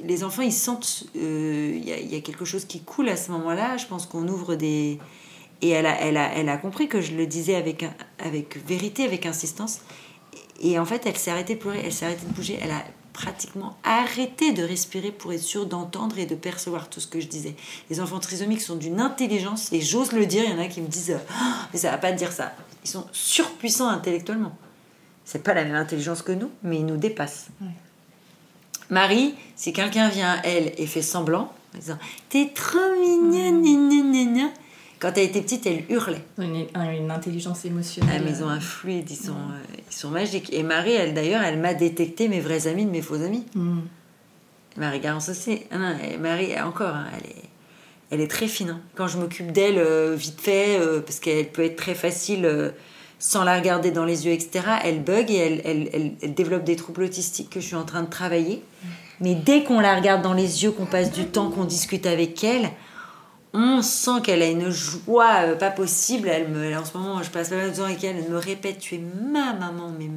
[0.04, 3.76] les enfants, ils sentent, il euh, y, a quelque chose qui coule à ce moment-là.
[3.76, 4.98] Je pense qu'on ouvre des...
[5.60, 7.84] Et elle a, elle, a, elle a compris que je le disais avec,
[8.18, 9.80] avec vérité, avec insistance.
[10.60, 12.84] Et en fait, elle s'est arrêtée de pleurer, elle s'est arrêtée de bouger, elle a
[13.12, 17.26] pratiquement arrêté de respirer pour être sûr d'entendre et de percevoir tout ce que je
[17.26, 17.56] disais.
[17.90, 20.80] Les enfants trisomiques sont d'une intelligence, et j'ose le dire, il y en a qui
[20.80, 22.52] me disent ah, Mais ça va pas dire ça.
[22.84, 24.56] Ils sont surpuissants intellectuellement.
[25.24, 27.48] C'est pas la même intelligence que nous, mais ils nous dépassent.
[28.88, 31.98] Marie, si quelqu'un vient à elle et fait semblant, en disant
[32.28, 33.60] T'es trop mignonne,
[34.98, 36.22] quand elle était petite, elle hurlait.
[36.38, 38.20] Une, une intelligence émotionnelle.
[38.20, 40.52] Ah, mais ils ont un fluide, ils sont, euh, ils sont magiques.
[40.52, 43.44] Et Marie, elle d'ailleurs, elle m'a détecté mes vrais amis de mes faux amis.
[43.54, 43.78] Mm.
[44.76, 45.62] Marie Garance aussi.
[45.70, 47.44] Ah non, Marie, encore, hein, elle, est,
[48.10, 48.70] elle est très fine.
[48.70, 48.80] Hein.
[48.96, 52.72] Quand je m'occupe d'elle, euh, vite fait, euh, parce qu'elle peut être très facile
[53.20, 56.76] sans la regarder dans les yeux, etc., elle bug et elle, elle, elle, développe des
[56.76, 58.56] troubles autistiques que je suis en train de travailler.
[58.56, 58.86] Mm.
[59.20, 62.42] Mais dès qu'on la regarde dans les yeux, qu'on passe du temps, qu'on discute avec
[62.42, 62.70] elle,
[63.58, 66.28] on sent qu'elle a une joie euh, pas possible.
[66.28, 68.16] Elle me, en ce moment, je passe pas mal de temps avec elle.
[68.16, 70.08] Elle me répète Tu es ma maman, mais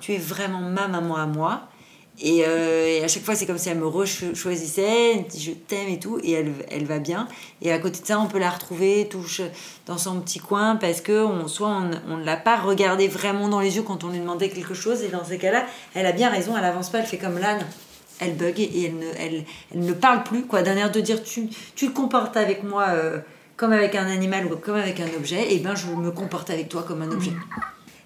[0.00, 1.62] tu es vraiment ma maman à moi.
[2.20, 6.18] Et, euh, à chaque fois, c'est comme si elle me choisissait, je t'aime et tout,
[6.22, 7.28] et elle, elle va bien.
[7.62, 9.40] Et à côté de ça, on peut la retrouver touche
[9.86, 13.60] dans son petit coin parce que on, soit on, ne l'a pas regardé vraiment dans
[13.60, 15.64] les yeux quand on lui demandait quelque chose, et dans ces cas-là,
[15.94, 17.64] elle a bien raison, elle avance pas, elle fait comme l'âne
[18.20, 21.22] elle bug et elle ne, elle, elle ne parle plus, quoi, d'un air de dire
[21.22, 23.18] tu, tu te comportes avec moi euh,
[23.56, 26.68] comme avec un animal ou comme avec un objet, et ben je me comporte avec
[26.68, 27.32] toi comme un objet.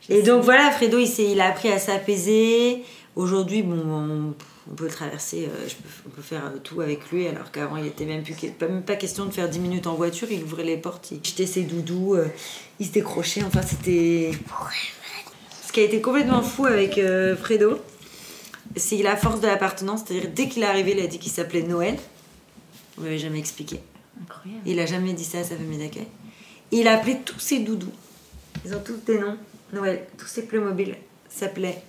[0.08, 2.82] Et donc voilà, Fredo, il, il a appris à s'apaiser.
[3.14, 4.34] Aujourd'hui, bon,
[4.70, 7.86] on, peut traverser, euh, je peux, on peut faire tout avec lui, alors qu'avant, il
[7.86, 10.64] était même, plus, pas, même pas question de faire 10 minutes en voiture, il ouvrait
[10.64, 12.28] les portes, il jetait ses doudous, euh,
[12.80, 14.32] il se décrochait, enfin c'était...
[15.66, 17.00] Ce qui a été complètement fou avec
[17.40, 17.78] Fredo,
[18.76, 21.62] c'est la force de l'appartenance, c'est-à-dire dès qu'il est arrivé, il a dit qu'il s'appelait
[21.62, 21.96] Noël.
[22.98, 23.80] On m'avait jamais expliqué.
[24.20, 24.62] Incroyable.
[24.66, 26.06] Il a jamais dit ça à sa famille d'accueil.
[26.70, 27.92] Il a appelé tous ses doudous.
[28.64, 29.36] Ils ont tous des noms.
[29.72, 30.06] Noël.
[30.18, 30.96] Tous ses Playmobil
[31.28, 31.82] s'appelaient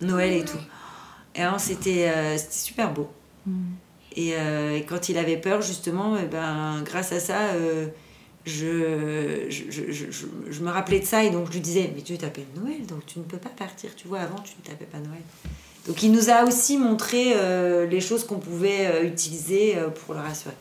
[0.00, 0.58] Noël et tout.
[1.34, 3.08] Et alors c'était euh, super beau.
[3.46, 3.52] Mm.
[4.18, 7.86] Euh, et, quand il avait peur, justement, eh ben, grâce à ça, euh,
[8.44, 12.16] je je, je, je, me rappelais de ça et donc je lui disais Mais tu
[12.18, 13.94] t'appelles Noël, donc tu ne peux pas partir.
[13.94, 15.22] Tu vois, avant, tu ne t'appelais pas Noël.
[15.88, 20.12] Donc il nous a aussi montré euh, les choses qu'on pouvait euh, utiliser euh, pour
[20.12, 20.54] le rassurer.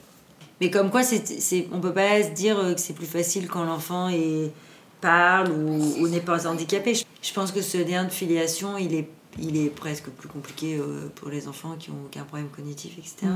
[0.61, 3.65] Mais comme quoi, c'est, c'est, on peut pas se dire que c'est plus facile quand
[3.65, 4.51] l'enfant est,
[5.01, 6.93] parle ou, n'est pas handicapé.
[6.93, 10.79] Je pense que ce lien de filiation, il est, il est presque plus compliqué
[11.13, 13.31] pour les enfants qui ont aucun problème cognitif, etc.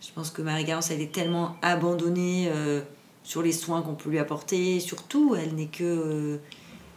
[0.00, 2.50] Je pense que Marie-Garance, elle est tellement abandonnée
[3.22, 4.80] sur les soins qu'on peut lui apporter.
[4.80, 6.40] Surtout, elle n'est que...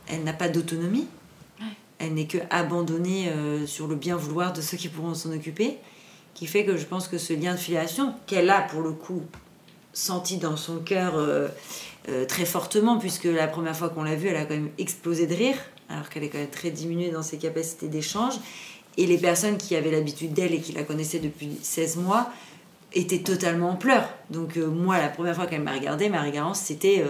[0.07, 1.05] elle n'a pas d'autonomie
[2.03, 5.77] elle n'est que abandonnée euh, sur le bien vouloir de ceux qui pourront s'en occuper,
[6.33, 9.21] qui fait que je pense que ce lien de filiation qu'elle a pour le coup
[9.93, 11.47] senti dans son cœur euh,
[12.09, 15.27] euh, très fortement, puisque la première fois qu'on l'a vue, elle a quand même explosé
[15.27, 15.55] de rire,
[15.89, 18.33] alors qu'elle est quand même très diminuée dans ses capacités d'échange.
[18.97, 22.29] Et les personnes qui avaient l'habitude d'elle et qui la connaissaient depuis 16 mois
[22.93, 24.07] étaient totalement en pleurs.
[24.29, 27.03] Donc moi, la première fois qu'elle m'a regardée, Marie Garance, c'était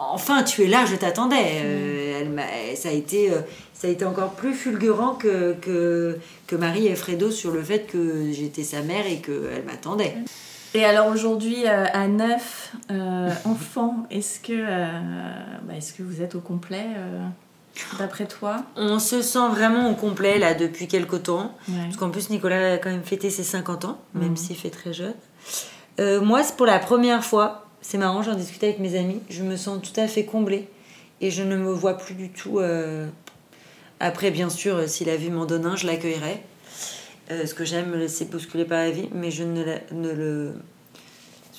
[0.00, 1.60] enfin tu es là, je t'attendais.
[1.64, 3.40] Euh, ça, a été, euh,
[3.74, 7.80] ça a été encore plus fulgurant que, que, que, Marie et Fredo sur le fait
[7.80, 10.16] que j'étais sa mère et qu'elle m'attendait.
[10.72, 12.72] Et alors aujourd'hui, euh, à neuf
[13.44, 14.64] enfants, est-ce que,
[15.64, 16.86] bah, est-ce que vous êtes au complet
[17.98, 18.64] D'après toi?
[18.76, 21.54] On se sent vraiment au complet là depuis quelques temps.
[21.66, 24.36] Parce qu'en plus, Nicolas a quand même fêté ses 50 ans, même mmh.
[24.36, 25.14] s'il fait très jeune.
[26.22, 29.56] moi, c'est pour la première fois c'est marrant, j'en discutais avec mes amis, je me
[29.56, 30.68] sens tout à fait comblée
[31.20, 32.58] et je ne me vois plus du tout.
[32.58, 33.06] Euh,
[34.00, 36.42] après, bien sûr, euh, si la vie m'en donne un, je l'accueillerai.
[37.30, 39.62] Euh, ce que j'aime, me laisser bousculer par la vie, mais je ne,
[39.92, 40.54] le.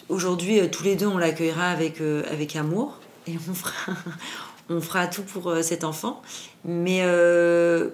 [0.09, 3.93] Aujourd'hui, tous les deux, on l'accueillera avec, avec amour et on fera,
[4.69, 6.21] on fera tout pour cet enfant.
[6.65, 7.01] Mais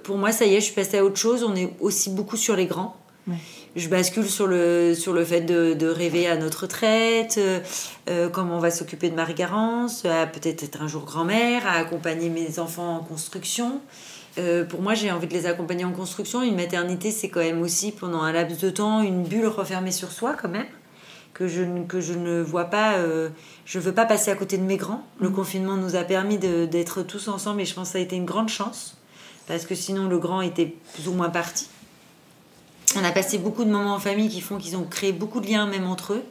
[0.04, 1.44] pour moi, ça y est, je suis passée à autre chose.
[1.44, 2.98] On est aussi beaucoup sur les grands
[3.78, 7.60] je bascule sur le, sur le fait de, rêver à notre retraite, euh,
[8.10, 12.30] euh, comment on va s'occuper de Marie-Garance, à peut-être être un jour grand-mère, à accompagner
[12.30, 13.80] mes enfants en construction.
[14.40, 16.42] Euh, pour moi, j'ai envie de les accompagner en construction.
[16.42, 20.12] Une maternité, c'est quand même aussi, pendant un laps de temps, une bulle refermée sur
[20.12, 20.68] soi, quand même,
[21.34, 22.96] que je, que je ne vois pas.
[23.66, 25.04] je veux pas passer à côté de mes grands.
[25.20, 25.34] Le mmh.
[25.34, 28.26] confinement nous a permis d'être tous ensemble et je pense que ça a été une
[28.26, 28.98] grande chance,
[29.48, 31.68] parce que sinon, le grand était plus ou moins parti.
[32.96, 35.48] On a passé beaucoup de moments en famille qui font qu'ils ont créé beaucoup de
[35.48, 36.24] liens même entre eux.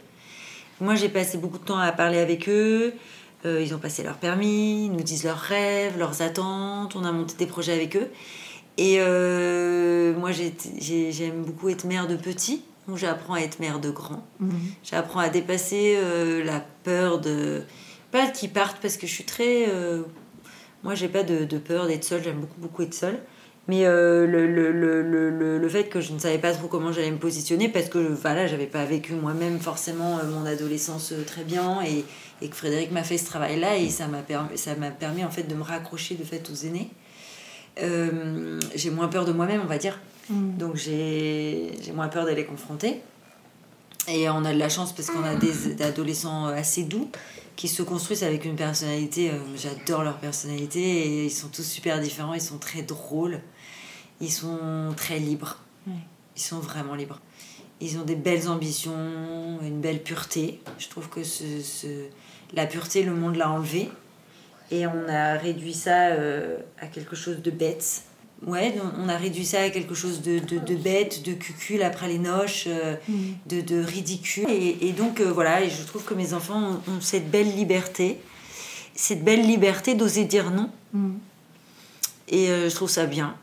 [0.80, 2.94] Moi, j'ai passé beaucoup de temps à parler avec eux.
[3.44, 6.96] Euh, ils ont passé leur permis, ils nous disent leurs rêves, leurs attentes.
[6.96, 8.08] On a monté des projets avec eux.
[8.78, 12.62] Et euh, moi, j'aime beaucoup être mère de petits.
[12.88, 14.26] Donc, j'apprends à être mère de grands.
[14.40, 14.52] Mhm.
[14.82, 17.62] J'apprends à dépasser euh, la peur de.
[18.12, 19.68] Pas qu'ils partent parce que je suis très.
[20.82, 22.22] moi, j'ai pas de, de peur d'être seule.
[22.22, 23.20] J'aime beaucoup, beaucoup être seule.
[23.68, 27.10] Mais euh, le, le, le, le, fait que je ne savais pas trop comment j'allais
[27.10, 31.43] me positionner, parce que voilà, j'avais pas vécu moi-même forcément euh, mon adolescence euh, très
[31.43, 32.05] bien, et,
[32.43, 35.30] et que Frédéric m'a fait ce travail-là, et ça m'a permis, ça m'a permis en
[35.30, 36.90] fait de me raccrocher de fait aux aînés.
[38.76, 39.98] j'ai moins peur de moi-même, on va dire.
[40.30, 40.59] Mm.
[40.59, 43.01] Donc j'ai moins peur d'aller confronter.
[44.09, 47.10] Et on a de la chance parce qu'on a des adolescents assez doux
[47.56, 49.32] qui se construisent avec une personnalité.
[49.56, 53.40] J'adore leur personnalité et ils sont tous super différents, ils sont très drôles
[54.20, 55.59] ils sont très libres.
[56.36, 57.20] Ils sont vraiment libres.
[57.80, 60.60] Ils ont des belles ambitions, une belle pureté.
[60.78, 61.44] Je trouve que ce,
[62.55, 63.90] la pureté, le monde l'a enlevé.
[64.70, 68.02] Et on a réduit ça euh, à quelque chose de bête.
[68.47, 72.18] Ouais, on a réduit ça à quelque chose de, de, bête, de cucul après les
[72.18, 73.14] noches, euh, mm.
[73.47, 74.47] de, de, ridicule.
[74.51, 78.18] Et, donc euh, voilà, et je trouve que mes enfants ont, cette belle liberté,
[78.94, 80.70] cette belle liberté d'oser dire non.
[80.93, 81.14] Mm.
[82.28, 83.36] Et je trouve ça bien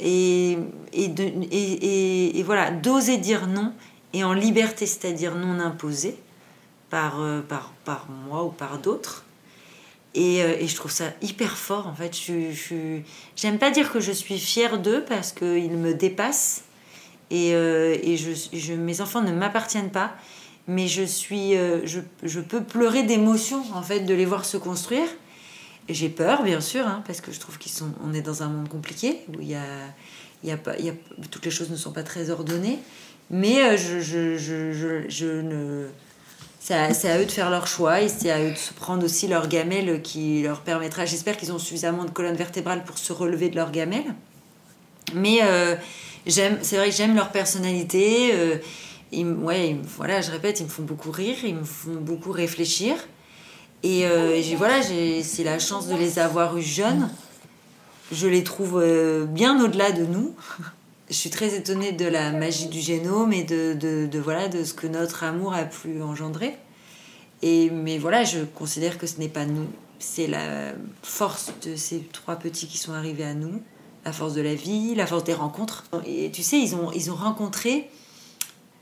[0.00, 0.58] et,
[2.44, 3.72] voilà, d'oser dire non
[4.12, 6.16] et en liberté, c'est-à-dire non imposé
[6.88, 7.40] par, euh,
[7.84, 9.24] par, moi ou par d'autres.
[10.14, 12.16] Et, euh, et, je trouve ça hyper fort en fait.
[13.36, 16.64] J'aime pas dire que je suis fière d'eux parce qu'ils me dépassent
[17.30, 17.96] et, euh,
[18.78, 20.12] mes enfants ne m'appartiennent pas,
[20.66, 25.08] mais je, suis, je peux pleurer d'émotion en fait de les voir se construire
[25.94, 28.48] j'ai peur, bien sûr, hein, parce que je trouve qu'ils sont, on est dans un
[28.48, 29.64] monde compliqué où y a,
[30.44, 30.92] y a y a,
[31.30, 32.78] toutes les choses ne sont pas très ordonnées.
[33.30, 35.86] Mais euh, je, je, je, je, ne,
[36.58, 39.28] c'est à, eux de faire leur choix et c'est à eux de se prendre aussi
[39.28, 41.06] leur gamelle qui leur permettra.
[41.06, 44.14] J'espère qu'ils ont suffisamment de colonne vertébrale pour se relever de leur gamelle.
[45.14, 45.76] Mais euh,
[46.26, 48.32] c'est vrai que j'aime leur personnalité.
[48.34, 48.58] Euh,
[49.12, 52.96] ouais, voilà, je répète, ils me font beaucoup rire, ils me font beaucoup réfléchir.
[53.82, 57.08] Et euh, voilà, c'est la chance de les avoir eus jeunes.
[58.12, 60.34] Je les trouve euh, bien au-delà de nous.
[61.08, 64.64] Je suis très étonnée de la magie du génome et de, de, de, voilà, de
[64.64, 66.56] ce que notre amour a pu engendrer.
[67.42, 69.66] Et, mais voilà, je considère que ce n'est pas nous.
[69.98, 73.62] C'est la force de ces trois petits qui sont arrivés à nous,
[74.04, 75.84] la force de la vie, la force des rencontres.
[76.06, 77.90] Et tu sais, ils ont, ils ont rencontré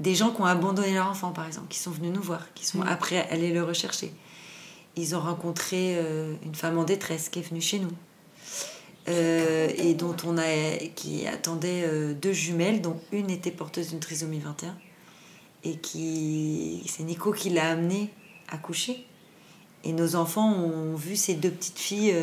[0.01, 2.66] des gens qui ont abandonné leur enfant, par exemple, qui sont venus nous voir, qui
[2.66, 4.12] sont après allés le rechercher
[4.99, 7.93] ils ont rencontré euh, une femme en détresse qui est venue chez nous.
[9.09, 14.01] Euh, et dont on a qui attendait euh, deux jumelles dont une était porteuse d'une
[14.01, 14.77] trisomie 21
[15.65, 18.11] et qui c'est Nico qui l'a amenée
[18.51, 19.07] à coucher
[19.83, 22.15] et nos enfants ont vu ces deux petites filles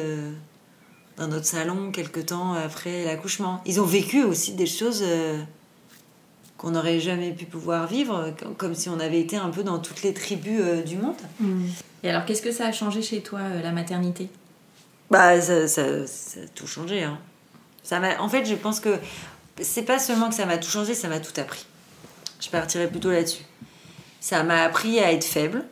[1.17, 5.03] dans notre salon quelque temps après l'accouchement ils ont vécu aussi des choses
[6.57, 10.03] qu'on n'aurait jamais pu pouvoir vivre comme si on avait été un peu dans toutes
[10.03, 11.65] les tribus du monde mmh.
[12.05, 14.29] Et alors, qu'est-ce que ça a changé chez toi, euh, la maternité?
[15.09, 17.01] Bah, ça, ça, a tout changé.
[17.01, 17.17] Hein.
[17.81, 18.99] Ça en fait, je pense que
[19.59, 21.65] c'est pas seulement que ça m'a tout changé, ça m'a tout appris.
[22.39, 23.43] Je partirais plutôt là-dessus.
[24.19, 25.65] Ça m'a appris à être faible.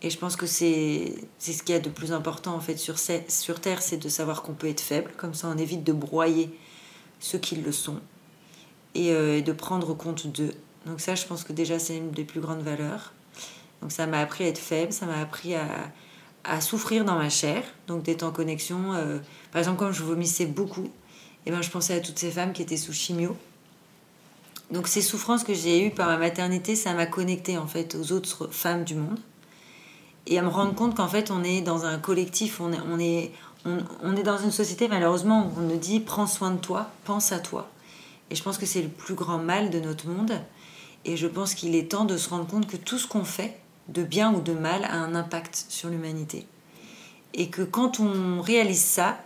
[0.00, 2.96] Et je pense que c'est ce qu'il y a de plus important en fait sur,
[2.98, 5.10] sur Terre, c'est de savoir qu'on peut être faible.
[5.18, 6.50] Comme ça, on évite de broyer
[7.18, 8.00] ceux qui le sont.
[8.94, 10.52] Et, euh, et de prendre compte d'eux.
[10.86, 13.12] Donc ça, je pense que déjà, c'est une des plus grandes valeurs.
[13.80, 17.62] Donc ça m'a appris à être faible, ça m'a appris à, souffrir dans ma chair,
[17.86, 18.94] donc d'être en connexion.
[18.94, 19.18] Euh,
[19.52, 20.90] par exemple, quand je vomissais beaucoup, et
[21.46, 23.36] eh ben, je pensais à toutes ces femmes qui étaient sous chimio.
[24.70, 28.12] Donc ces souffrances que j'ai eues par ma maternité, ça m'a connecté en fait aux
[28.12, 29.18] autres femmes du monde.
[30.26, 33.32] Et à me rendre compte qu'en fait on est dans un collectif, on est,
[33.64, 37.32] on est dans une société malheureusement où on nous dit prends soin de toi, pense
[37.32, 37.70] à toi.
[38.30, 40.40] Et je pense que c'est le plus grand mal de notre monde.
[41.04, 43.58] Et je pense qu'il est temps de se rendre compte que tout ce qu'on fait,
[43.88, 46.46] de bien ou de mal a un impact sur l'humanité.
[47.34, 49.18] Et que quand on réalise ça,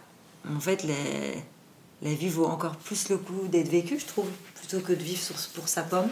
[0.49, 4.93] en fait, la, vie vaut encore plus le coup d'être vécue, je trouve, plutôt que
[4.93, 5.23] de vivre
[5.55, 6.09] pour sa pomme.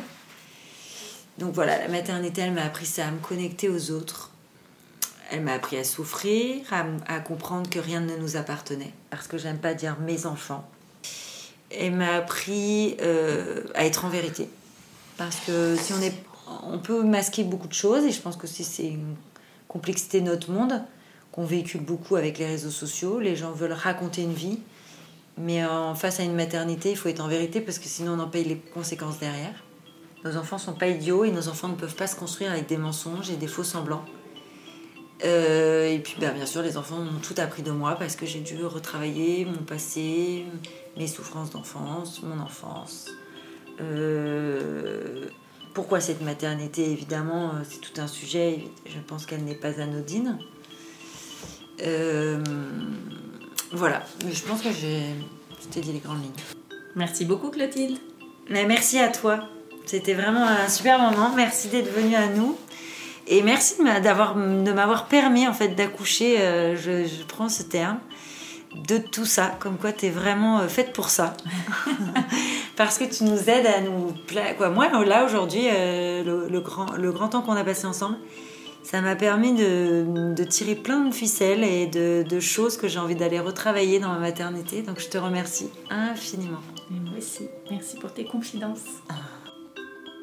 [1.39, 4.31] Donc voilà, la maternité, elle m'a appris ça, à me connecter aux autres.
[5.31, 6.63] Elle m'a appris à souffrir,
[7.07, 8.93] à, comprendre que rien ne nous appartenait.
[9.11, 10.69] Parce que j'aime pas dire mes enfants.
[11.79, 14.49] Elle m'a appris euh, à être en vérité.
[15.17, 16.15] Parce que si on est
[16.63, 19.15] on peut masquer beaucoup de choses et je pense que c'est une
[19.69, 20.83] complexité de notre monde
[21.31, 23.21] qu'on véhicule beaucoup avec les réseaux sociaux.
[23.21, 24.59] Les gens veulent raconter une vie,
[25.39, 28.21] mais en face à une maternité, il faut être en vérité parce que sinon on
[28.21, 29.55] en paye les conséquences derrière.
[30.25, 32.77] Nos enfants sont pas idiots et nos enfants ne peuvent pas se construire avec des
[32.77, 34.05] mensonges et des faux semblants.
[35.25, 38.27] Euh, et puis ben, bien sûr, les enfants ont tout appris de moi parce que
[38.27, 40.45] j'ai dû retravailler mon passé,
[40.97, 43.11] mes souffrances d'enfance, mon enfance.
[43.81, 45.27] Euh,
[45.75, 46.91] pourquoi cette maternité?
[46.91, 48.65] Évidemment, euh, c'est tout un sujet.
[48.87, 50.39] Je pense qu'elle n'est pas anodine.
[51.83, 52.43] Euh,
[53.73, 54.03] voilà.
[54.25, 55.03] Mais je pense que j'ai
[55.63, 56.33] je t'ai dit les grandes lignes.
[56.97, 57.99] Merci beaucoup Clotilde.
[58.51, 59.49] Mais merci à toi.
[59.87, 61.33] C'était vraiment un super moment.
[61.35, 62.57] Merci d'être venu à nous.
[63.29, 67.99] Et merci de m'avoir permis en fait d'accoucher, euh, je, prends ce terme,
[68.75, 69.53] de tout ça.
[69.61, 71.35] Comme quoi tu es vraiment euh, faite pour ça.
[72.77, 74.13] Parce que tu nous aides à nous...
[74.57, 78.17] Quoi, moi là aujourd'hui, euh, le, grand, le grand temps qu'on a passé ensemble,
[78.83, 83.41] ça m'a permis de, tirer plein de ficelles et de, choses que j'ai envie d'aller
[83.41, 84.83] retravailler dans ma maternité.
[84.83, 86.61] Donc je te remercie infiniment.
[86.91, 87.49] moi aussi.
[87.71, 88.85] Merci pour tes confidences.
[89.09, 89.15] Ah.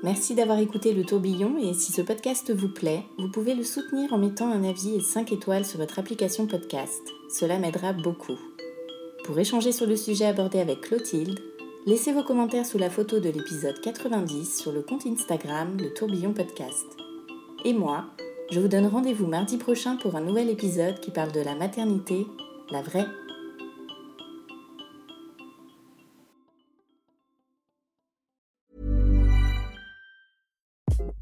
[0.01, 4.13] Merci d'avoir écouté le tourbillon et si ce podcast vous plaît, vous pouvez le soutenir
[4.13, 7.01] en mettant un avis et 5 étoiles sur votre application podcast.
[7.29, 8.39] Cela m'aidera beaucoup.
[9.23, 11.39] Pour échanger sur le sujet abordé avec Clotilde,
[11.85, 16.33] laissez vos commentaires sous la photo de l'épisode 90 sur le compte Instagram Le Tourbillon
[16.33, 16.87] Podcast.
[17.65, 18.05] Et moi,
[18.49, 22.25] je vous donne rendez-vous mardi prochain pour un nouvel épisode qui parle de la maternité,
[22.71, 23.05] la vraie.